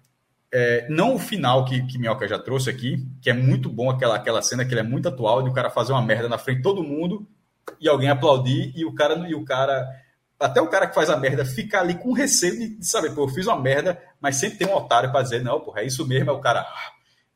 [0.51, 4.15] é, não o final que, que Minhoca já trouxe aqui, que é muito bom aquela,
[4.15, 6.57] aquela cena que ele é muito atual de o cara fazer uma merda na frente
[6.57, 7.27] de todo mundo
[7.79, 9.87] e alguém aplaudir e o cara e o cara
[10.39, 13.25] até o cara que faz a merda fica ali com receio de, de saber, pô,
[13.25, 16.07] eu fiz uma merda, mas sempre tem um otário para dizer, não, porra, é isso
[16.07, 16.65] mesmo, é o cara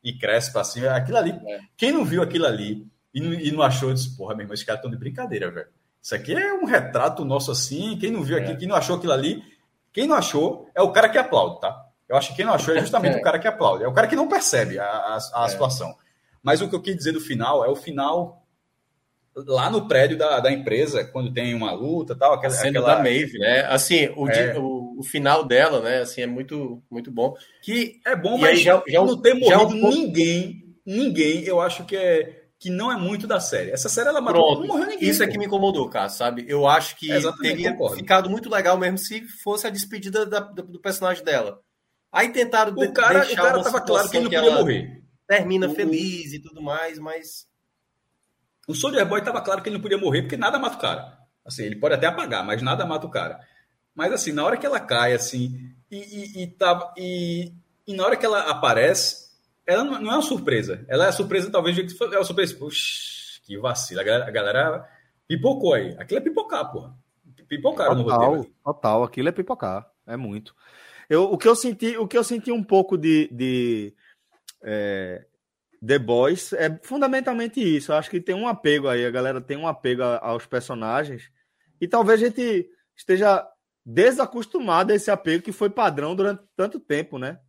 [0.01, 0.91] e cresce para cima.
[0.91, 1.59] Aquilo ali, é.
[1.75, 4.65] quem não viu aquilo ali e não, e não achou, disse, porra, meu irmão, esses
[4.65, 5.67] caras estão de brincadeira, velho.
[6.01, 7.97] Isso aqui é um retrato nosso assim.
[7.97, 8.55] Quem não viu aqui, é.
[8.55, 9.41] quem não achou aquilo ali,
[9.93, 11.85] quem não achou é o cara que aplaude, tá?
[12.09, 13.19] Eu acho que quem não achou é justamente é.
[13.19, 13.83] o cara que aplaude.
[13.83, 15.49] É o cara que não percebe a, a, a é.
[15.49, 15.95] situação.
[16.41, 18.43] Mas o que eu quis dizer do final é o final
[19.35, 22.33] lá no prédio da, da empresa, quando tem uma luta tal.
[22.33, 22.95] Aquela, cena aquela...
[22.95, 23.61] da Maeve, né?
[23.61, 24.57] Assim, o, é.
[24.57, 26.01] o, o, final dela, né?
[26.01, 27.33] Assim, é muito, muito bom.
[27.61, 29.87] Que é bom, mas já, já não ter morrido já...
[29.89, 33.71] ninguém, ninguém, eu acho que é que não é muito da série.
[33.71, 34.59] Essa série ela matou, Pronto.
[34.61, 35.09] não morreu ninguém.
[35.09, 35.25] Isso pô.
[35.25, 36.45] é que me incomodou, cara, sabe?
[36.47, 37.09] Eu acho que
[37.41, 37.97] teria concordo.
[37.97, 41.59] ficado muito legal mesmo se fosse a despedida da, do, do, personagem dela.
[42.09, 45.03] Aí tentaram o cara, deixar o cara tava claro que ele não podia morrer.
[45.27, 47.45] Termina o, feliz e tudo mais, mas
[48.65, 51.17] o Soldier Boy tava claro que ele não podia morrer porque nada mata o cara.
[51.45, 53.41] Assim, ele pode até apagar, mas nada mata o cara.
[53.93, 55.51] Mas assim, na hora que ela cai assim
[55.91, 57.51] e, e, e, tava, e,
[57.85, 59.22] e na hora que ela aparece
[59.65, 60.85] ela não é uma surpresa.
[60.87, 62.55] Ela é surpresa, talvez, é uma surpresa.
[62.55, 64.01] Puxa, que vacila.
[64.01, 64.89] A galera, a galera
[65.27, 65.95] pipocou aí.
[65.97, 66.95] Aquilo é pipocar, porra.
[67.47, 68.55] Pipocaram total, no roteiro.
[68.63, 69.89] Total, aquilo é pipocar.
[70.05, 70.55] É muito.
[71.09, 73.93] Eu, o, que eu senti, o que eu senti um pouco de, de
[74.63, 75.25] é,
[75.85, 77.91] The Boys é fundamentalmente isso.
[77.91, 81.29] Eu acho que tem um apego aí, a galera tem um apego aos personagens.
[81.79, 83.45] E talvez a gente esteja
[83.85, 87.39] desacostumado a esse apego que foi padrão durante tanto tempo, né?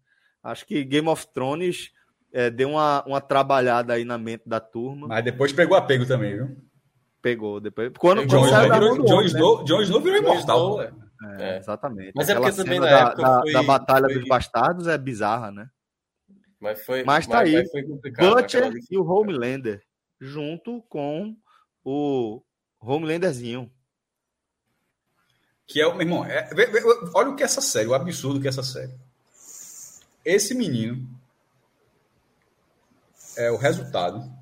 [0.43, 1.93] Acho que Game of Thrones
[2.35, 5.07] é, deu uma, uma trabalhada aí na mente da turma.
[5.07, 6.57] Mas depois pegou apego também, viu?
[7.23, 7.61] Pegou.
[7.61, 9.65] Depois, quando, John, quando virou, John, Snow, né?
[9.65, 10.83] John Snow virou imortal.
[10.83, 10.93] É,
[11.39, 12.13] é, exatamente.
[12.13, 14.15] Mas é porque também na da, época da, foi, da Batalha foi...
[14.19, 15.69] dos Bastardos é bizarra, né?
[16.61, 17.65] Mas, foi, mas tá mas, aí.
[18.19, 19.81] Butcher e o Homelander,
[20.21, 21.37] junto com
[21.85, 22.43] o
[22.81, 23.71] Homelanderzinho.
[25.67, 26.51] Que é o, meu irmão, é,
[27.15, 28.93] olha o que é essa série, o absurdo que é essa série.
[30.25, 31.14] Esse menino
[33.37, 34.33] é o resultado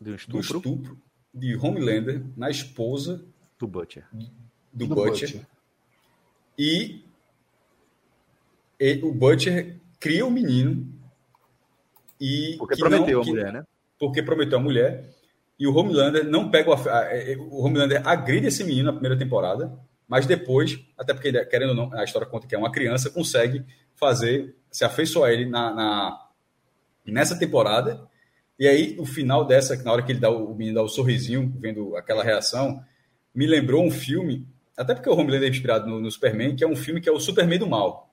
[0.00, 1.02] do estupro, do estupro
[1.32, 3.24] de Homelander na esposa
[3.58, 4.06] do Butcher.
[4.12, 4.28] Do,
[4.72, 5.28] do Butcher.
[5.28, 5.46] Butcher.
[6.58, 7.04] E,
[8.78, 10.92] e o Butcher cria o um menino
[12.20, 13.64] e porque prometeu não, a que, mulher, né?
[13.98, 15.14] Porque prometeu a mulher
[15.58, 16.74] e o Homelander não pega o,
[17.50, 19.78] o Homelander agride esse menino na primeira temporada,
[20.08, 23.64] mas depois, até porque querendo ou não, a história conta que é uma criança, consegue
[23.94, 26.29] fazer se afeiçoar a ele na, na
[27.04, 28.00] nessa temporada.
[28.58, 31.52] E aí, no final dessa, na hora que ele dá o, menino dá o sorrisinho,
[31.58, 32.82] vendo aquela reação,
[33.34, 34.46] me lembrou um filme,
[34.76, 37.12] até porque o Homelander é inspirado no, no Superman, que é um filme que é
[37.12, 38.10] o Superman do Mal.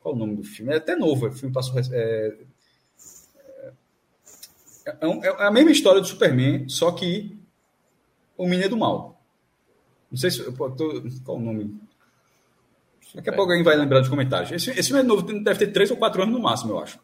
[0.00, 0.72] Qual o nome do filme?
[0.72, 1.78] É até novo, o filme passou.
[1.78, 2.36] É,
[4.86, 7.38] é, é, é, a mesma história do Superman, só que
[8.36, 9.20] o menino é do mal.
[10.10, 10.42] Não sei se.
[10.52, 11.80] Pô, tô, qual o nome?
[13.14, 13.36] Daqui a é.
[13.36, 14.52] pouco alguém vai lembrar dos comentários.
[14.52, 16.98] Esse, esse filme é novo, deve ter três ou quatro anos no máximo, eu acho.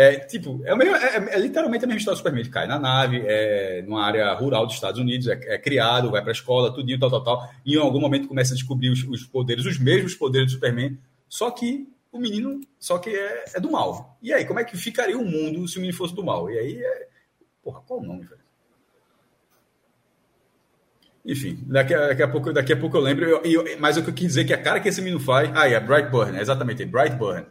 [0.00, 2.42] É, tipo, é, meio, é, é, literalmente a mesma história do Superman.
[2.42, 6.20] Ele cai na nave, é numa área rural dos Estados Unidos, é, é criado, vai
[6.20, 7.50] para a escola, tudinho, tal, tal, tal.
[7.66, 10.96] E em algum momento começa a descobrir os, os poderes, os mesmos poderes do Superman,
[11.28, 14.16] só que o menino só que é, é, do mal.
[14.22, 16.48] E aí, como é que ficaria o mundo se o menino fosse do mal?
[16.48, 17.08] E aí é.
[17.60, 18.40] Porra, qual o nome, velho?
[21.26, 23.24] Enfim, daqui a, daqui a, pouco, daqui a pouco eu lembro.
[23.24, 25.18] Eu, eu, mas o que eu quis dizer é que a cara que esse menino
[25.18, 25.50] faz.
[25.56, 27.44] Ah, é Bright Burn, exatamente, Bright Burn.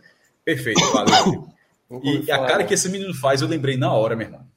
[0.46, 1.57] Perfeito, valeu.
[2.04, 4.48] E a cara que esse menino faz, eu lembrei na hora, meu irmão.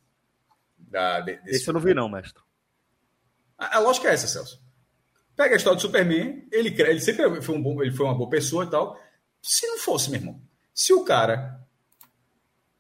[0.79, 2.43] Da, de, esse eu não vi, não, mestre.
[3.57, 4.61] A, a lógica é essa, Celso.
[5.37, 8.29] Pega a história do Superman, ele, ele sempre foi, um bom, ele foi uma boa
[8.29, 8.99] pessoa e tal
[9.43, 10.41] se não fosse, meu irmão,
[10.75, 11.61] se o cara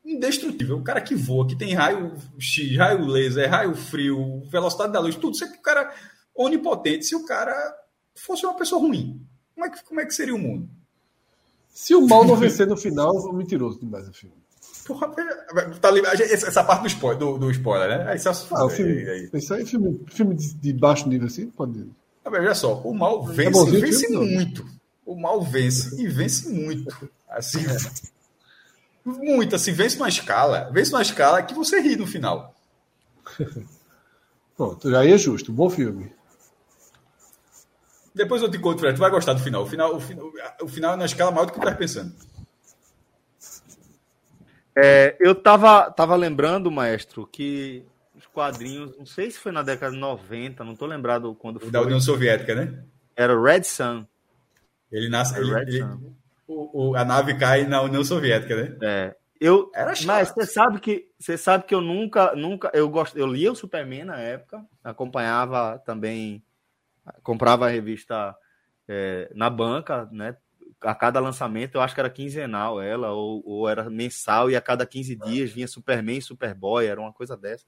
[0.05, 5.01] indestrutível, o cara que voa, que tem raio X, raio laser, raio frio, velocidade da
[5.01, 5.95] luz, tudo, se o cara
[6.35, 7.55] onipotente, se o cara
[8.15, 10.69] fosse uma pessoa ruim, como é que, como é que seria o mundo?
[11.73, 14.35] Se o mal não vencer no final, é mentiroso demais o filme.
[14.87, 15.09] Porra,
[15.81, 15.91] tá,
[16.21, 18.13] essa parte do spoiler, do, do spoiler né?
[18.13, 19.31] Aí, só, ah, o filme, aí.
[19.33, 21.49] Isso aí é filme, filme de, de baixo nível assim?
[21.51, 21.87] Pode.
[22.25, 24.65] Ah, veja só, o mal é vence, é vence muito.
[24.65, 24.81] Não
[25.11, 26.01] o mal vence.
[26.01, 27.11] E vence muito.
[27.29, 27.59] Assim,
[29.05, 30.71] muito, assim, vence numa escala.
[30.73, 32.55] Vence numa escala que você ri no final.
[34.57, 35.53] Pronto, já é justo.
[35.53, 36.13] Bom filme.
[38.15, 39.62] Depois eu te conto, Fred, tu vai gostar do final.
[39.62, 40.32] O final, o final,
[40.62, 42.12] o final é na escala maior do que tu tá pensando.
[44.77, 47.85] É, eu tava, tava lembrando, maestro, que
[48.16, 51.70] os quadrinhos, não sei se foi na década de 90, não tô lembrado quando foi.
[51.70, 52.82] Da União Soviética, né?
[53.16, 54.07] Era Red Sun.
[54.91, 55.39] Ele nasce.
[55.39, 55.82] Ele, ele,
[56.47, 58.77] o, o, a nave cai na União Soviética, né?
[58.82, 59.16] É.
[59.41, 63.27] Eu, Era mas você sabe que você sabe que eu nunca, nunca, eu gosto, eu
[63.27, 66.43] lia o Superman na época, acompanhava também,
[67.23, 68.35] comprava a revista
[68.89, 70.37] é, na banca, né?
[70.81, 74.61] A cada lançamento, eu acho que era quinzenal ela, ou, ou era mensal, e a
[74.61, 77.66] cada 15 dias vinha Superman e Superboy, era uma coisa dessa.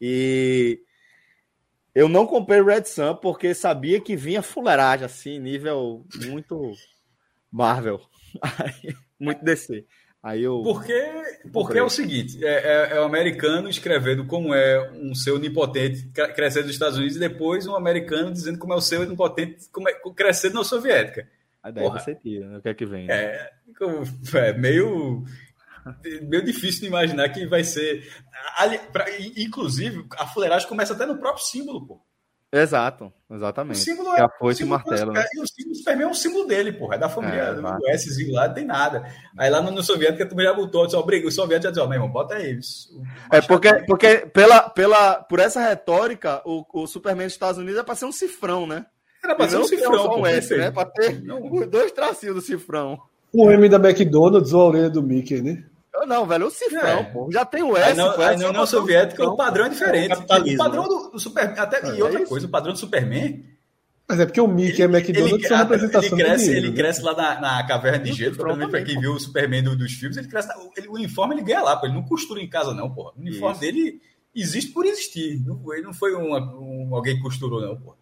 [0.00, 0.80] E
[1.94, 6.72] eu não comprei Red Sun porque sabia que vinha fuleiragem, assim, nível muito
[7.50, 8.00] Marvel.
[9.18, 9.86] muito DC.
[10.24, 10.62] Aí eu.
[10.62, 10.98] Porque,
[11.52, 16.08] porque é o seguinte: é, é, é, o americano escrevendo como é um ser onipotente
[16.34, 19.86] crescendo nos Estados Unidos e depois um americano dizendo como é o ser onipotente como
[19.86, 21.28] é, crescendo na soviética.
[21.62, 22.56] Aí daí Porra, você tira, né?
[22.56, 23.06] o que é que vem?
[23.06, 23.14] Né?
[23.14, 23.52] É,
[24.38, 25.24] é meio
[26.22, 28.10] meio difícil de imaginar que vai ser.
[29.36, 32.00] Inclusive, a fuleiragem começa até no próprio símbolo, pô.
[32.56, 33.78] Exato, exatamente.
[33.78, 35.12] O símbolo é, é a foice e martelo.
[35.12, 35.24] Né?
[35.34, 36.94] E o símbolo do Superman é um símbolo dele, porra.
[36.94, 39.04] É da família é, do S lá, não tem nada.
[39.36, 41.26] Aí lá no, no Soviético tu já botou, só briga.
[41.26, 42.56] O Soviético já disse, ó, meu irmão, bota aí.
[43.32, 47.82] É porque, porque pela, pela, por essa retórica, o, o Superman dos Estados Unidos é
[47.82, 48.86] pra ser um cifrão, né?
[49.24, 49.98] Era pra ser um cifrão.
[50.04, 50.70] Só um S, né?
[50.70, 51.42] Pra ter não.
[51.52, 53.00] os dois tracinhos do cifrão.
[53.32, 55.64] O M da McDonald's ou a orelha do Mickey, né?
[56.06, 57.02] Não, velho, o cifrão, é.
[57.04, 57.28] pô.
[57.32, 57.90] Já tem o S.
[57.90, 60.14] Aí não, aí não, não soviético, o padrão é diferente.
[60.14, 61.58] O padrão do, do Superman.
[61.58, 63.44] Até, é, e outra é coisa, o padrão do Superman
[64.08, 66.76] Mas é porque o Mickey e a McDonald's ele, são representação ele cresce, ele né?
[66.76, 69.92] cresce lá na, na caverna de gelo, provavelmente para quem viu o Superman do, dos
[69.92, 72.74] filmes, ele cresce, ele, o uniforme ele ganha lá, pô, ele não costura em casa
[72.74, 73.12] não, porra.
[73.16, 73.60] O uniforme Isso.
[73.60, 74.00] dele
[74.34, 77.96] existe por existir, não, ele não foi um, um, alguém que costurou não, porra.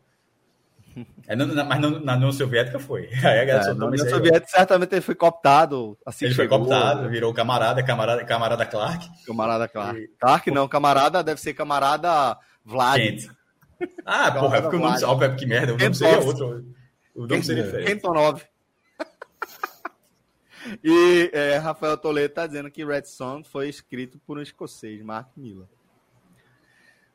[1.26, 3.08] É, não, mas não, na União Soviética foi.
[3.24, 5.96] Aí a galera é, na União Soviética certamente ele foi cooptado.
[6.04, 9.08] Assim ele foi cooptado, virou camarada, camarada, camarada Clark.
[9.26, 10.00] Camarada Clark.
[10.00, 10.08] E...
[10.18, 13.00] Clark não, camarada deve ser camarada Vlad.
[13.00, 13.30] Kent.
[14.04, 16.64] Ah, porra, é porque o nome, óbvio, que merda, o nome seria outro.
[17.14, 17.88] O nome seria diferente.
[17.88, 18.42] Kentonov.
[20.84, 25.30] e é, Rafael Toledo está dizendo que Red Song foi escrito por um escocês, Mark
[25.36, 25.66] Miller.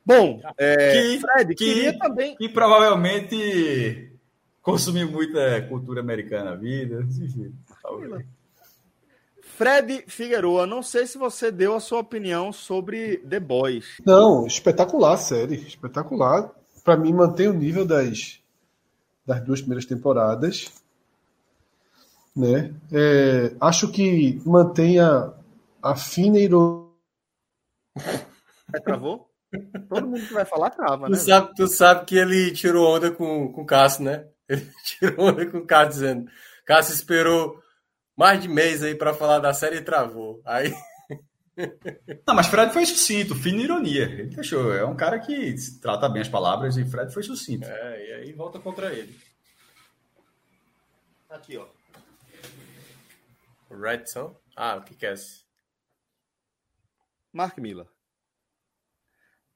[0.08, 2.34] Bom, é, que, Fred, que, também.
[2.38, 4.10] Que provavelmente
[4.62, 7.06] consumiu muita cultura americana na vida.
[9.42, 13.98] Fred Figueroa, não sei se você deu a sua opinião sobre The Boys.
[14.06, 16.52] Não, espetacular a série, espetacular.
[16.86, 18.40] Para mim, mantém o nível das,
[19.26, 20.72] das duas primeiras temporadas.
[22.34, 22.74] Né?
[22.94, 25.34] É, acho que mantém a,
[25.84, 26.88] a fina ironia.
[28.86, 29.27] Travou?
[29.88, 31.18] Todo mundo que vai falar trava, tu né?
[31.18, 34.28] Sabe, tu sabe que ele tirou onda com, com o Cássio, né?
[34.48, 36.32] Ele tirou onda com o Cássio dizendo.
[36.66, 37.62] Cássio esperou
[38.16, 40.42] mais de mês aí para falar da série e travou.
[40.46, 40.74] Aí.
[42.26, 44.04] Não, mas Fred foi sucinto, fina ironia.
[44.04, 44.74] Ele deixou.
[44.74, 47.68] É um cara que trata bem as palavras e Fred foi sucinto.
[47.68, 49.20] É, e aí volta contra ele.
[51.30, 51.68] Aqui, ó.
[53.70, 54.34] Redson.
[54.56, 55.46] Ah, o que, que é esse?
[57.34, 57.88] Mark Miller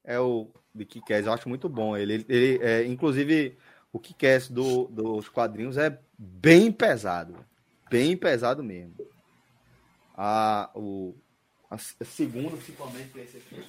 [0.04, 1.96] é o de Kikés, eu acho muito bom.
[1.96, 3.56] Ele, ele é, inclusive,
[3.92, 7.36] o Kikés do, dos quadrinhos é bem pesado.
[7.90, 8.94] Bem pesado mesmo.
[10.16, 11.14] A, o,
[11.70, 13.64] a, a segunda, principalmente, esse aqui.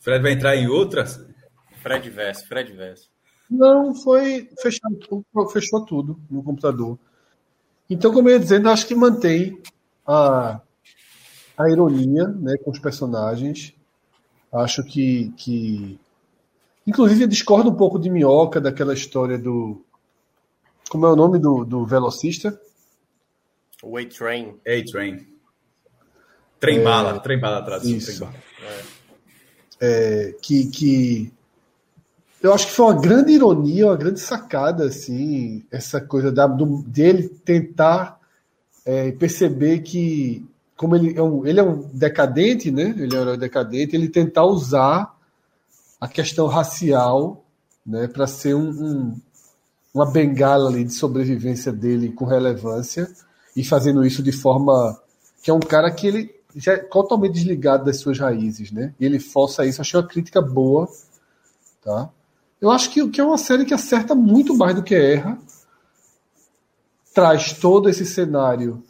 [0.00, 1.20] Fred vai entrar em outras?
[1.82, 3.10] Fred Vess, Fred Vess.
[3.50, 4.98] Não, foi fechado,
[5.52, 6.98] fechou tudo no computador.
[7.88, 9.60] Então, como eu ia dizendo, acho que mantém
[10.06, 10.60] a,
[11.56, 13.74] a ironia né, com os personagens
[14.52, 15.98] Acho que, que.
[16.86, 19.84] Inclusive, eu discordo um pouco de Minhoca daquela história do.
[20.88, 22.58] Como é o nome do, do velocista?
[23.82, 24.58] O A-Train.
[24.66, 25.26] A-Train.
[26.58, 27.84] Trem bala, é, trem bala atrás.
[27.84, 28.18] Isso.
[28.18, 28.30] Trem
[28.62, 28.98] É.
[29.80, 31.32] É, que, que
[32.42, 36.82] eu acho que foi uma grande ironia, uma grande sacada, assim, essa coisa da, do,
[36.82, 38.18] dele tentar
[38.84, 40.47] é, perceber que
[40.78, 42.94] como ele é um, ele é um decadente, né?
[42.96, 45.12] Ele é um decadente, ele tentar usar
[46.00, 47.44] a questão racial,
[47.84, 49.20] né, para ser um, um,
[49.92, 53.10] uma bengala ali de sobrevivência dele com relevância
[53.56, 54.96] e fazendo isso de forma
[55.42, 58.94] que é um cara que ele já é totalmente desligado das suas raízes, né?
[59.00, 59.80] E ele força isso.
[59.80, 60.88] Achei uma crítica boa,
[61.82, 62.08] tá?
[62.60, 65.38] Eu acho que, que é uma série que acerta muito mais do que erra.
[67.12, 68.82] Traz todo esse cenário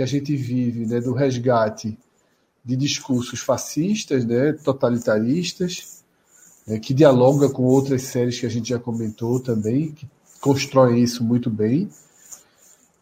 [0.00, 1.94] que a gente vive, né, do resgate
[2.64, 6.02] de discursos fascistas, né, totalitaristas,
[6.66, 10.08] né, que dialoga com outras séries que a gente já comentou também, que
[10.40, 11.90] constroem isso muito bem.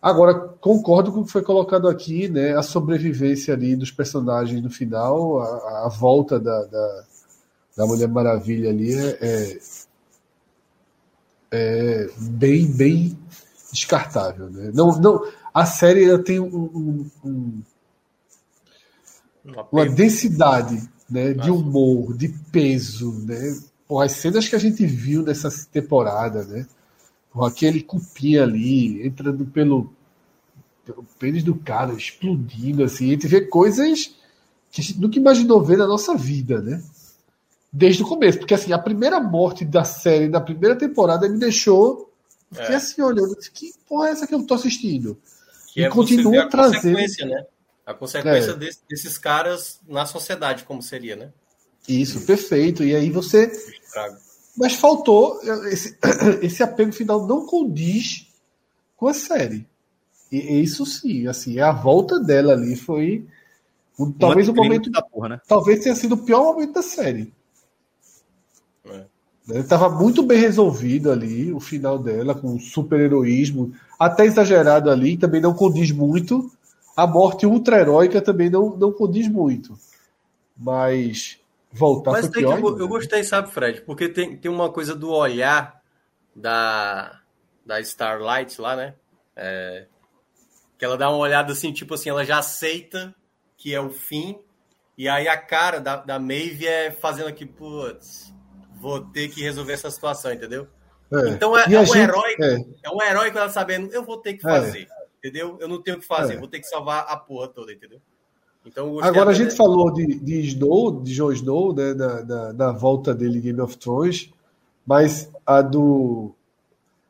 [0.02, 4.68] Agora, concordo com o que foi colocado aqui, né, a sobrevivência ali dos personagens no
[4.68, 7.04] final, a, a volta da, da,
[7.76, 9.58] da, Mulher Maravilha ali é, é,
[11.52, 13.16] é bem, bem
[13.72, 14.50] descartável.
[14.50, 14.72] Né?
[14.74, 15.22] Não, não,
[15.58, 17.62] a série tem um, um,
[19.72, 23.12] uma densidade né, de humor, de peso.
[23.26, 23.58] Né?
[23.86, 26.66] Porra, as cenas que a gente viu nessa temporada, né?
[27.32, 29.92] Porra, aquele cupim ali, entrando pelo,
[30.84, 34.14] pelo pênis do cara, explodindo, assim, a gente vê coisas
[34.70, 36.80] que a gente nunca imaginou ver na nossa vida, né?
[37.72, 42.10] Desde o começo, porque assim, a primeira morte da série, da primeira temporada, me deixou.
[42.50, 42.76] Fiquei é.
[42.76, 45.18] assim, olhando, que porra é essa que eu tô assistindo?
[45.78, 46.82] Que e é continua a trazendo.
[46.82, 47.46] Consequência, né?
[47.86, 48.56] A consequência é.
[48.56, 51.32] desse, desses caras na sociedade, como seria, né?
[51.88, 52.82] Isso, perfeito.
[52.82, 53.48] E aí você.
[54.56, 55.40] Mas faltou.
[55.66, 55.96] Esse,
[56.42, 58.26] esse apego final não condiz
[58.96, 59.64] com a série.
[60.32, 63.24] E isso sim, assim, a volta dela ali foi.
[64.18, 64.90] talvez o momento.
[64.90, 65.40] Da porra, né?
[65.46, 67.32] Talvez tenha sido o pior momento da série.
[69.50, 69.58] É.
[69.58, 75.40] Estava muito bem resolvido ali o final dela, com super heroísmo, até exagerado ali, também
[75.40, 76.50] não condiz muito.
[76.96, 79.78] A morte ultra-heróica também não, não condiz muito.
[80.56, 81.38] Mas
[81.72, 83.82] voltar Mas tem pior, que, eu, eu gostei, sabe, Fred?
[83.82, 85.80] Porque tem, tem uma coisa do olhar
[86.34, 87.20] da,
[87.64, 88.94] da Starlight lá, né?
[89.36, 89.86] É,
[90.76, 93.14] que ela dá uma olhada assim, tipo assim, ela já aceita
[93.56, 94.38] que é o fim.
[94.96, 98.32] E aí a cara da, da Maeve é fazendo aqui, putz,
[98.80, 100.66] vou ter que resolver essa situação, entendeu?
[101.12, 101.30] É.
[101.30, 102.54] Então é, é um gente, herói, é.
[102.84, 102.90] é.
[102.90, 104.50] um herói que ela sabendo, eu vou ter que é.
[104.50, 104.88] fazer,
[105.18, 105.56] entendeu?
[105.60, 106.36] Eu não tenho o que fazer, é.
[106.36, 108.00] vou ter que salvar a porra toda, entendeu?
[108.66, 113.38] Então, Agora a gente falou de, de Snow, de Jon Snow, né, da volta dele
[113.38, 114.30] em Game of Thrones,
[114.84, 116.34] mas a do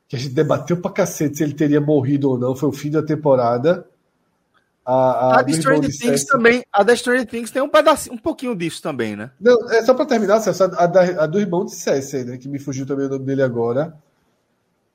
[0.07, 2.90] que a gente debateu pra cacete se ele teria morrido ou não, foi o fim
[2.90, 3.86] da temporada.
[4.90, 8.56] A, a, a The Stranger Things também, a Stranger Things tem um pedacinho, um pouquinho
[8.56, 9.31] disso também, né?
[9.39, 12.59] Não, é só para terminar, a, a, a, do irmão de Cersei, né, que me
[12.59, 13.94] fugiu também o nome dele agora,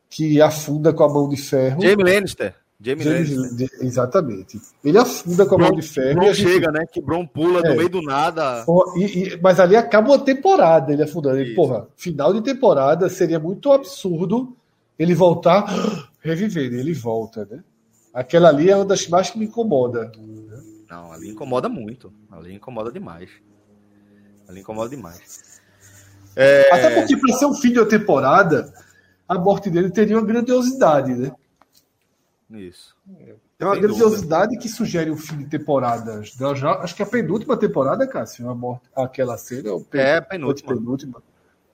[0.09, 1.79] que afunda com a mão de ferro.
[1.79, 2.55] Jamie Lannister.
[2.81, 3.69] Jamie, Lannister.
[3.81, 4.59] Exatamente.
[4.83, 6.15] Ele afunda com a Bron, mão de ferro.
[6.15, 6.49] Bron gente...
[6.49, 6.85] chega, né?
[6.91, 7.69] Que Bron pula é.
[7.69, 8.65] no meio do nada.
[8.97, 11.37] E, e, mas ali acaba uma temporada ele afundando.
[11.37, 14.57] Ele, porra, final de temporada seria muito absurdo
[14.97, 15.65] ele voltar,
[16.19, 16.73] reviver.
[16.73, 17.59] Ele volta, né?
[18.13, 20.11] Aquela ali é uma das mais que me incomoda.
[20.89, 22.13] Não, ali incomoda muito.
[22.31, 23.31] Ali incomoda demais.
[24.47, 25.61] Ali incomoda demais.
[26.35, 26.71] É...
[26.71, 28.71] Até porque, para ser um fim de uma temporada,
[29.27, 31.31] a morte dele teria uma grandiosidade, né?
[32.51, 32.95] Isso.
[33.59, 34.61] É uma Sem grandiosidade dúvida.
[34.61, 36.21] que sugere um fim de temporada.
[36.23, 39.69] Já, acho que é a penúltima temporada, Cássio, a morte, aquela cena.
[39.69, 40.01] É, pen...
[40.01, 40.75] é penúltima.
[40.75, 41.23] penúltima.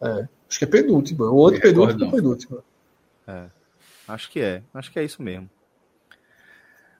[0.01, 1.25] É, acho que é penúltima.
[1.25, 2.63] O outro penúltimo é penúltima.
[3.27, 3.45] É,
[4.07, 4.63] acho que é.
[4.73, 5.49] Acho que é isso mesmo.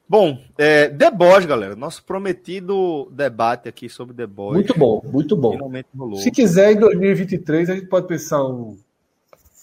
[0.09, 1.75] Bom, é, The Boys, galera.
[1.75, 4.55] Nosso prometido debate aqui sobre The Boys.
[4.55, 6.15] Muito bom, muito bom.
[6.15, 8.75] Se quiser, em 2023, a gente pode pensar um.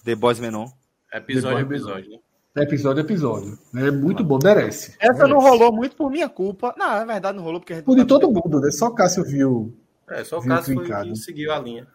[0.05, 0.69] The Boys Menon.
[1.13, 2.63] Episódio episódio, né?
[2.63, 3.59] Episódio episódio.
[3.75, 4.95] É muito bom, merece.
[5.01, 5.31] Essa merece.
[5.31, 6.73] não rolou muito por minha culpa.
[6.79, 7.85] Não, na verdade não rolou porque a gente.
[7.85, 8.71] Por de todo mundo, né?
[8.71, 9.77] Só Cássio viu.
[10.09, 11.89] É, só o Cássio foi que seguiu a linha.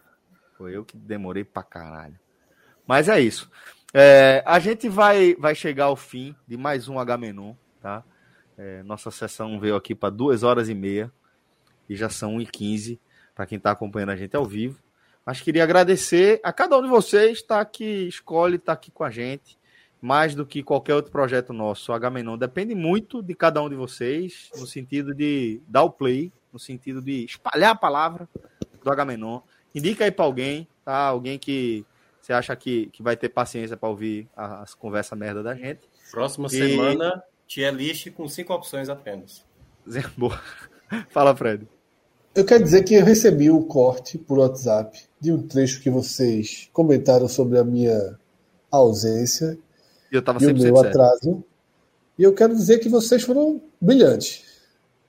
[0.58, 2.18] Foi eu que demorei pra caralho.
[2.86, 3.50] Mas é isso.
[3.94, 8.04] É, a gente vai, vai chegar ao fim de mais um H-Menon, tá?
[8.64, 11.10] É, nossa sessão veio aqui para duas horas e meia
[11.88, 12.96] e já são 1h15
[13.34, 14.78] para quem está acompanhando a gente ao vivo.
[15.26, 19.02] Mas queria agradecer a cada um de vocês tá aqui, escolhe estar tá aqui com
[19.02, 19.58] a gente.
[20.00, 23.74] Mais do que qualquer outro projeto nosso, o H-Menon depende muito de cada um de
[23.74, 28.28] vocês, no sentido de dar o play, no sentido de espalhar a palavra
[28.82, 29.40] do H-Menon.
[29.74, 31.06] Indica aí para alguém, tá?
[31.06, 31.84] Alguém que
[32.20, 35.80] você acha que, que vai ter paciência para ouvir as conversas merda da gente.
[36.12, 36.50] Próxima e...
[36.50, 39.44] semana tier list com cinco opções apenas.
[40.16, 40.40] Boa.
[41.10, 41.68] Fala, Fred.
[42.34, 45.90] Eu quero dizer que eu recebi o um corte por WhatsApp de um trecho que
[45.90, 48.18] vocês comentaram sobre a minha
[48.70, 49.58] ausência
[50.10, 51.44] e, eu tava e o meu atraso.
[52.18, 54.44] E eu quero dizer que vocês foram brilhantes.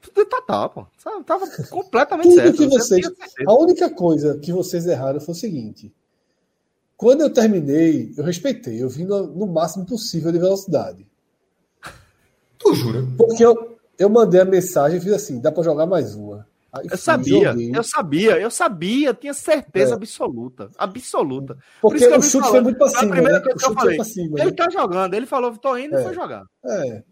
[0.01, 0.85] Tudo tá, tá, pô.
[1.25, 2.57] Tava completamente Tudo certo.
[2.57, 3.05] Que vocês,
[3.47, 5.93] a única coisa que vocês erraram foi o seguinte.
[6.97, 8.83] Quando eu terminei, eu respeitei.
[8.83, 11.07] Eu vim no, no máximo possível de velocidade.
[12.63, 13.05] Tu jura?
[13.17, 16.47] Porque eu, eu mandei a mensagem e fiz assim: dá para jogar mais uma.
[16.71, 17.71] Aí eu sabia, joguei.
[17.71, 19.95] eu sabia, eu sabia, tinha certeza é.
[19.95, 21.55] absoluta, absoluta.
[21.79, 22.83] Porque o chute foi muito.
[22.83, 23.39] A primeira né?
[23.41, 24.55] coisa que eu falei, cima, ele né?
[24.55, 26.01] tá jogando, ele falou, tô indo é.
[26.01, 26.43] e foi jogar.
[26.65, 27.03] É.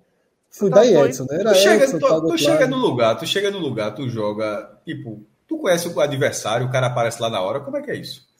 [0.50, 1.42] Fui da Edson, né?
[1.42, 4.80] Era tu chega, Edson, tu, tu chega no lugar, tu chega no lugar, tu joga,
[4.84, 7.96] tipo, tu conhece o adversário, o cara aparece lá na hora, como é que é
[7.96, 8.31] isso?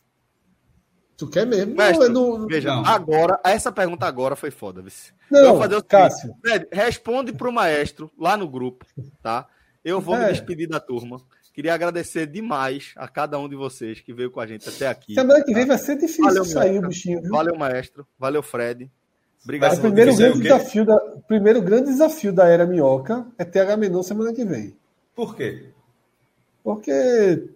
[1.22, 1.76] Tu quer mesmo?
[1.76, 2.84] Mestre, não, não, veja, não.
[2.84, 5.14] agora, essa pergunta agora foi foda, vice.
[5.30, 6.34] Não, fazer o Cássio.
[6.42, 8.88] Fred, responde pro maestro lá no grupo,
[9.22, 9.46] tá?
[9.86, 10.22] Eu vou é.
[10.22, 11.22] me despedir da turma.
[11.54, 15.14] Queria agradecer demais a cada um de vocês que veio com a gente até aqui.
[15.14, 17.22] Semana que vem vai ser difícil Valeu, sair o bichinho.
[17.22, 17.30] Viu?
[17.30, 18.08] Valeu, maestro.
[18.18, 18.90] Valeu, Fred.
[19.44, 19.78] Obrigado.
[19.78, 24.02] o primeiro grande, desafio da, primeiro grande desafio da Era Minhoca é ter a Menon
[24.02, 24.76] semana que vem.
[25.16, 25.70] Por quê?
[26.64, 27.48] Porque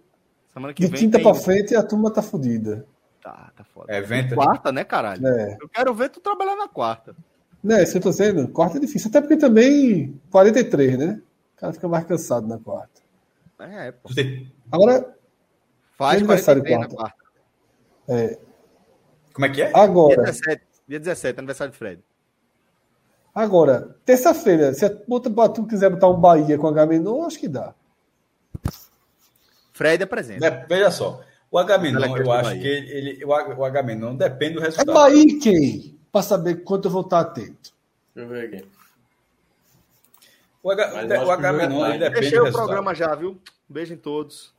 [0.53, 1.23] semana que de vem quinta tem...
[1.23, 2.85] para frente a turma tá fodida.
[3.25, 3.91] Tá, tá foda.
[3.91, 4.35] É vento.
[4.35, 5.25] Quarta, né, caralho?
[5.25, 5.57] É.
[5.59, 7.15] Eu quero ver tu trabalhar na quarta.
[7.63, 8.47] Não, isso que eu tô dizendo.
[8.49, 9.09] Quarta é difícil.
[9.09, 11.19] Até porque também 43, né?
[11.55, 13.01] O cara fica mais cansado na quarta.
[13.57, 14.09] É, pô.
[14.71, 15.17] Agora.
[15.97, 16.87] Faz aniversário quarta.
[16.87, 17.23] Na quarta.
[18.09, 18.39] É.
[19.33, 19.71] Como é que é?
[19.75, 20.15] Agora.
[20.17, 22.03] Dia 17, dia 17 aniversário de Fred.
[23.33, 24.89] Agora, terça-feira, se a
[25.49, 27.73] tu quiser botar um Bahia com a Gamenon, acho que dá.
[29.73, 30.45] Fred é presente.
[30.45, 31.21] É, veja só.
[31.55, 34.91] O Agamenon, eu acho que ele, o, o Agamenon depende do é resultado.
[34.91, 35.97] É Bahia quem?
[36.11, 37.73] Para saber quanto eu vou estar atento.
[38.13, 38.67] Deixa eu ver aqui.
[40.61, 43.39] O, H, o Agamenon depende Deixei o programa já, viu?
[43.69, 44.53] Um beijo em todos.